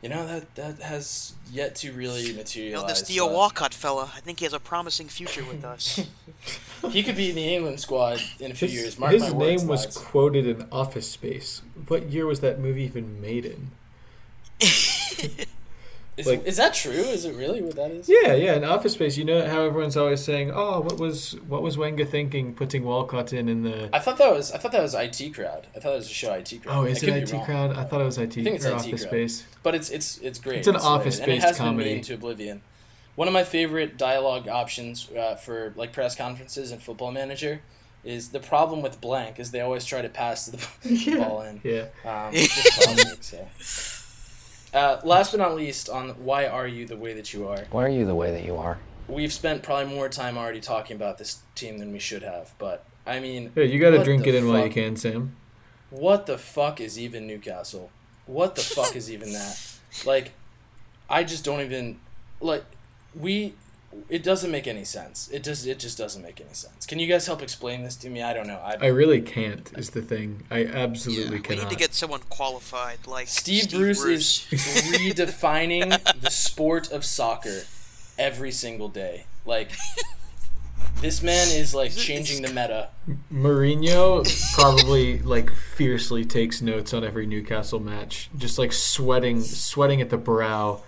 you 0.00 0.08
know 0.08 0.26
that 0.26 0.54
that 0.54 0.80
has 0.82 1.34
yet 1.50 1.74
to 1.76 1.92
really 1.92 2.22
you 2.22 2.32
know, 2.32 2.38
materialize. 2.38 3.00
this 3.00 3.08
Theo 3.08 3.26
but 3.26 3.34
Walcott 3.34 3.74
fella. 3.74 4.10
I 4.16 4.20
think 4.20 4.38
he 4.38 4.46
has 4.46 4.54
a 4.54 4.58
promising 4.60 5.08
future 5.08 5.44
with 5.44 5.64
us. 5.64 6.00
He 6.90 7.04
could 7.04 7.14
be 7.16 7.28
in 7.30 7.36
the 7.36 7.54
England 7.54 7.78
squad 7.78 8.20
in 8.40 8.50
a 8.50 8.54
few 8.54 8.66
His, 8.66 8.74
years. 8.76 8.98
Mark 8.98 9.12
his 9.12 9.22
my 9.22 9.30
words, 9.32 9.60
name 9.62 9.68
was 9.68 9.84
lads. 9.84 9.98
quoted 9.98 10.46
in 10.48 10.66
Office 10.72 11.08
Space. 11.08 11.62
What 11.86 12.10
year 12.10 12.26
was 12.26 12.40
that 12.40 12.58
movie 12.58 12.82
even 12.82 13.20
made 13.20 13.44
in? 13.44 13.70
Is, 16.14 16.26
like- 16.26 16.44
is 16.46 16.58
that 16.58 16.74
true? 16.74 16.90
Is 16.92 17.24
it 17.24 17.34
really 17.34 17.62
what 17.62 17.74
that 17.76 17.90
is? 17.90 18.06
Yeah, 18.06 18.34
yeah, 18.34 18.54
in 18.54 18.64
Office 18.64 18.92
Space. 18.92 19.16
You 19.16 19.24
know 19.24 19.46
how 19.48 19.62
everyone's 19.62 19.96
always 19.96 20.22
saying, 20.22 20.50
"Oh, 20.54 20.80
what 20.80 20.98
was 20.98 21.32
what 21.48 21.62
was 21.62 21.78
Wenger 21.78 22.04
thinking 22.04 22.52
putting 22.54 22.84
Walcott 22.84 23.32
in 23.32 23.48
in 23.48 23.62
the?" 23.62 23.88
I 23.94 23.98
thought 23.98 24.18
that 24.18 24.30
was 24.30 24.52
I 24.52 24.58
thought 24.58 24.72
that 24.72 24.82
was 24.82 24.94
IT 24.94 25.32
crowd. 25.34 25.68
I 25.74 25.80
thought 25.80 25.92
it 25.92 25.96
was 25.96 26.10
a 26.10 26.12
show 26.12 26.34
IT 26.34 26.62
crowd. 26.62 26.76
Oh, 26.76 26.84
I 26.84 26.88
is 26.88 27.00
could 27.00 27.08
it 27.08 27.32
IT. 27.32 27.44
Crowd? 27.46 27.74
I 27.74 27.84
thought 27.84 28.02
it 28.02 28.04
was 28.04 28.18
IT 28.18 28.34
think 28.34 28.56
it's 28.56 28.66
or 28.66 28.72
IT 28.72 28.74
Office 28.74 28.88
Crowd. 28.90 29.08
Space. 29.10 29.44
But 29.62 29.74
it's 29.74 29.88
it's 29.88 30.18
it's 30.18 30.38
great. 30.38 30.58
It's 30.58 30.68
an 30.68 30.74
hilarious. 30.74 31.00
office-based 31.00 31.28
and 31.28 31.32
it 31.38 31.42
has 31.42 31.56
comedy. 31.56 31.84
been 31.88 31.96
made 31.96 32.04
to 32.04 32.14
oblivion. 32.14 32.60
One 33.14 33.26
of 33.26 33.32
my 33.32 33.44
favorite 33.44 33.96
dialogue 33.96 34.48
options 34.48 35.08
uh, 35.16 35.36
for 35.36 35.72
like 35.76 35.94
press 35.94 36.14
conferences 36.14 36.72
and 36.72 36.82
Football 36.82 37.12
Manager 37.12 37.62
is 38.04 38.28
the 38.30 38.40
problem 38.40 38.82
with 38.82 39.00
blank 39.00 39.38
is 39.40 39.50
they 39.50 39.60
always 39.62 39.86
try 39.86 40.02
to 40.02 40.08
pass 40.10 40.44
the 40.44 40.62
Yeah. 40.84 41.16
ball 41.26 41.40
in. 41.40 41.62
Yeah. 41.64 41.86
Um, 42.04 42.30
it's 42.34 42.54
just 42.54 42.80
classic, 42.82 43.22
so. 43.22 43.48
Uh, 44.72 45.00
last 45.04 45.32
but 45.32 45.38
not 45.38 45.54
least, 45.54 45.88
on 45.88 46.10
why 46.10 46.46
are 46.46 46.66
you 46.66 46.86
the 46.86 46.96
way 46.96 47.12
that 47.14 47.32
you 47.34 47.46
are? 47.46 47.64
Why 47.70 47.84
are 47.84 47.88
you 47.90 48.06
the 48.06 48.14
way 48.14 48.30
that 48.30 48.44
you 48.44 48.56
are? 48.56 48.78
We've 49.06 49.32
spent 49.32 49.62
probably 49.62 49.92
more 49.92 50.08
time 50.08 50.38
already 50.38 50.60
talking 50.60 50.96
about 50.96 51.18
this 51.18 51.40
team 51.54 51.78
than 51.78 51.92
we 51.92 51.98
should 51.98 52.22
have, 52.22 52.54
but 52.58 52.84
I 53.06 53.20
mean, 53.20 53.52
Yeah, 53.54 53.64
you 53.64 53.78
got 53.78 53.90
to 53.90 54.02
drink 54.02 54.26
it 54.26 54.34
in 54.34 54.48
while 54.48 54.64
you 54.64 54.70
can, 54.72 54.96
Sam. 54.96 55.36
What 55.90 56.26
the 56.26 56.38
fuck 56.38 56.80
is 56.80 56.98
even 56.98 57.26
Newcastle? 57.26 57.90
What 58.26 58.54
the 58.54 58.62
fuck 58.62 58.96
is 58.96 59.10
even 59.10 59.32
that? 59.32 59.68
Like, 60.06 60.32
I 61.10 61.22
just 61.22 61.44
don't 61.44 61.60
even 61.60 62.00
like. 62.40 62.64
We, 63.14 63.52
it 64.08 64.22
doesn't 64.22 64.50
make 64.50 64.66
any 64.66 64.84
sense. 64.84 65.28
It 65.32 65.44
just 65.44 65.66
it 65.66 65.78
just 65.78 65.98
doesn't 65.98 66.22
make 66.22 66.40
any 66.40 66.54
sense. 66.54 66.86
Can 66.86 66.98
you 66.98 67.06
guys 67.06 67.26
help 67.26 67.42
explain 67.42 67.82
this 67.82 67.96
to 67.96 68.10
me? 68.10 68.22
I 68.22 68.32
don't 68.32 68.46
know. 68.46 68.60
I, 68.62 68.76
I 68.80 68.86
really 68.86 69.20
can't. 69.20 69.70
Is 69.76 69.90
the 69.90 70.02
thing. 70.02 70.42
I 70.50 70.64
absolutely 70.64 70.72
yeah, 70.72 70.82
absolutely 70.82 71.36
we 71.36 71.42
cannot. 71.42 71.62
need 71.64 71.70
to 71.70 71.76
get 71.76 71.94
someone 71.94 72.20
qualified 72.28 73.06
like 73.06 73.28
Steve, 73.28 73.64
Steve, 73.64 73.78
Bruce, 73.78 74.02
Bruce. 74.02 74.52
is 74.52 74.82
redefining 74.98 76.20
the 76.20 76.30
sport 76.30 76.90
of 76.90 77.04
soccer 77.04 77.62
every 78.18 78.52
single 78.52 78.88
day. 78.88 79.26
Like 79.44 79.72
this 81.00 81.22
man 81.22 81.48
is 81.48 81.74
like 81.74 81.94
changing 81.94 82.42
the 82.42 82.48
meta. 82.48 82.88
Mourinho 83.32 84.24
probably 84.54 85.18
like 85.20 85.50
fiercely 85.50 86.24
takes 86.24 86.62
notes 86.62 86.94
on 86.94 87.04
every 87.04 87.26
Newcastle 87.26 87.80
match, 87.80 88.30
just 88.36 88.58
like 88.58 88.72
sweating, 88.72 89.40
sweating 89.40 90.00
at 90.00 90.10
the 90.10 90.16
brow, 90.16 90.82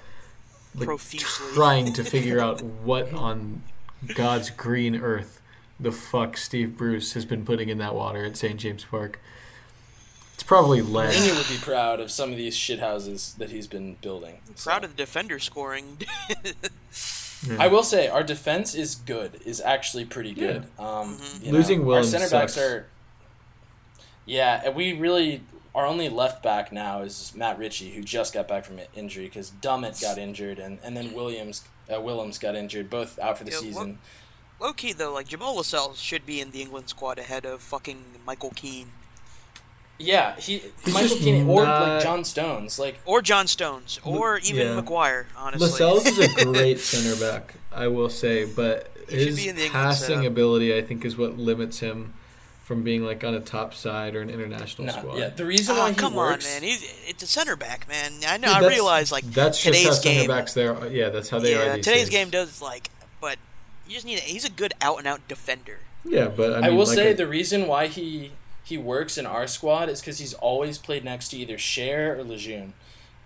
like 0.75 0.87
Profusely. 0.87 1.55
trying 1.55 1.93
to 1.93 2.05
figure 2.05 2.41
out 2.41 2.63
what 2.63 3.13
on 3.13 3.63
God's 4.15 4.51
green 4.51 4.97
earth 4.97 5.41
the 5.79 5.93
fuck 5.93 6.37
Steve 6.37 6.77
Bruce 6.77 7.15
has 7.15 7.25
been 7.25 7.45
putting 7.45 7.69
in 7.69 7.79
that 7.79 7.95
water 7.95 8.25
at 8.25 8.37
St 8.37 8.59
James 8.59 8.85
Park. 8.85 9.21
It's 10.35 10.43
probably 10.43 10.83
lead. 10.83 11.11
Mourinho 11.15 11.37
would 11.37 11.49
be 11.49 11.63
proud 11.63 12.01
of 12.01 12.11
some 12.11 12.31
of 12.31 12.37
these 12.37 12.57
shithouses 12.57 13.37
that 13.37 13.51
he's 13.51 13.67
been 13.67 13.95
building. 14.01 14.39
So. 14.57 14.71
Proud 14.71 14.85
of 14.85 14.91
the 14.91 14.97
defender 14.97 15.39
scoring. 15.39 15.99
I 17.59 17.69
will 17.69 17.83
say 17.83 18.09
our 18.09 18.23
defense 18.23 18.75
is 18.75 18.95
good. 18.95 19.41
Is 19.45 19.61
actually 19.61 20.05
pretty 20.07 20.33
good. 20.33 20.67
Um, 20.79 21.19
you 21.41 21.53
know, 21.53 21.59
Losing 21.59 21.81
our 21.81 21.87
Williams 21.87 22.11
center 22.11 22.29
backs 22.31 22.55
sucks. 22.55 22.59
are. 22.59 22.87
Yeah, 24.27 24.71
we 24.71 24.93
really 24.95 25.43
our 25.75 25.87
only 25.87 26.09
left 26.09 26.43
back 26.43 26.73
now 26.73 27.01
is 27.03 27.33
Matt 27.35 27.59
Ritchie, 27.59 27.91
who 27.93 28.03
just 28.03 28.33
got 28.35 28.47
back 28.49 28.65
from 28.65 28.79
injury 28.95 29.25
because 29.25 29.51
Dummett 29.51 30.01
got 30.01 30.19
injured, 30.19 30.59
and, 30.59 30.79
and 30.85 30.97
then 30.97 31.13
Williams 31.13 31.65
uh, 31.93 32.01
Willems 32.01 32.39
got 32.39 32.55
injured, 32.55 32.89
both 32.89 33.19
out 33.19 33.39
for 33.39 33.45
the 33.45 33.51
Yeah, 33.51 33.59
season. 33.59 33.99
Low 34.61 34.73
key 34.73 34.93
though, 34.93 35.13
like 35.13 35.29
Jamal 35.29 35.57
Lascelles 35.57 36.01
should 36.01 36.25
be 36.25 36.41
in 36.41 36.51
the 36.53 36.63
England 36.63 36.89
squad 36.89 37.19
ahead 37.19 37.45
of 37.45 37.61
fucking 37.61 37.99
Michael 38.25 38.53
Keane 38.55 38.87
Yeah, 39.99 40.37
he 40.37 40.63
He's 40.85 40.95
Michael 40.95 41.09
just 41.09 41.21
Keane 41.23 41.49
or 41.49 41.65
not- 41.65 41.83
like 41.89 42.03
John 42.03 42.25
Stones, 42.25 42.79
like 42.79 42.99
or 43.05 43.21
John 43.21 43.47
Stones 43.47 43.99
or 44.05 44.39
even 44.39 44.67
yeah. 44.69 44.75
Maguire. 44.77 45.27
Honestly, 45.37 45.69
Lascelles 45.69 46.07
is 46.07 46.19
a 46.19 46.45
great 46.53 46.79
center 46.79 47.17
back, 47.21 47.55
I 47.73 47.89
will 47.89 48.09
say, 48.09 48.45
but 48.45 48.91
He 49.09 49.17
his 49.27 49.37
be 49.37 49.49
in 49.49 49.57
the 49.57 49.69
passing 49.69 50.07
setup. 50.19 50.25
ability, 50.27 50.75
I 50.77 50.83
think, 50.83 51.05
is 51.05 51.17
what 51.17 51.37
limits 51.37 51.81
him 51.81 52.15
from 52.65 52.83
being 52.83 53.05
like 53.05 53.23
on 53.25 53.35
a 53.35 53.41
top 53.41 53.75
side 53.75 54.17
or 54.17 54.23
an 54.23 54.31
international 54.31 54.87
no, 54.87 54.93
squad. 54.93 55.19
yeah. 55.19 55.29
The 55.29 55.45
reason 55.45 55.77
Oh, 55.77 55.81
why 55.81 55.91
he 55.91 55.95
come 55.97 56.15
works, 56.15 56.47
on, 56.47 56.63
man. 56.63 56.71
He's 56.71 56.83
it's 57.07 57.23
a 57.23 57.27
center 57.27 57.57
back, 57.57 57.87
man. 57.89 58.13
I 58.27 58.37
know. 58.39 58.51
Yeah, 58.51 58.59
I 58.59 58.69
realize 58.69 59.13
like 59.13 59.25
that's 59.25 59.63
today's 59.63 59.85
just 59.85 60.03
today's 60.03 60.15
how 60.15 60.15
center 60.15 60.21
game. 60.21 60.29
backs 60.29 60.55
there. 60.55 60.87
Yeah, 60.89 61.11
that's 61.11 61.29
how 61.29 61.39
they 61.39 61.55
are. 61.55 61.65
yeah, 61.67 61.77
These 61.77 61.85
today's 61.85 62.01
days. 62.05 62.11
game 62.11 62.31
does 62.31 62.61
like, 62.63 62.91
but 63.21 63.39
you 63.87 63.95
just 63.95 64.07
need. 64.07 64.19
A, 64.19 64.23
he's 64.23 64.45
a 64.45 64.51
good 64.51 64.73
out 64.81 64.99
and 64.99 65.07
out 65.07 65.27
defender. 65.29 65.79
Yeah, 66.07 66.29
but 66.29 66.63
I, 66.65 66.67
I, 66.67 66.71
will 66.71 66.87
like 66.87 66.95
say 66.97 67.11
a- 67.13 67.15
the 67.15 67.27
reason 67.27 67.67
why 67.67 67.87
he 67.87 68.33
he 68.63 68.79
works 68.79 69.19
in 69.19 69.27
our 69.27 69.47
squad 69.47 69.89
is 69.91 70.01
because 70.01 70.19
he's 70.19 70.33
always 70.35 70.79
played 70.79 71.05
next 71.05 71.29
to 71.29 71.37
either 71.37 71.57
Schär 71.59 72.17
or 72.19 72.25
Lejeune, 72.25 72.73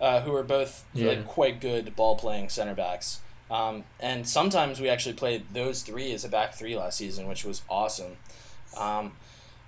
uh, 0.01 0.19
who 0.21 0.35
are 0.35 0.43
both 0.43 0.83
Yeah. 0.93 1.09
like 1.09 1.25
quite 1.27 1.61
good 1.61 1.95
ball 1.95 2.17
playing 2.17 2.49
center 2.49 2.75
backs. 2.75 3.19
Um, 3.49 3.85
and 4.01 4.27
sometimes 4.27 4.79
we 4.81 4.89
actually 4.89 5.13
played 5.15 5.45
those 5.53 5.81
three 5.81 6.11
as 6.13 6.23
a 6.25 6.29
back 6.29 6.53
three 6.55 6.75
last 6.77 6.97
season, 6.97 7.25
which 7.27 7.43
was 7.45 7.61
awesome. 7.69 8.17
Um, 8.77 9.13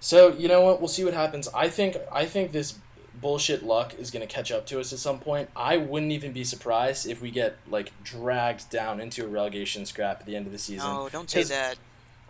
so 0.01 0.33
you 0.33 0.49
know 0.49 0.61
what? 0.61 0.81
We'll 0.81 0.89
see 0.89 1.05
what 1.05 1.13
happens. 1.13 1.47
I 1.55 1.69
think 1.69 1.95
I 2.11 2.25
think 2.25 2.51
this 2.51 2.73
bullshit 3.21 3.61
luck 3.63 3.93
is 3.99 4.09
going 4.09 4.27
to 4.27 4.33
catch 4.33 4.51
up 4.51 4.65
to 4.65 4.79
us 4.79 4.91
at 4.91 4.97
some 4.99 5.19
point. 5.19 5.49
I 5.55 5.77
wouldn't 5.77 6.11
even 6.11 6.31
be 6.33 6.43
surprised 6.43 7.07
if 7.07 7.21
we 7.21 7.29
get 7.31 7.55
like 7.69 7.91
dragged 8.03 8.69
down 8.69 8.99
into 8.99 9.23
a 9.23 9.27
relegation 9.27 9.85
scrap 9.85 10.21
at 10.21 10.25
the 10.25 10.35
end 10.35 10.47
of 10.47 10.51
the 10.51 10.57
season. 10.57 10.89
No, 10.89 11.07
don't 11.07 11.29
say 11.29 11.43
that. 11.43 11.77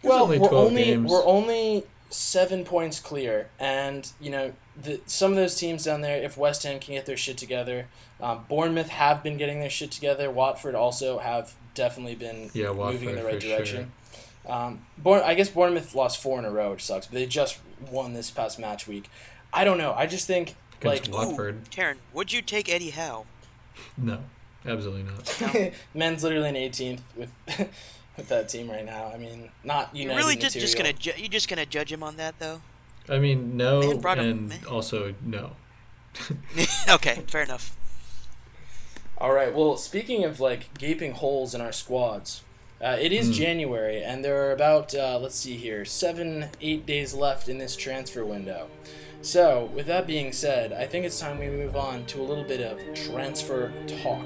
well, 0.04 0.24
only 0.24 0.38
we're 0.38 0.54
only 0.54 0.84
games. 0.84 1.10
we're 1.10 1.26
only 1.26 1.86
seven 2.10 2.66
points 2.66 3.00
clear, 3.00 3.50
and 3.58 4.12
you 4.20 4.30
know 4.30 4.52
the 4.82 5.00
some 5.06 5.32
of 5.32 5.38
those 5.38 5.56
teams 5.56 5.86
down 5.86 6.02
there. 6.02 6.22
If 6.22 6.38
West 6.38 6.64
Ham 6.64 6.80
can 6.80 6.96
get 6.96 7.06
their 7.06 7.18
shit 7.18 7.38
together, 7.38 7.88
um, 8.20 8.46
Bournemouth 8.50 8.90
have 8.90 9.24
been 9.24 9.38
getting 9.38 9.62
their 9.62 9.70
shit 9.70 9.92
together. 9.92 10.30
Watford 10.30 10.76
also 10.76 11.20
have 11.20 11.54
definitely 11.74 12.16
been 12.16 12.50
Yeah, 12.54 12.74
moving 12.74 13.10
in 13.10 13.16
the 13.16 13.24
right 13.24 13.36
for 13.42 13.48
direction. 13.48 13.94
Um, 14.48 14.86
Bourne, 14.98 15.22
I 15.24 15.34
guess 15.36 15.50
Bournemouth 15.50 15.94
lost 15.96 16.22
four 16.22 16.40
in 16.40 16.46
a 16.46 16.52
row, 16.52 16.72
which 16.72 16.84
sucks. 16.84 17.08
But 17.08 17.16
they 17.16 17.26
just 17.26 17.60
won 17.90 18.14
this 18.14 18.32
past 18.32 18.60
match 18.60 18.88
week. 18.88 19.10
I 19.54 19.64
don't 19.64 19.78
know. 19.78 19.94
I 19.94 20.08
just 20.08 20.28
think 20.28 20.56
like 20.84 21.08
Against 21.08 21.12
Watford. 21.12 21.70
Karen, 21.70 21.98
would 22.14 22.32
you 22.34 22.42
take 22.42 22.70
Eddie 22.70 22.92
Howe? 22.92 23.26
No, 23.98 24.20
absolutely 24.66 25.04
not. 25.04 25.74
men's 25.94 26.24
literally 26.24 26.50
in 26.50 26.56
18th 26.56 27.00
with 27.16 27.30
with 28.18 28.28
that 28.30 28.50
team 28.50 28.70
right 28.70 28.86
now. 28.86 29.12
I 29.14 29.18
mean, 29.18 29.50
not 29.64 29.96
You 29.96 30.04
United 30.04 30.18
really 30.18 30.36
just 30.36 30.58
just 30.60 30.78
gonna 30.78 30.94
ju- 30.94 31.14
you 31.18 31.28
just 31.28 31.48
gonna 31.48 31.66
judge 31.66 31.92
him 31.92 32.04
on 32.04 32.18
that 32.18 32.40
though? 32.40 32.62
I 33.10 33.20
mean, 33.20 33.58
no, 33.58 33.82
Man 33.82 34.00
brought 34.00 34.18
him- 34.20 34.52
and 34.52 34.66
also 34.66 35.14
no. 35.24 35.52
okay, 36.90 37.24
fair 37.28 37.44
enough. 37.44 37.76
All 39.18 39.34
right. 39.34 39.54
Well, 39.54 39.78
speaking 39.78 40.24
of 40.24 40.40
like 40.40 40.78
gaping 40.78 41.14
holes 41.14 41.54
in 41.54 41.62
our 41.62 41.72
squads, 41.72 42.44
uh, 42.84 42.98
it 43.00 43.12
is 43.12 43.30
January, 43.30 44.04
and 44.04 44.26
there 44.26 44.48
are 44.48 44.54
about 44.54 44.96
uh, 44.96 45.20
let's 45.22 45.36
see 45.36 45.56
here, 45.56 45.86
seven, 45.86 46.48
eight 46.62 46.86
days 46.86 47.14
left 47.14 47.48
in 47.48 47.60
this 47.60 47.76
transfer 47.76 48.26
window. 48.26 48.68
So, 49.22 49.70
with 49.76 49.86
that 49.86 50.08
being 50.08 50.32
said, 50.32 50.74
I 50.74 50.88
think 50.88 51.06
it's 51.06 51.20
time 51.20 51.38
we 51.38 51.48
move 51.48 51.76
on 51.76 52.06
to 52.08 52.20
a 52.20 52.24
little 52.24 52.44
bit 52.44 52.60
of 52.60 52.82
transfer 52.96 53.72
talk. 54.02 54.26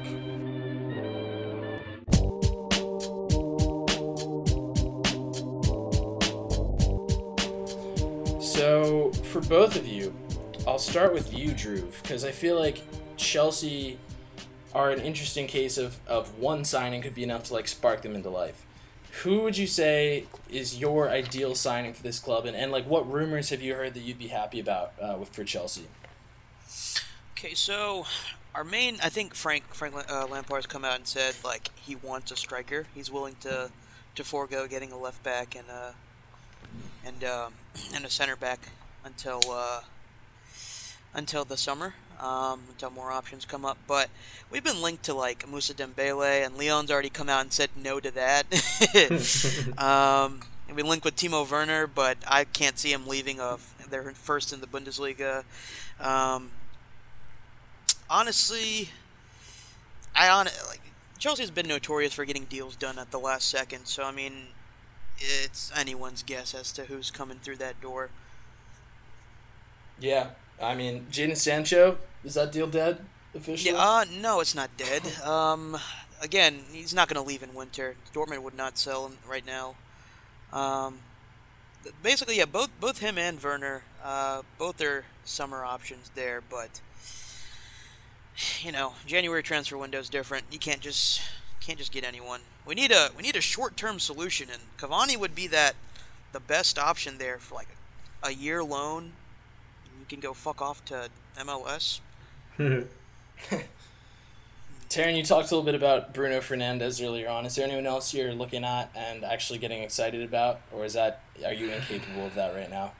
So, 8.42 9.12
for 9.32 9.42
both 9.42 9.76
of 9.76 9.86
you, 9.86 10.16
I'll 10.66 10.80
start 10.80 11.14
with 11.14 11.34
you, 11.34 11.52
Drew, 11.52 11.92
because 12.02 12.24
I 12.24 12.32
feel 12.32 12.58
like 12.58 12.82
Chelsea 13.18 14.00
are 14.76 14.92
an 14.92 15.00
interesting 15.00 15.48
case 15.48 15.78
of, 15.78 16.00
of 16.06 16.38
one 16.38 16.66
signing 16.66 17.02
could 17.02 17.16
be 17.16 17.24
enough 17.24 17.46
to 17.46 17.54
like 17.54 17.68
spark 17.68 18.02
them 18.02 18.14
into 18.14 18.30
life. 18.30 18.66
Who 19.24 19.42
would 19.42 19.58
you 19.58 19.66
say 19.66 20.26
is 20.50 20.78
your 20.78 21.10
ideal 21.10 21.56
signing 21.56 21.94
for 21.94 22.04
this 22.04 22.20
club, 22.20 22.46
and, 22.46 22.56
and 22.56 22.72
like 22.72 22.86
what 22.86 23.12
rumors 23.12 23.50
have 23.50 23.62
you 23.62 23.74
heard 23.74 23.94
that 23.94 24.02
you'd 24.02 24.20
be 24.20 24.28
happy 24.28 24.60
about 24.60 24.92
uh, 25.02 25.16
with 25.18 25.30
for 25.30 25.46
Chelsea? 25.46 25.88
Okay, 27.32 27.54
so 27.54 28.06
our 28.54 28.66
main, 28.66 28.98
I 29.02 29.08
think 29.08 29.34
Frank 29.34 29.74
Frank 29.74 29.96
uh, 30.12 30.28
Lampard's 30.28 30.66
come 30.66 30.84
out 30.84 30.98
and 30.98 31.08
said 31.08 31.36
like 31.44 31.70
he 31.76 31.96
wants 31.96 32.32
a 32.32 32.36
striker. 32.36 32.88
He's 32.94 33.10
willing 33.10 33.38
to 33.42 33.72
to 34.16 34.24
forego 34.24 34.68
getting 34.68 34.92
a 34.92 34.98
left 34.98 35.24
back 35.24 35.56
and 35.56 35.66
uh 35.70 35.92
and 37.06 37.24
um, 37.24 37.54
and 37.94 38.04
a 38.04 38.10
center 38.10 38.36
back 38.36 38.70
until 39.04 39.40
uh, 39.50 39.82
until 41.14 41.46
the 41.46 41.58
summer. 41.58 41.94
Um, 42.20 42.62
until 42.70 42.92
more 42.92 43.12
options 43.12 43.46
come 43.46 43.66
up. 43.66 43.78
But 43.88 44.10
we've 44.50 44.64
been 44.64 44.82
linked 44.82 45.04
to 45.04 45.14
like 45.14 45.48
Moussa 45.48 45.74
Dembélé, 45.74 46.46
and 46.46 46.58
Lyon's 46.58 46.90
already 46.90 47.10
come 47.10 47.30
out 47.30 47.42
and 47.42 47.52
said 47.52 47.72
no 47.76 48.00
to 48.00 48.12
that. 48.12 48.46
um, 49.78 50.42
and 50.68 50.76
we 50.76 50.84
linked 50.84 51.06
with 51.06 51.16
Timo 51.16 51.50
Werner, 51.50 51.88
but 51.88 52.18
I 52.28 52.46
can't 52.46 52.80
see 52.80 52.92
him 52.92 53.08
leaving. 53.08 53.40
Of 53.40 53.74
they're 53.90 54.12
first 54.12 54.54
in 54.54 54.62
the 54.62 54.68
Bundesliga. 54.68 55.44
Um, 56.00 56.52
honestly, 58.10 58.90
I 60.16 60.30
on 60.30 60.48
like 60.68 60.82
Chelsea's 61.18 61.52
been 61.52 61.68
notorious 61.68 62.14
for 62.14 62.26
getting 62.26 62.46
deals 62.46 62.76
done 62.76 62.98
at 63.00 63.12
the 63.12 63.20
last 63.20 63.48
second. 63.48 63.86
So 63.86 64.04
I 64.04 64.12
mean, 64.12 64.48
it's 65.18 65.72
anyone's 65.76 66.24
guess 66.24 66.54
as 66.54 66.72
to 66.74 66.86
who's 66.86 67.12
coming 67.12 67.40
through 67.42 67.58
that 67.58 67.80
door. 67.82 68.10
Yeah, 70.00 70.30
I 70.62 70.76
mean, 70.76 71.08
Jadon 71.12 71.38
Sancho 71.38 71.98
is 72.24 72.34
that 72.36 72.52
deal 72.52 72.68
dead 72.68 73.00
officially? 73.34 73.76
Yeah, 73.76 73.82
uh, 73.82 74.06
no, 74.22 74.40
it's 74.40 74.56
not 74.56 74.70
dead. 74.78 75.04
Um, 75.24 75.78
again, 76.22 76.64
he's 76.72 76.94
not 76.94 77.08
going 77.08 77.22
to 77.22 77.28
leave 77.28 77.44
in 77.44 77.54
winter. 77.54 77.96
Dortmund 78.14 78.42
would 78.44 78.56
not 78.56 78.78
sell 78.78 79.08
him 79.08 79.18
right 79.28 79.46
now. 79.46 79.76
Um, 80.52 81.00
basically, 82.02 82.38
yeah, 82.38 82.46
both 82.46 82.70
both 82.80 83.00
him 83.00 83.18
and 83.18 83.42
Werner, 83.42 83.84
uh, 84.04 84.42
both 84.58 84.82
are 84.82 85.06
summer 85.24 85.66
options 85.66 86.12
there, 86.16 86.42
but 86.42 86.82
you 88.62 88.72
know, 88.72 88.94
January 89.06 89.44
transfer 89.44 89.78
window 89.78 90.00
is 90.00 90.10
different. 90.10 90.46
You 90.52 90.60
can't 90.60 90.82
just 90.82 91.22
can't 91.60 91.78
just 91.78 91.92
get 91.92 92.04
anyone. 92.04 92.42
We 92.66 92.76
need 92.76 92.92
a 92.92 93.10
we 93.16 93.24
need 93.24 93.36
a 93.36 93.42
short 93.42 93.78
term 93.78 94.00
solution, 94.00 94.50
and 94.52 94.62
Cavani 94.78 95.18
would 95.18 95.36
be 95.36 95.48
that 95.48 95.76
the 96.32 96.40
best 96.40 96.78
option 96.78 97.18
there 97.18 97.38
for 97.40 97.56
like 97.56 97.70
a 98.24 98.32
year 98.32 98.64
loan. 98.64 99.14
You 100.08 100.18
can 100.18 100.20
go 100.20 100.34
fuck 100.34 100.62
off 100.62 100.86
to 100.86 101.10
MLS. 101.40 102.00
Taryn, 104.88 105.18
you 105.18 105.24
talked 105.24 105.50
a 105.50 105.56
little 105.56 105.64
bit 105.64 105.74
about 105.74 106.14
Bruno 106.14 106.42
Fernandes 106.42 107.04
earlier 107.04 107.28
on. 107.28 107.44
Is 107.48 107.56
there 107.56 107.66
anyone 107.66 107.88
else 107.88 108.14
you're 108.14 108.32
looking 108.32 108.64
at 108.64 108.92
and 108.96 109.24
actually 109.24 109.58
getting 109.58 109.82
excited 109.82 110.22
about, 110.22 110.62
or 110.72 110.86
is 110.86 110.94
that 110.94 111.22
are 111.44 111.54
you 111.54 111.72
incapable 111.72 112.28
of 112.28 112.36
that 112.36 112.54
right 112.54 112.70
now? 112.70 112.92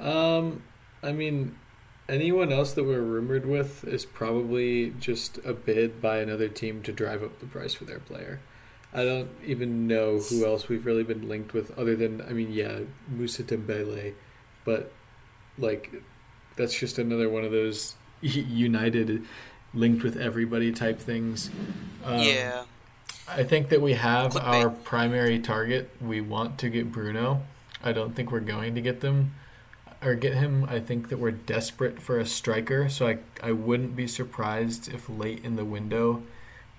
Um, 0.00 0.62
I 1.02 1.10
mean, 1.10 1.56
anyone 2.08 2.52
else 2.52 2.74
that 2.74 2.84
we're 2.84 3.00
rumored 3.00 3.44
with 3.44 3.82
is 3.82 4.06
probably 4.06 4.90
just 5.00 5.38
a 5.44 5.52
bid 5.52 6.00
by 6.00 6.18
another 6.18 6.48
team 6.48 6.80
to 6.84 6.92
drive 6.92 7.24
up 7.24 7.40
the 7.40 7.46
price 7.46 7.74
for 7.74 7.86
their 7.86 7.98
player. 7.98 8.38
I 8.94 9.04
don't 9.04 9.30
even 9.44 9.88
know 9.88 10.20
who 10.20 10.46
else 10.46 10.68
we've 10.68 10.86
really 10.86 11.02
been 11.02 11.28
linked 11.28 11.52
with 11.52 11.76
other 11.76 11.96
than 11.96 12.22
I 12.22 12.30
mean, 12.30 12.52
yeah, 12.52 12.80
Moussa 13.08 13.42
Dembélé, 13.42 14.14
but 14.64 14.92
like 15.58 15.92
that's 16.56 16.78
just 16.78 16.98
another 16.98 17.28
one 17.28 17.44
of 17.44 17.50
those 17.50 17.94
United 18.20 19.24
linked 19.74 20.02
with 20.02 20.16
everybody 20.16 20.72
type 20.72 20.98
things. 20.98 21.50
Um, 22.04 22.20
yeah. 22.20 22.64
I 23.28 23.44
think 23.44 23.68
that 23.68 23.82
we 23.82 23.94
have 23.94 24.32
Clickbait. 24.32 24.64
our 24.64 24.70
primary 24.70 25.38
target. 25.38 25.90
We 26.00 26.20
want 26.20 26.58
to 26.58 26.70
get 26.70 26.90
Bruno. 26.90 27.42
I 27.84 27.92
don't 27.92 28.14
think 28.14 28.32
we're 28.32 28.40
going 28.40 28.74
to 28.74 28.80
get 28.80 29.00
them 29.00 29.34
or 30.02 30.14
get 30.14 30.34
him. 30.34 30.64
I 30.68 30.80
think 30.80 31.10
that 31.10 31.18
we're 31.18 31.32
desperate 31.32 32.00
for 32.00 32.18
a 32.18 32.26
striker. 32.26 32.88
So 32.88 33.06
I 33.06 33.18
I 33.42 33.52
wouldn't 33.52 33.94
be 33.94 34.06
surprised 34.06 34.88
if 34.92 35.08
late 35.08 35.44
in 35.44 35.56
the 35.56 35.64
window 35.64 36.22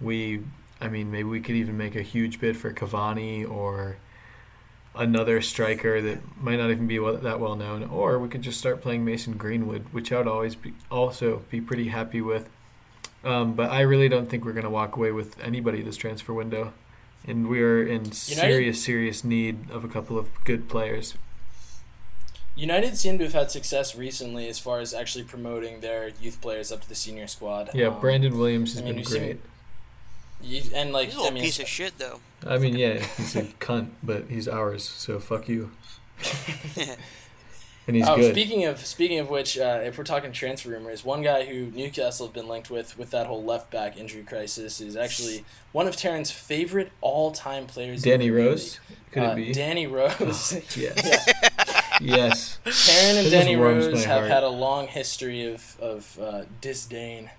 we 0.01 0.43
I 0.80 0.88
mean 0.88 1.11
maybe 1.11 1.25
we 1.25 1.41
could 1.41 1.55
even 1.55 1.77
make 1.77 1.95
a 1.95 2.01
huge 2.01 2.39
bid 2.39 2.57
for 2.57 2.73
Cavani 2.73 3.49
or 3.49 3.97
another 4.95 5.41
striker 5.41 6.01
that 6.01 6.19
might 6.41 6.57
not 6.57 6.71
even 6.71 6.87
be 6.87 6.99
well, 6.99 7.15
that 7.15 7.39
well 7.39 7.55
known 7.55 7.83
or 7.83 8.19
we 8.19 8.27
could 8.27 8.41
just 8.41 8.59
start 8.59 8.81
playing 8.81 9.05
Mason 9.05 9.33
Greenwood, 9.37 9.85
which 9.91 10.11
I 10.11 10.17
would 10.17 10.27
always 10.27 10.55
be 10.55 10.73
also 10.89 11.43
be 11.49 11.61
pretty 11.61 11.89
happy 11.89 12.21
with. 12.21 12.49
Um, 13.23 13.53
but 13.53 13.69
I 13.69 13.81
really 13.81 14.09
don't 14.09 14.29
think 14.29 14.45
we're 14.45 14.53
going 14.53 14.63
to 14.63 14.69
walk 14.69 14.95
away 14.95 15.11
with 15.11 15.39
anybody 15.43 15.81
this 15.81 15.97
transfer 15.97 16.33
window. 16.33 16.73
And 17.27 17.49
we're 17.49 17.85
in 17.85 18.13
serious, 18.13 18.81
serious 18.83 19.23
need 19.25 19.69
of 19.69 19.83
a 19.83 19.89
couple 19.89 20.17
of 20.17 20.29
good 20.45 20.69
players. 20.69 21.15
United 22.55 22.97
seem 22.97 23.17
to 23.17 23.25
have 23.25 23.33
had 23.33 23.51
success 23.51 23.95
recently 23.95 24.47
as 24.47 24.59
far 24.59 24.79
as 24.79 24.93
actually 24.93 25.23
promoting 25.23 25.81
their 25.81 26.11
youth 26.21 26.41
players 26.41 26.71
up 26.71 26.81
to 26.81 26.89
the 26.89 26.95
senior 26.95 27.27
squad. 27.27 27.69
Yeah, 27.73 27.87
Um, 27.87 27.99
Brandon 27.99 28.37
Williams 28.37 28.73
has 28.73 28.81
I 28.81 28.85
mean, 28.85 28.95
been 28.95 29.03
great. 29.03 29.39
You, 30.41 30.61
and 30.73 30.91
like 30.91 31.07
He's 31.07 31.15
a 31.15 31.17
I 31.17 31.21
little 31.21 31.33
mean, 31.35 31.43
piece 31.43 31.59
of 31.59 31.67
shit, 31.67 31.97
though. 31.97 32.19
I 32.45 32.57
mean, 32.57 32.75
yeah, 32.77 32.99
he's 33.17 33.35
a 33.35 33.43
cunt, 33.59 33.89
but 34.03 34.25
he's 34.29 34.47
ours, 34.47 34.87
so 34.87 35.19
fuck 35.19 35.47
you. 35.49 35.71
And 37.87 37.95
he's 37.95 38.07
oh, 38.07 38.17
good. 38.17 38.33
speaking 38.35 38.65
of 38.65 38.85
speaking 38.85 39.17
of 39.17 39.31
which, 39.31 39.57
uh, 39.57 39.79
if 39.83 39.97
we're 39.97 40.03
talking 40.03 40.31
transfer 40.31 40.69
rumors, 40.69 41.03
one 41.03 41.23
guy 41.23 41.45
who 41.45 41.71
Newcastle 41.71 42.27
have 42.27 42.35
been 42.35 42.47
linked 42.47 42.69
with 42.69 42.95
with 42.99 43.09
that 43.09 43.25
whole 43.25 43.43
left 43.43 43.71
back 43.71 43.97
injury 43.97 44.21
crisis 44.21 44.79
is 44.79 44.95
actually 44.95 45.43
one 45.71 45.87
of 45.87 45.95
Taryn's 45.95 46.29
favorite 46.29 46.91
all 47.01 47.31
time 47.31 47.65
players. 47.65 48.03
in 48.05 48.11
the 48.11 48.17
Danny 48.17 48.29
Premier 48.29 48.49
Rose? 48.51 48.79
Could 49.11 49.23
League. 49.23 49.29
it 49.29 49.31
Uh, 49.31 49.35
be? 49.35 49.51
Danny 49.53 49.87
Rose. 49.87 50.77
yes. 50.77 51.33
yes. 51.99 52.59
Taryn 52.63 53.15
and 53.15 53.17
just 53.27 53.31
Danny 53.31 53.55
Rose 53.55 54.05
have 54.05 54.19
heart. 54.19 54.29
had 54.29 54.43
a 54.43 54.49
long 54.49 54.85
history 54.87 55.51
of 55.51 55.75
of 55.79 56.19
uh, 56.21 56.43
disdain. 56.61 57.31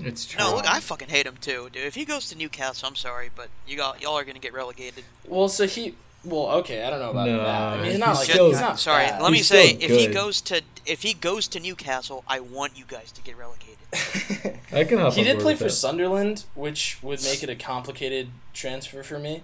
It's 0.00 0.24
true. 0.26 0.38
No, 0.40 0.54
look, 0.56 0.70
I 0.70 0.80
fucking 0.80 1.08
hate 1.08 1.26
him 1.26 1.36
too, 1.40 1.68
dude. 1.72 1.84
If 1.84 1.94
he 1.94 2.04
goes 2.04 2.28
to 2.30 2.36
Newcastle, 2.38 2.88
I'm 2.88 2.94
sorry, 2.96 3.30
but 3.34 3.48
you 3.66 3.76
got 3.76 4.00
y'all 4.00 4.14
are 4.18 4.24
gonna 4.24 4.38
get 4.38 4.52
relegated. 4.52 5.04
Well, 5.26 5.48
so 5.48 5.66
he. 5.66 5.94
Well, 6.24 6.50
okay, 6.58 6.82
I 6.82 6.90
don't 6.90 6.98
know 6.98 7.10
about 7.10 7.28
No, 7.28 7.38
that. 7.38 7.46
I 7.46 7.76
mean, 7.80 7.90
he's 7.92 7.98
not 7.98 8.08
he's 8.10 8.18
like 8.18 8.28
still- 8.30 8.48
he's 8.50 8.60
not 8.60 8.78
sorry, 8.80 9.06
bad. 9.06 9.22
let 9.22 9.30
me 9.30 9.38
He's 9.38 9.46
say, 9.46 9.74
still 9.76 9.90
if 9.90 9.96
he 10.00 10.06
goes 10.08 10.40
to 10.42 10.62
if 10.84 11.02
he 11.02 11.14
goes 11.14 11.46
to 11.48 11.60
Newcastle, 11.60 12.24
I 12.26 12.40
want 12.40 12.76
you 12.76 12.84
guys 12.88 13.12
to 13.12 13.22
get 13.22 13.36
relegated. 13.38 13.76
I 14.72 14.84
can 14.84 14.98
hop 14.98 15.14
he 15.14 15.22
did 15.24 15.38
play 15.38 15.54
for 15.54 15.64
that. 15.64 15.70
Sunderland, 15.70 16.44
which 16.54 16.98
would 17.02 17.22
make 17.22 17.42
it 17.42 17.48
a 17.48 17.54
complicated 17.56 18.28
transfer 18.52 19.02
for 19.02 19.18
me. 19.18 19.42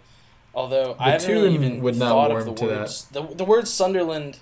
Although 0.55 0.97
I 0.99 1.11
haven't 1.13 1.31
really 1.31 1.55
even 1.55 1.81
would 1.83 1.97
not 1.97 2.09
thought 2.11 2.31
of 2.33 2.45
the 2.45 2.53
to 2.55 2.67
that. 2.67 2.79
words. 2.81 3.05
The 3.07 3.23
the 3.23 3.45
word 3.45 3.67
Sunderland, 3.69 4.39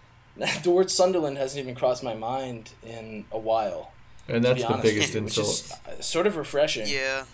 the 0.62 0.70
word 0.70 0.90
Sunderland 0.90 1.38
hasn't 1.38 1.62
even 1.62 1.74
crossed 1.74 2.02
my 2.02 2.14
mind 2.14 2.70
in 2.84 3.24
a 3.30 3.38
while. 3.38 3.92
And 4.28 4.42
that's 4.44 4.62
the 4.62 4.68
honest, 4.68 4.82
biggest 4.82 5.14
which 5.14 5.22
insult. 5.22 5.46
is 5.48 5.72
uh, 5.72 6.00
sort 6.00 6.26
of 6.26 6.36
refreshing. 6.36 6.86
yeah, 6.88 7.24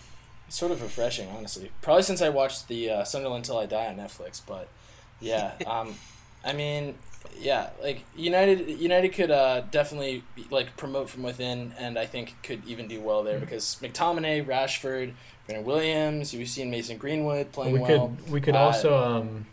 Sort 0.49 0.71
of 0.71 0.81
refreshing, 0.81 1.29
honestly. 1.29 1.71
Probably 1.81 2.03
since 2.03 2.21
I 2.21 2.29
watched 2.29 2.67
the 2.67 2.89
uh, 2.89 3.03
Sunderland 3.05 3.45
Till 3.45 3.57
I 3.57 3.65
Die 3.65 3.87
on 3.87 3.95
Netflix, 3.95 4.41
but 4.45 4.67
yeah. 5.21 5.53
Um, 5.65 5.95
I 6.43 6.53
mean, 6.53 6.95
yeah, 7.39 7.69
like 7.81 8.03
United. 8.15 8.67
United 8.79 9.09
could 9.13 9.31
uh, 9.31 9.61
definitely 9.71 10.23
be, 10.35 10.45
like 10.49 10.75
promote 10.75 11.07
from 11.09 11.23
within, 11.23 11.71
and 11.77 11.97
I 11.99 12.05
think 12.07 12.35
could 12.43 12.65
even 12.67 12.87
do 12.87 12.99
well 12.99 13.19
Hmm. 13.21 13.27
there 13.27 13.39
because 13.39 13.77
McTominay, 13.81 14.43
Rashford, 14.45 15.13
Brandon 15.45 15.65
Williams. 15.65 16.33
You've 16.33 16.49
seen 16.49 16.69
Mason 16.71 16.97
Greenwood 16.97 17.51
playing 17.53 17.73
we 17.73 17.79
well. 17.79 18.09
could 18.17 18.29
we 18.31 18.41
could 18.41 18.55
Uh, 18.55 18.59
also 18.65 18.97
um, 18.97 19.45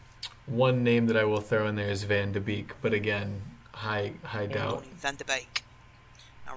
one 0.46 0.82
name 0.82 1.06
that 1.06 1.16
I 1.16 1.24
will 1.24 1.40
throw 1.42 1.68
in 1.68 1.76
there 1.76 1.90
is 1.90 2.02
Van 2.04 2.32
de 2.32 2.40
Beek, 2.40 2.72
but 2.80 2.92
again, 2.94 3.42
high 3.72 4.14
high 4.24 4.46
doubt. 4.46 4.84
Van 4.96 5.14
de 5.16 5.24
Beek. 5.24 5.62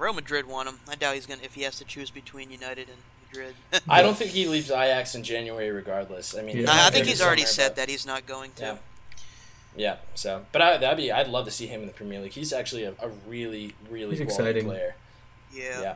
Now 0.01 0.05
Real 0.05 0.13
Madrid 0.13 0.47
want 0.47 0.67
him. 0.67 0.79
I 0.89 0.95
doubt 0.95 1.15
he's 1.15 1.25
gonna 1.27 1.41
if 1.43 1.53
he 1.53 1.61
has 1.63 1.77
to 1.77 1.85
choose 1.85 2.09
between 2.09 2.49
United 2.51 2.87
and 2.89 2.97
Madrid. 3.29 3.55
I 3.89 4.01
don't 4.01 4.17
think 4.17 4.31
he 4.31 4.47
leaves 4.47 4.69
Ajax 4.71 5.13
in 5.15 5.23
January, 5.23 5.69
regardless. 5.71 6.35
I 6.35 6.41
mean, 6.41 6.55
Yeah. 6.57 6.61
he's 6.61 6.69
I, 6.69 6.87
I 6.87 6.89
think 6.89 7.05
he's 7.07 7.21
already 7.21 7.45
said 7.45 7.69
but- 7.69 7.75
that 7.77 7.89
he's 7.89 8.05
not 8.05 8.25
going 8.25 8.51
to. 8.53 8.63
Yeah. 8.63 8.77
Yeah, 9.73 9.95
so 10.15 10.45
but 10.51 10.61
I, 10.61 10.75
that'd 10.77 10.97
be 10.97 11.13
I'd 11.13 11.29
love 11.29 11.45
to 11.45 11.51
see 11.51 11.65
him 11.65 11.79
in 11.81 11.87
the 11.87 11.93
Premier 11.93 12.19
League. 12.19 12.33
He's 12.33 12.51
actually 12.51 12.83
a, 12.83 12.91
a 13.01 13.07
really 13.27 13.73
really 13.89 14.17
He's 14.17 14.25
quality 14.35 14.59
exciting. 14.59 14.65
player. 14.65 14.95
Yeah. 15.53 15.81
Yeah. 15.81 15.95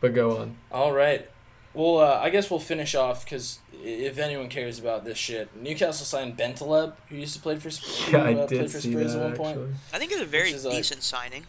But 0.00 0.14
go 0.14 0.36
on. 0.38 0.56
All 0.70 0.92
right. 0.92 1.28
Well, 1.74 1.98
uh, 1.98 2.20
I 2.22 2.30
guess 2.30 2.48
we'll 2.50 2.60
finish 2.60 2.94
off 2.94 3.24
because 3.24 3.58
if 3.72 4.18
anyone 4.18 4.48
cares 4.48 4.78
about 4.78 5.04
this 5.04 5.18
shit, 5.18 5.48
Newcastle 5.56 6.06
signed 6.06 6.36
Bentaleb, 6.36 6.94
who 7.08 7.16
used 7.16 7.34
to 7.34 7.40
play 7.40 7.56
for, 7.56 7.70
Sp- 7.74 7.84
Yeah, 8.12 8.22
I 8.22 8.32
who, 8.34 8.40
uh, 8.40 8.46
did 8.46 8.58
played 8.58 8.70
for 8.70 8.80
see 8.80 8.92
Spurs 8.92 9.14
that 9.14 9.18
at 9.20 9.24
one 9.28 9.36
point. 9.36 9.50
actually. 9.58 9.74
I 9.92 9.98
think 9.98 10.12
it's 10.12 10.20
a 10.20 10.24
very 10.24 10.44
Which 10.48 10.54
is, 10.54 10.64
like- 10.64 10.76
decent 10.76 11.02
signing. 11.02 11.44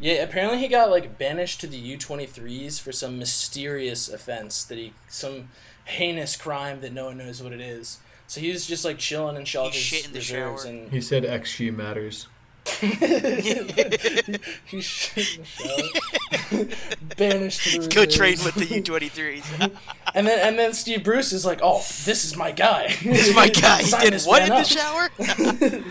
Yeah, 0.00 0.14
apparently 0.22 0.58
he 0.58 0.68
got 0.68 0.90
like 0.90 1.18
banished 1.18 1.60
to 1.62 1.66
the 1.66 1.76
U 1.76 1.96
twenty 1.96 2.26
threes 2.26 2.78
for 2.78 2.92
some 2.92 3.18
mysterious 3.18 4.08
offense 4.08 4.64
that 4.64 4.76
he 4.78 4.92
some 5.08 5.48
heinous 5.84 6.36
crime 6.36 6.80
that 6.80 6.92
no 6.92 7.06
one 7.06 7.18
knows 7.18 7.42
what 7.42 7.52
it 7.52 7.60
is. 7.60 7.98
So 8.26 8.40
he 8.40 8.50
was 8.50 8.66
just 8.66 8.84
like 8.84 8.98
chilling 8.98 9.36
in 9.36 9.44
Schalke's 9.44 9.76
shit 9.76 10.06
in 10.06 10.12
the 10.12 10.18
reserves 10.18 10.64
shower. 10.64 10.72
and 10.72 10.90
He 10.90 11.00
said 11.00 11.24
XG 11.24 11.74
matters. 11.74 12.26
he 14.64 14.80
shit 14.80 15.36
in 15.36 15.42
the 15.42 15.46
shower. 15.46 16.64
banished 17.16 17.72
to 17.72 17.78
the 17.80 17.88
Go 17.88 18.00
reserves. 18.02 18.16
train 18.16 18.38
with 18.44 18.54
the 18.54 18.66
U23s. 18.80 19.70
And 20.16 20.28
then 20.28 20.38
and 20.46 20.56
then 20.56 20.72
Steve 20.74 21.02
Bruce 21.02 21.32
is 21.32 21.44
like, 21.44 21.58
"Oh, 21.60 21.78
this 22.04 22.24
is 22.24 22.36
my 22.36 22.52
guy. 22.52 22.86
this 23.02 23.26
is 23.30 23.34
my 23.34 23.48
guy. 23.48 23.78
He 23.78 23.86
Sign 23.86 24.02
did 24.02 24.12
this 24.12 24.24
what 24.24 24.48
man 24.48 24.52
in 24.52 24.54
the 24.54 24.60
up." 24.60 24.66
shower? 25.82 25.84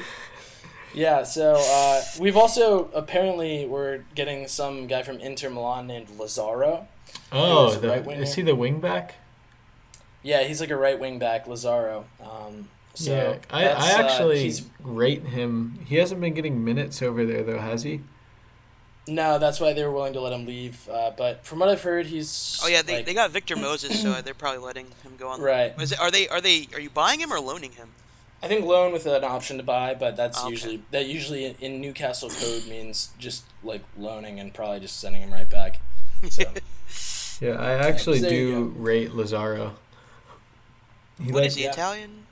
Yeah, 0.93 1.23
so 1.23 1.55
uh, 1.57 2.01
we've 2.19 2.37
also 2.37 2.89
apparently 2.93 3.65
we're 3.65 4.03
getting 4.15 4.47
some 4.47 4.87
guy 4.87 5.03
from 5.03 5.19
Inter 5.19 5.49
Milan 5.49 5.87
named 5.87 6.07
Lazaro. 6.17 6.87
Oh, 7.31 7.69
is 7.69 7.75
a 7.75 7.79
the, 7.79 7.87
right 7.89 8.07
is 8.19 8.35
he 8.35 8.41
the 8.43 8.55
wing 8.55 8.79
back? 8.79 9.15
Yeah, 10.21 10.43
he's 10.43 10.61
like 10.61 10.69
a 10.69 10.77
right 10.77 10.99
wing 10.99 11.19
back, 11.19 11.47
Lazaro. 11.47 12.05
Um, 12.21 12.69
so 12.93 13.11
yeah, 13.11 13.37
I, 13.49 13.63
that's, 13.63 13.85
I 13.85 14.01
uh, 14.01 14.05
actually 14.05 14.39
he's- 14.43 14.65
rate 14.81 15.23
him. 15.23 15.79
He 15.85 15.95
hasn't 15.95 16.21
been 16.21 16.33
getting 16.33 16.63
minutes 16.63 17.01
over 17.01 17.25
there 17.25 17.43
though, 17.43 17.59
has 17.59 17.83
he? 17.83 18.01
No, 19.05 19.37
that's 19.37 19.59
why 19.59 19.73
they 19.73 19.83
were 19.83 19.91
willing 19.91 20.13
to 20.13 20.21
let 20.21 20.31
him 20.31 20.45
leave. 20.45 20.87
Uh, 20.87 21.11
but 21.17 21.45
from 21.45 21.59
what 21.59 21.67
I've 21.67 21.81
heard, 21.81 22.05
he's. 22.05 22.61
Oh 22.63 22.67
yeah, 22.67 22.81
they, 22.81 22.97
like- 22.97 23.05
they 23.05 23.13
got 23.13 23.31
Victor 23.31 23.55
Moses, 23.55 24.01
so 24.01 24.21
they're 24.21 24.33
probably 24.33 24.63
letting 24.63 24.85
him 25.03 25.13
go 25.17 25.27
on. 25.27 25.41
Right. 25.41 25.73
Is 25.81 25.91
it, 25.91 25.99
are 25.99 26.11
they 26.11 26.27
are 26.29 26.39
they 26.39 26.67
are 26.73 26.79
you 26.79 26.89
buying 26.89 27.19
him 27.19 27.33
or 27.33 27.39
loaning 27.39 27.71
him? 27.73 27.89
I 28.43 28.47
think 28.49 28.65
loan 28.65 28.91
with 28.91 29.05
an 29.05 29.23
option 29.23 29.55
to 29.57 29.63
buy, 29.63 29.93
but 29.93 30.17
that's 30.17 30.39
Okay. 30.41 30.49
usually 30.51 30.81
that 30.91 31.05
usually 31.05 31.45
in- 31.45 31.55
in 31.61 31.81
Newcastle 31.81 32.29
code 32.29 32.65
means 32.67 33.09
just 33.17 33.45
like 33.63 33.81
loaning 33.97 34.39
and 34.39 34.53
probably 34.53 34.81
just 34.81 34.99
sending 34.99 35.21
him 35.21 35.31
right 35.33 35.49
back. 35.49 35.79
So 36.29 36.43
Yeah, 37.41 37.53
I 37.53 37.73
actually 37.73 38.19
There 38.19 38.31
you 38.33 38.51
do 38.51 38.63
rate 38.77 39.13
Lazaro. 39.13 39.75
He 41.23 41.31
What 41.31 41.41
like- 41.41 41.47
is 41.47 41.55
he 41.55 41.63
yeah. 41.63 41.71
Italian? 41.71 42.25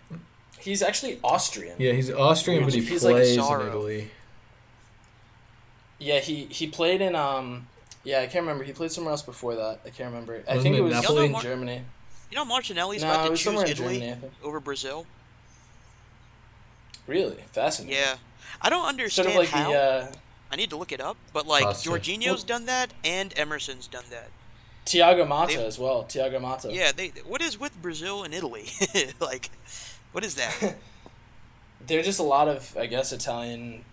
he's 0.60 0.82
actually 0.82 1.20
Austrian. 1.24 1.76
Yeah, 1.80 1.94
he's 1.94 2.12
Austrian, 2.12 2.66
but 2.66 2.74
he 2.74 2.82
He's 2.84 3.04
like 3.04 3.14
a 3.14 3.18
plays 3.18 3.38
in 3.38 3.44
Italy. 3.68 4.12
Yeah, 6.00 6.20
he 6.20 6.46
he 6.46 6.68
played 6.68 7.02
in 7.02 7.16
um. 7.16 7.68
Yeah, 8.04 8.20
I 8.20 8.26
can't 8.26 8.42
remember. 8.42 8.64
He 8.64 8.74
played 8.74 8.92
somewhere 8.92 9.12
else 9.12 9.22
before 9.22 9.56
that. 9.56 9.80
I 9.86 9.90
can't 9.92 10.10
remember. 10.12 10.34
I 10.48 10.56
Wasn't 10.56 10.64
think 10.64 10.76
it 10.76 10.80
it 10.80 10.82
was 10.82 10.94
Napoli? 10.94 11.26
in 11.28 11.40
Germany. 11.40 11.82
You 12.32 12.36
know 12.36 12.46
Martinelli's 12.46 13.02
No, 13.04 13.10
about 13.12 13.26
to 13.26 13.30
was 13.32 13.40
choose 13.40 13.44
somewhere 13.46 13.66
Italy 13.68 14.00
Germany. 14.00 14.32
Over 14.44 14.60
Brazil. 14.60 15.06
Really 17.12 17.44
fascinating. 17.52 17.98
Yeah, 17.98 18.16
I 18.62 18.70
don't 18.70 18.82
Sort 18.84 18.90
understand 18.90 19.30
of 19.30 19.36
like 19.36 19.50
how. 19.50 19.72
the 19.72 19.78
uh, 19.78 20.12
I 20.52 20.56
need 20.56 20.70
to 20.70 20.78
look 20.78 20.92
it 20.92 21.02
up, 21.02 21.18
but 21.34 21.46
like 21.46 21.64
Pasta. 21.64 21.90
Jorginho's 21.90 22.44
done 22.44 22.66
that 22.68 22.94
and 23.04 23.34
Emerson's 23.38 23.88
done 23.88 24.06
that. 24.10 24.30
Thiago 24.86 25.28
Motta 25.28 25.56
They- 25.56 25.66
as 25.66 25.78
well. 25.78 26.04
Thiago 26.06 26.40
Motta. 26.40 26.74
Yeah, 26.74 26.92
they. 26.92 27.10
What 27.26 27.42
is 27.42 27.60
with 27.60 27.82
Brazil 27.82 28.24
and 28.24 28.34
Italy? 28.34 28.66
like, 29.20 29.50
what 30.14 30.24
is 30.24 30.36
that? 30.36 30.76
There 31.88 32.00
are 32.00 32.04
just 32.04 32.20
a 32.20 32.24
lot 32.24 32.48
of, 32.48 32.78
I 32.80 32.86
guess, 32.86 33.12
Italian, 33.12 33.84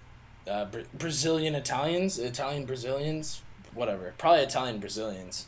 uh, 0.47 0.67
Bra- 0.67 0.83
Brazilian 0.93 1.55
Italians, 1.55 2.19
Italian 2.19 2.67
Brazilians, 2.67 3.41
whatever. 3.73 4.13
Probably 4.19 4.43
Italian 4.43 4.79
Brazilians. 4.79 5.47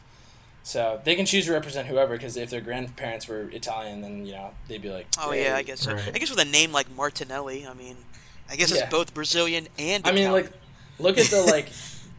So 0.63 1.01
they 1.05 1.15
can 1.17 1.27
choose 1.27 1.47
to 1.47 1.53
represent 1.53 1.89
whoever 1.89 2.15
because 2.17 2.37
if 2.37 2.51
their 2.51 2.61
grandparents 2.61 3.27
were 3.27 3.49
Italian, 3.51 4.03
then 4.03 4.27
you 4.27 4.33
know 4.33 4.51
they'd 4.69 4.83
be 4.83 4.91
like. 4.91 5.07
Oh 5.19 5.31
"Hey." 5.33 5.45
yeah, 5.45 5.57
I 5.57 5.63
guess 5.63 5.81
so. 5.81 5.95
Right. 5.95 6.11
I 6.15 6.19
guess 6.19 6.31
with 6.31 6.41
a 6.41 6.45
name 6.45 6.73
like 6.73 6.95
Martinelli, 6.95 7.67
I 7.67 7.75
mean, 7.75 7.97
I 8.49 8.57
guess 8.57 8.71
Yeah. 8.71 8.83
it's 8.83 8.91
both 8.91 9.15
Brazilian 9.15 9.69
and. 9.79 10.07
I 10.07 10.13
mean, 10.13 10.33
like, 10.33 10.53
look 10.99 11.19
at 11.19 11.27
the 11.27 11.43
like, 11.47 11.69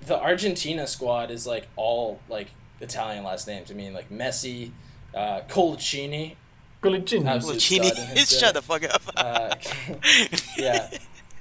the 0.07 0.19
Argentina 0.19 0.87
squad 0.87 1.29
is 1.31 1.45
like 1.45 1.67
all 1.75 2.19
like 2.29 2.47
Italian 2.79 3.23
last 3.23 3.47
names. 3.47 3.69
I 3.69 3.75
mean, 3.75 3.93
like 3.93 4.09
Messi, 4.09 4.71
uh, 5.15 5.41
Coloccini. 5.47 6.35
Coloccini. 6.81 7.27
Absolute 7.27 7.57
Lucchini. 7.57 7.85
stud 7.85 7.97
in 7.99 8.17
his 8.17 8.29
day. 8.29 8.37
Shut 8.39 8.53
the 8.55 8.61
fuck 8.63 8.83
up. 8.83 9.01
Uh, 9.15 9.55
yeah, 10.57 10.89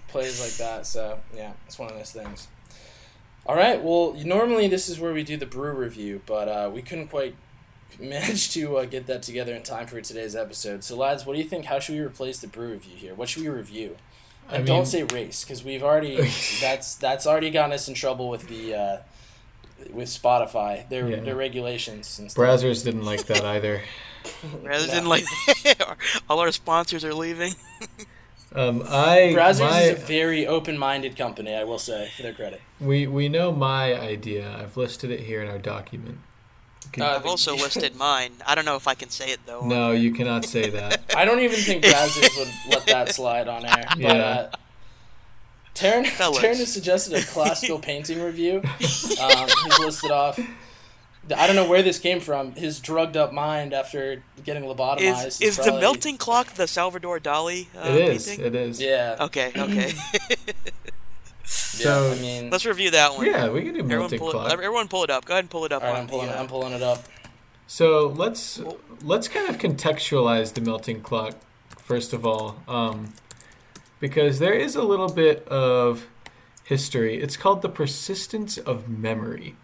plays 0.08 0.38
like 0.40 0.52
that. 0.68 0.86
So 0.86 1.18
yeah, 1.34 1.52
it's 1.66 1.78
one 1.78 1.90
of 1.90 1.96
those 1.96 2.12
things. 2.12 2.48
All 3.50 3.56
right. 3.56 3.82
Well, 3.82 4.14
normally 4.24 4.68
this 4.68 4.88
is 4.88 5.00
where 5.00 5.12
we 5.12 5.24
do 5.24 5.36
the 5.36 5.44
brew 5.44 5.72
review, 5.72 6.22
but 6.24 6.46
uh, 6.46 6.70
we 6.72 6.82
couldn't 6.82 7.08
quite 7.08 7.34
manage 7.98 8.50
to 8.52 8.76
uh, 8.76 8.84
get 8.84 9.08
that 9.08 9.24
together 9.24 9.52
in 9.52 9.64
time 9.64 9.88
for 9.88 10.00
today's 10.00 10.36
episode. 10.36 10.84
So, 10.84 10.96
lads, 10.96 11.26
what 11.26 11.32
do 11.32 11.40
you 11.42 11.48
think? 11.48 11.64
How 11.64 11.80
should 11.80 11.96
we 11.96 12.00
replace 12.00 12.38
the 12.38 12.46
brew 12.46 12.70
review 12.70 12.94
here? 12.96 13.12
What 13.12 13.28
should 13.28 13.42
we 13.42 13.48
review? 13.48 13.96
I 14.48 14.58
mean- 14.58 14.66
don't 14.66 14.86
say 14.86 15.02
race 15.02 15.42
because 15.42 15.64
we've 15.64 15.82
already 15.82 16.16
that's 16.60 16.94
that's 16.94 17.26
already 17.26 17.50
gotten 17.50 17.72
us 17.72 17.88
in 17.88 17.94
trouble 17.94 18.28
with 18.28 18.46
the 18.46 18.72
uh, 18.76 18.96
with 19.92 20.08
Spotify 20.10 20.88
their 20.88 21.08
Yeah. 21.08 21.16
their 21.20 21.34
regulations 21.34 22.20
and 22.20 22.30
stuff. 22.30 22.44
Brazzers 22.44 22.84
didn't 22.84 23.04
like 23.04 23.26
that 23.26 23.42
either. 23.44 23.82
Rather 24.62 24.86
No. 24.86 24.92
than 24.94 25.06
like, 25.06 25.24
all 26.30 26.38
our 26.38 26.52
sponsors 26.52 27.04
are 27.04 27.14
leaving. 27.14 27.54
Um, 28.54 28.82
I 28.88 29.32
Brazzers 29.36 29.60
my, 29.60 29.80
is 29.82 30.02
a 30.02 30.06
very 30.06 30.46
open-minded 30.46 31.16
company, 31.16 31.54
I 31.54 31.62
will 31.64 31.78
say, 31.78 32.10
for 32.16 32.22
their 32.22 32.32
credit. 32.32 32.60
we 32.80 33.06
we 33.06 33.28
know 33.28 33.52
my 33.52 33.94
idea. 33.94 34.56
I've 34.58 34.76
listed 34.76 35.10
it 35.10 35.20
here 35.20 35.40
in 35.42 35.48
our 35.48 35.58
document. 35.58 36.18
Okay. 36.88 37.02
Uh, 37.02 37.14
I've 37.16 37.26
also 37.26 37.54
listed 37.54 37.94
mine. 37.94 38.32
I 38.44 38.56
don't 38.56 38.64
know 38.64 38.74
if 38.74 38.88
I 38.88 38.94
can 38.94 39.10
say 39.10 39.30
it 39.30 39.40
though. 39.46 39.64
no, 39.64 39.92
you 39.92 40.12
cannot 40.12 40.44
say 40.44 40.68
that. 40.70 41.02
I 41.16 41.24
don't 41.24 41.38
even 41.40 41.58
think 41.60 41.84
Brazzers 41.84 42.36
would 42.36 42.48
let 42.74 42.86
that 42.86 43.14
slide 43.14 43.46
on 43.46 43.64
air. 43.64 43.84
But 43.90 43.98
Yeah. 44.00 44.10
uh, 44.16 44.50
Taryn, 45.74 46.04
Taryn 46.04 46.56
has 46.58 46.72
suggested 46.72 47.14
a 47.14 47.22
classical 47.22 47.78
painting 47.90 48.20
review. 48.20 48.56
Um, 48.64 49.48
he's 49.64 49.78
listed 49.78 50.10
off. 50.10 50.38
I 51.32 51.46
don't 51.46 51.56
know 51.56 51.68
where 51.68 51.82
this 51.82 51.98
came 51.98 52.20
from. 52.20 52.52
His 52.52 52.80
drugged 52.80 53.16
up 53.16 53.32
mind 53.32 53.72
after 53.72 54.22
getting 54.44 54.64
lobotomized. 54.64 55.26
Is 55.26 55.40
is 55.40 55.56
the 55.56 55.62
probably- 55.64 55.80
melting 55.80 56.16
clock 56.18 56.54
the 56.54 56.66
Salvador 56.66 57.18
Dali 57.20 57.66
uh, 57.76 57.88
It 57.88 58.08
is. 58.08 58.26
painting? 58.28 58.46
It 58.46 58.54
is. 58.54 58.80
Yeah. 58.80 59.16
Okay, 59.20 59.52
okay. 59.56 59.92
So- 61.44 62.06
yeah, 62.08 62.12
I 62.12 62.20
mean, 62.20 62.50
Let's 62.50 62.64
review 62.66 62.90
that 62.92 63.16
one. 63.16 63.26
Yeah, 63.26 63.48
we 63.48 63.62
can 63.62 63.72
do 63.74 63.80
Everyone 63.80 63.98
melting 64.00 64.18
pull, 64.18 64.28
it, 64.28 64.32
clock. 64.32 64.52
everyone 64.52 64.88
pull 64.88 65.02
it 65.04 65.10
up. 65.10 65.24
Go 65.24 65.34
ahead 65.34 65.44
and 65.44 65.50
pull 65.50 65.64
it 65.64 65.72
up. 65.72 65.82
all 65.82 65.88
right, 65.88 65.96
on 65.96 66.02
I'm 66.02 66.08
pulling, 66.08 66.26
the, 66.28 66.36
uh, 66.36 66.40
I'm 66.40 66.46
pulling 66.48 66.72
it 66.74 66.82
up. 66.82 67.04
So 67.66 68.06
let's 68.08 68.60
let's 69.02 69.26
kind 69.28 69.48
of 69.48 69.58
contextualize 69.58 70.54
the 70.54 70.60
melting 70.60 71.00
clock 71.00 71.34
first 71.78 72.12
of 72.12 72.24
all, 72.26 72.56
um, 72.68 73.14
because 73.98 74.38
there 74.38 74.52
is 74.52 74.76
a 74.76 74.82
little 74.82 75.08
bit 75.08 75.46
of 75.48 76.06
history. 76.64 77.20
It's 77.20 77.36
called 77.36 77.62
the 77.62 77.68
persistence 77.68 78.56
of 78.58 78.88
memory. 78.88 79.56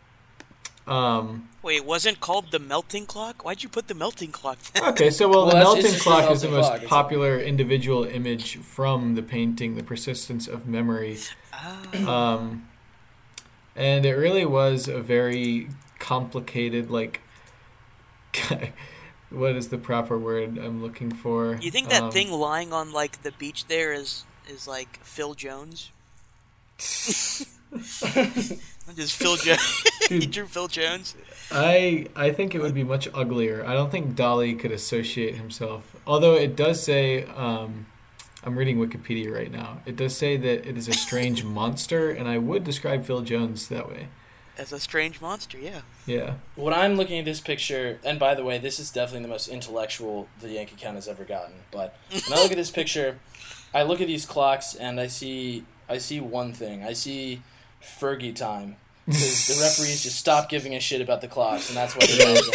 Um, 0.87 1.49
Wait, 1.62 1.76
it 1.78 1.84
wasn't 1.84 2.20
called 2.20 2.53
the 2.53 2.61
melting 2.61 3.07
clock? 3.07 3.45
Why'd 3.45 3.62
you 3.64 3.68
put 3.68 3.89
the 3.89 3.95
melting 3.95 4.30
clock? 4.30 4.59
Then? 4.72 4.84
okay, 4.84 5.11
so 5.11 5.28
well, 5.28 5.47
Well, 5.47 5.51
the 5.55 5.59
melting 5.59 5.84
it's 5.87 5.93
just 5.95 6.05
the 6.05 6.11
clock 6.11 6.30
is 6.30 6.43
the 6.43 6.49
most 6.49 6.66
clock, 6.66 6.76
it's 6.76 6.84
a- 6.87 6.89
popular 6.89 7.41
individual 7.41 8.05
image 8.05 8.59
from 8.59 9.14
the 9.16 9.22
painting, 9.22 9.74
the 9.74 9.82
persistence 9.82 10.47
of 10.47 10.66
memory. 10.68 11.18
Ah. 11.53 12.34
um, 12.34 12.68
and 13.74 14.07
it 14.07 14.14
really 14.14 14.45
was 14.47 14.89
a 14.89 15.01
very 15.01 15.68
complicated 15.99 16.91
like 16.91 17.20
what 19.30 19.57
is 19.57 19.68
the 19.70 19.78
proper 19.78 20.18
word 20.18 20.59
i'm 20.59 20.82
looking 20.82 21.11
for 21.11 21.59
you 21.62 21.70
think 21.70 21.89
that 21.89 22.03
Um, 22.05 22.11
thing 22.12 22.30
lying 22.30 22.72
on 22.74 22.93
like 22.93 23.22
the 23.22 23.32
beach 23.32 23.66
there 23.66 23.93
is 23.95 24.24
is 24.49 24.68
like 24.68 24.99
Phil 25.03 25.34
Jones? 25.34 25.91
Just 28.95 29.16
Phil 29.16 29.37
Jones. 29.37 29.85
he 30.09 30.20
Dude. 30.20 30.31
drew 30.31 30.47
Phil 30.47 30.68
Jones. 30.68 31.14
i 31.51 32.07
i 32.16 32.31
think 32.33 32.55
it 32.55 32.61
would 32.61 32.74
be 32.74 32.85
much 32.85 33.09
uglier 33.14 33.64
i 33.66 33.72
don't 33.72 33.91
think 33.91 34.14
Dali 34.16 34.59
could 34.59 34.72
associate 34.72 35.35
himself 35.37 35.95
although 36.07 36.35
it 36.35 36.57
does 36.57 36.83
say 36.83 37.24
um 37.24 37.87
i'm 38.45 38.57
reading 38.59 38.79
wikipedia 38.79 39.33
right 39.33 39.51
now 39.53 39.79
it 39.87 39.97
does 39.97 40.16
say 40.16 40.37
that 40.37 40.68
it 40.68 40.77
is 40.77 40.89
a 40.89 40.93
strange 40.93 41.45
monster 41.59 42.11
and 42.11 42.27
i 42.29 42.39
would 42.39 42.62
describe 42.64 43.05
phil 43.05 43.22
jones 43.22 43.68
that 43.68 43.89
way 43.89 44.09
As 44.59 44.72
a 44.72 44.81
strange 44.81 45.20
monster, 45.20 45.59
yeah. 45.59 45.83
yeah 46.07 46.35
When 46.55 46.72
I'm 46.72 46.95
looking 46.97 47.18
at 47.18 47.27
this 47.27 47.41
picture, 47.43 47.99
and 48.03 48.18
by 48.18 48.35
the 48.35 48.43
way, 48.43 48.57
this 48.59 48.79
is 48.81 48.91
definitely 48.91 49.24
the 49.29 49.35
most 49.37 49.49
intellectual 49.49 50.29
the 50.41 50.49
Yank 50.49 50.72
Account 50.72 50.95
has 50.97 51.07
ever 51.09 51.24
gotten. 51.24 51.57
But 51.70 51.89
when 52.09 52.33
I 52.39 52.41
look 52.43 52.53
at 52.53 52.57
this 52.57 52.70
picture, 52.70 53.18
I 53.74 53.83
look 53.83 54.01
at 54.01 54.07
these 54.07 54.24
clocks 54.24 54.74
and 54.74 54.99
I 54.99 55.09
see 55.09 55.64
I 55.95 55.99
see 55.99 56.20
one 56.20 56.55
thing. 56.55 56.83
I 56.83 56.95
see 56.95 57.43
Fergie 57.83 58.35
time 58.35 58.77
because 59.07 59.47
the 59.47 59.62
referees 59.62 60.03
just 60.03 60.16
stop 60.16 60.49
giving 60.49 60.74
a 60.74 60.81
shit 60.81 61.01
about 61.01 61.20
the 61.20 61.29
clocks, 61.29 61.68
and 61.68 61.77
that's 61.77 61.95
why 61.95 62.07
they're 62.07 62.35
losing. 62.35 62.55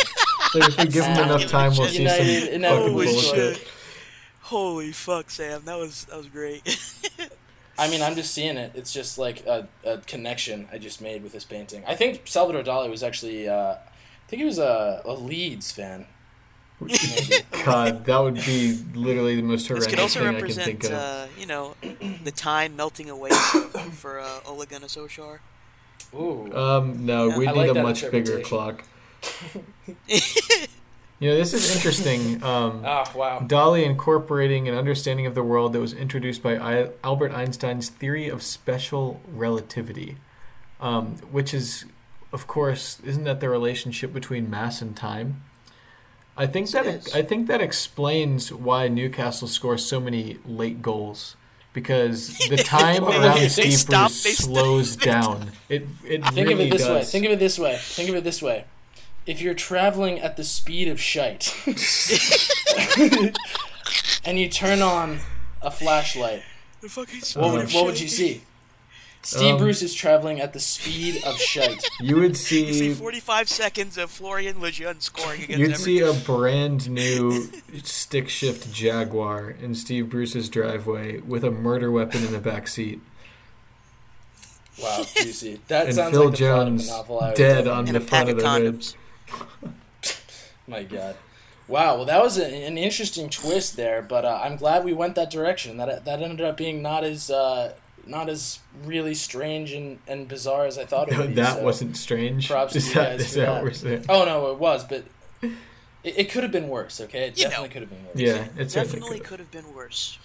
so 0.52 0.60
if 0.60 0.78
we 0.78 0.86
give 0.86 1.06
him 1.06 1.24
enough 1.24 1.46
time 1.46 1.72
we'll 1.78 1.88
see 1.88 1.96
some 1.96 2.06
United 2.06 2.42
fucking 2.42 2.56
inevitably 2.56 3.06
bullshit 3.06 3.36
destroyed. 3.36 3.68
Holy 4.42 4.92
fuck, 4.92 5.30
Sam! 5.30 5.62
That 5.64 5.78
was 5.78 6.06
that 6.06 6.18
was 6.18 6.28
great. 6.28 6.62
I 7.80 7.90
mean, 7.90 8.02
I'm 8.02 8.16
just 8.16 8.34
seeing 8.34 8.58
it. 8.58 8.74
It's 8.76 8.92
just 8.94 9.18
like 9.18 9.46
a, 9.46 9.68
a 9.86 10.00
connection 10.00 10.68
I 10.72 10.78
just 10.78 11.02
made 11.02 11.24
with 11.24 11.32
this 11.32 11.46
painting. 11.46 11.84
I 11.88 11.96
think 11.96 12.24
Salvador 12.26 12.64
Dali 12.64 12.90
was 12.90 13.02
actually, 13.02 13.50
uh, 13.50 13.74
I 13.74 13.78
think 14.28 14.42
he 14.42 14.46
was 14.46 14.60
a, 14.60 15.02
a 15.04 15.14
Leeds 15.14 15.72
fan. 15.72 16.06
God, 17.64 18.06
that 18.06 18.18
would 18.20 18.36
be 18.36 18.80
literally 18.94 19.36
the 19.36 19.42
most 19.42 19.68
this 19.68 19.86
horrendous 19.86 19.88
could 19.88 20.00
also 20.00 20.20
thing 20.20 20.28
I 20.28 20.40
can 20.40 20.50
think 20.50 20.84
represent, 20.84 20.94
of. 20.94 21.00
uh, 21.00 21.28
you 21.40 21.46
know, 21.46 21.76
the 22.24 22.32
time 22.32 22.76
melting 22.76 23.10
away 23.10 23.30
for 23.92 24.20
uh, 24.20 24.40
Ole 24.46 24.66
Gunnar 24.66 24.88
Solskjaer. 24.88 25.40
Ooh. 26.14 26.52
Um, 26.56 27.06
no, 27.06 27.28
Yeah. 27.30 27.38
we 27.38 27.48
I 27.48 27.52
need 27.52 27.58
like 27.58 27.78
a 27.78 27.82
much 27.82 28.10
bigger 28.12 28.40
clock. 28.42 28.84
You 31.20 31.30
know, 31.30 31.36
this 31.38 31.54
is 31.54 31.76
interesting. 31.76 32.42
Um, 32.44 32.82
Ah, 32.86 33.12
wow. 33.16 33.40
Dali 33.42 33.84
incorporating 33.86 34.68
an 34.68 34.74
understanding 34.74 35.28
of 35.28 35.36
the 35.36 35.44
world 35.44 35.72
that 35.74 35.80
was 35.80 35.94
introduced 35.94 36.42
by 36.42 36.58
I- 36.58 36.90
Albert 37.04 37.32
Einstein's 37.32 37.90
theory 37.90 38.28
of 38.28 38.42
special 38.42 39.22
relativity, 39.32 40.18
um, 40.80 41.18
which 41.32 41.54
is, 41.54 41.86
of 42.34 42.48
course, 42.48 43.00
isn't 43.06 43.24
that 43.26 43.40
the 43.40 43.50
relationship 43.50 44.12
between 44.12 44.50
mass 44.50 44.82
and 44.82 44.98
time? 44.98 45.44
I 46.36 46.48
think 46.48 46.72
that. 46.72 47.10
I 47.14 47.22
think 47.22 47.46
that 47.48 47.62
explains 47.62 48.52
why 48.52 48.88
Newcastle 48.88 49.48
scores 49.48 49.86
so 49.86 50.00
many 50.00 50.40
late 50.44 50.82
goals 50.82 51.36
because 51.74 52.38
the 52.50 52.58
time 52.58 53.04
around 53.04 53.40
they 53.40 53.50
Steve 53.50 53.74
stop- 53.74 54.10
Bruce 54.10 54.24
they 54.24 54.32
st- 54.32 54.54
slows 54.54 54.96
down. 54.96 55.52
It 55.70 55.88
it 56.06 56.24
Think 56.26 56.36
really 56.50 56.54
of 56.54 56.60
it 56.62 56.72
this 56.72 56.82
does. 56.84 56.90
way. 56.90 57.04
Think 57.04 57.26
of 57.26 57.32
it 57.32 57.40
this 57.40 57.60
way. 57.60 57.78
Think 57.80 58.10
of 58.10 58.16
it 58.16 58.24
this 58.24 58.42
way. 58.42 58.66
If 59.26 59.42
you're 59.42 59.54
traveling 59.54 60.20
at 60.20 60.36
the 60.36 60.44
speed 60.44 60.88
of 60.88 61.00
shite, 61.00 61.56
and 64.26 64.40
you 64.40 64.50
turn 64.50 64.82
on 64.82 65.20
a 65.62 65.70
flashlight, 65.70 66.42
what 67.36 67.54
would, 67.54 67.72
what 67.74 67.86
would 67.86 68.00
you 68.00 68.08
see? 68.08 68.42
Steve 69.24 69.54
Um, 69.54 69.58
Bruce 69.60 69.82
is 69.84 69.94
traveling 69.94 70.40
at 70.42 70.54
the 70.54 70.60
speed 70.60 71.24
of 71.24 71.38
shite. 71.38 71.88
You 72.02 72.16
would 72.16 72.30
You 72.30 72.34
see 72.36 72.74
see 72.74 72.94
45 72.94 73.48
seconds 73.50 73.98
of 73.98 74.10
Florian 74.10 74.60
Lejeune 74.60 75.00
scoring 75.00 75.44
against 75.44 75.60
You'd 75.60 75.78
see 75.78 76.02
Everton. 76.02 76.22
a 76.22 76.26
brand 76.26 76.90
new 76.90 77.50
stick 77.84 78.30
shift 78.30 78.74
Jaguar 78.74 79.52
in 79.52 79.76
Steve 79.76 80.10
Bruce's 80.10 80.50
driveway 80.50 81.20
with 81.20 81.44
a 81.44 81.52
murder 81.52 81.92
weapon 81.92 82.24
in 82.26 82.32
the 82.32 82.40
back 82.40 82.68
seat, 82.68 83.00
Wow, 84.82 85.06
juicy. 85.16 85.60
That 85.68 85.86
and 85.88 85.96
sounds 85.96 86.12
Phil 86.12 86.26
like 86.30 86.38
the 86.38 86.46
plot 86.48 86.68
of 86.68 86.74
a 86.80 86.86
novel 86.88 87.20
I 87.22 87.28
would 87.28 87.36
dead 87.38 87.68
on 87.68 87.86
the 87.86 87.98
a 87.98 88.00
pack 88.00 88.26
front 88.26 88.30
of 88.30 88.38
of 88.38 88.42
the 88.44 88.50
hood. 88.50 88.80
condoms. 88.80 88.96
My 90.68 90.84
God. 90.84 91.16
Wow. 91.68 91.98
Well, 91.98 92.06
that 92.06 92.22
was 92.24 92.38
a, 92.40 92.46
an 92.66 92.78
interesting 92.78 93.30
twist 93.30 93.76
there, 93.76 94.02
but 94.02 94.26
uh, 94.26 94.42
I'm 94.44 94.56
glad 94.56 94.84
we 94.84 94.94
went 94.94 95.16
that 95.16 95.30
direction. 95.30 95.78
That 95.78 96.06
that 96.06 96.22
ended 96.22 96.42
up 96.46 96.58
being 96.58 96.82
not 96.82 97.04
as 97.04 97.30
uh, 97.30 97.74
not 98.08 98.30
as 98.30 98.60
really 98.86 99.14
strange 99.14 99.72
and, 99.74 100.00
and 100.08 100.28
bizarre 100.28 100.66
as 100.66 100.78
I 100.78 100.86
thought 100.86 101.12
it 101.12 101.18
would 101.20 101.30
be. 101.30 101.34
that 101.36 101.58
so- 101.58 101.64
wasn't 101.64 101.98
strange. 101.98 102.48
props 102.50 102.74
to 102.74 102.80
is 102.80 102.90
you 102.90 102.96
guys 102.96 103.20
is 103.22 103.34
for 103.34 103.40
that 103.40 103.46
that. 103.46 103.54
what 103.54 103.64
we're 103.64 103.74
saying? 103.74 104.06
Oh 104.10 104.26
no, 104.26 104.52
it 104.52 104.58
was, 104.60 104.84
but 104.84 105.06
it, 105.42 105.52
it 106.04 106.32
could 106.32 106.44
have 106.44 106.52
been 106.52 106.68
worse. 106.68 107.00
Okay, 107.02 107.28
it 107.28 107.38
You 107.38 107.44
definitely 107.46 107.68
know. 107.70 107.74
could 107.74 107.82
have 107.82 107.90
been 107.92 108.06
worse. 108.06 108.16
Yeah, 108.16 108.48
it 108.62 108.72
certainly 108.72 108.86
Definitely 109.00 109.20
could. 109.20 109.28
could 109.28 109.40
have 109.40 109.52
been 109.52 109.74
worse. 109.76 110.18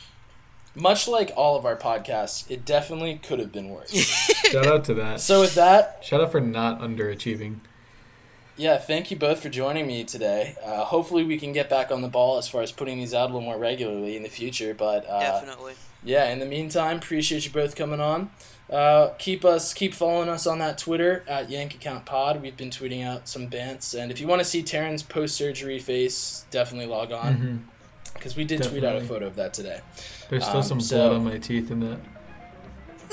Much 0.74 1.08
like 1.08 1.32
all 1.36 1.56
of 1.56 1.64
our 1.64 1.76
podcasts, 1.76 2.50
it 2.50 2.64
definitely 2.66 3.16
could 3.22 3.38
have 3.38 3.50
been 3.50 3.70
worse. 3.70 3.90
Shout 4.50 4.66
out 4.66 4.84
to 4.84 4.94
that. 4.94 5.20
so 5.20 5.40
with 5.40 5.54
that, 5.54 6.00
Shout 6.04 6.20
out 6.20 6.30
for 6.32 6.40
not 6.40 6.80
underachieving. 6.82 7.60
yeah, 8.58 8.76
thank 8.76 9.10
you 9.10 9.16
both 9.16 9.40
for 9.40 9.48
joining 9.48 9.86
me 9.86 10.04
today. 10.04 10.54
Uh, 10.62 10.84
hopefully, 10.84 11.24
we 11.24 11.38
can 11.38 11.52
get 11.54 11.70
back 11.70 11.90
on 11.90 12.02
the 12.02 12.08
ball 12.08 12.36
as 12.36 12.46
far 12.46 12.60
as 12.60 12.72
putting 12.72 12.98
these 12.98 13.14
out 13.14 13.24
a 13.30 13.32
little 13.32 13.40
more 13.40 13.56
regularly 13.58 14.16
in 14.18 14.22
the 14.22 14.28
future. 14.28 14.74
But 14.74 15.06
uh, 15.08 15.20
Definitely. 15.20 15.74
Yeah, 16.04 16.30
in 16.30 16.38
the 16.38 16.46
meantime, 16.46 16.98
appreciate 16.98 17.44
you 17.44 17.50
both 17.52 17.74
coming 17.76 18.00
on. 18.00 18.30
Uh, 18.70 19.10
keep 19.18 19.44
us 19.44 19.72
keep 19.72 19.94
following 19.94 20.28
us 20.28 20.44
on 20.46 20.58
that 20.58 20.76
Twitter 20.76 21.22
at 21.28 21.48
Yank 21.50 21.74
Account 21.74 22.04
Pod. 22.04 22.42
We've 22.42 22.56
been 22.56 22.70
tweeting 22.70 23.04
out 23.06 23.28
some 23.28 23.48
bants, 23.48 23.94
and 23.96 24.10
if 24.10 24.20
you 24.20 24.26
want 24.26 24.40
to 24.40 24.44
see 24.44 24.62
Taryn's 24.62 25.02
post 25.04 25.36
surgery 25.36 25.78
face, 25.78 26.44
definitely 26.50 26.86
log 26.86 27.12
on 27.12 27.68
because 28.14 28.34
we 28.34 28.44
did 28.44 28.62
tweet 28.64 28.82
out 28.82 28.96
a 28.96 29.00
photo 29.02 29.26
of 29.26 29.36
that 29.36 29.54
today. 29.54 29.80
There's 30.30 30.42
still 30.44 30.56
Um, 30.58 30.62
some 30.64 30.80
so- 30.80 30.96
blood 30.96 31.12
on 31.16 31.24
my 31.24 31.38
teeth 31.38 31.70
in 31.70 31.78
that. 31.80 31.98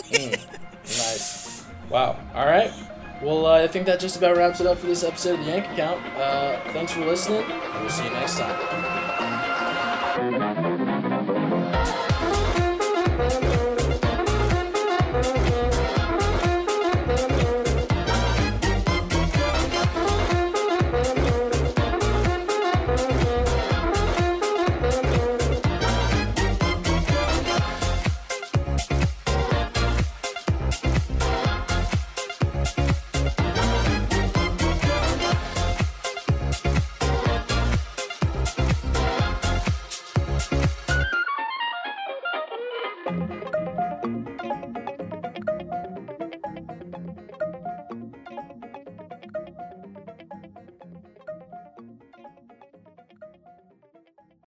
Mm, 0.09 0.31
nice. 0.85 1.65
Wow. 1.89 2.17
All 2.33 2.45
right. 2.47 2.71
Well, 3.21 3.45
uh, 3.45 3.61
I 3.63 3.67
think 3.67 3.85
that 3.85 3.99
just 3.99 4.17
about 4.17 4.35
wraps 4.35 4.59
it 4.59 4.65
up 4.65 4.79
for 4.79 4.87
this 4.87 5.03
episode 5.03 5.39
of 5.39 5.45
the 5.45 5.51
Yank 5.51 5.67
Account. 5.73 6.03
Uh, 6.17 6.59
thanks 6.73 6.91
for 6.93 7.01
listening. 7.05 7.45
We'll 7.79 7.89
see 7.89 8.03
you 8.05 8.09
next 8.09 8.39
time. 8.39 8.59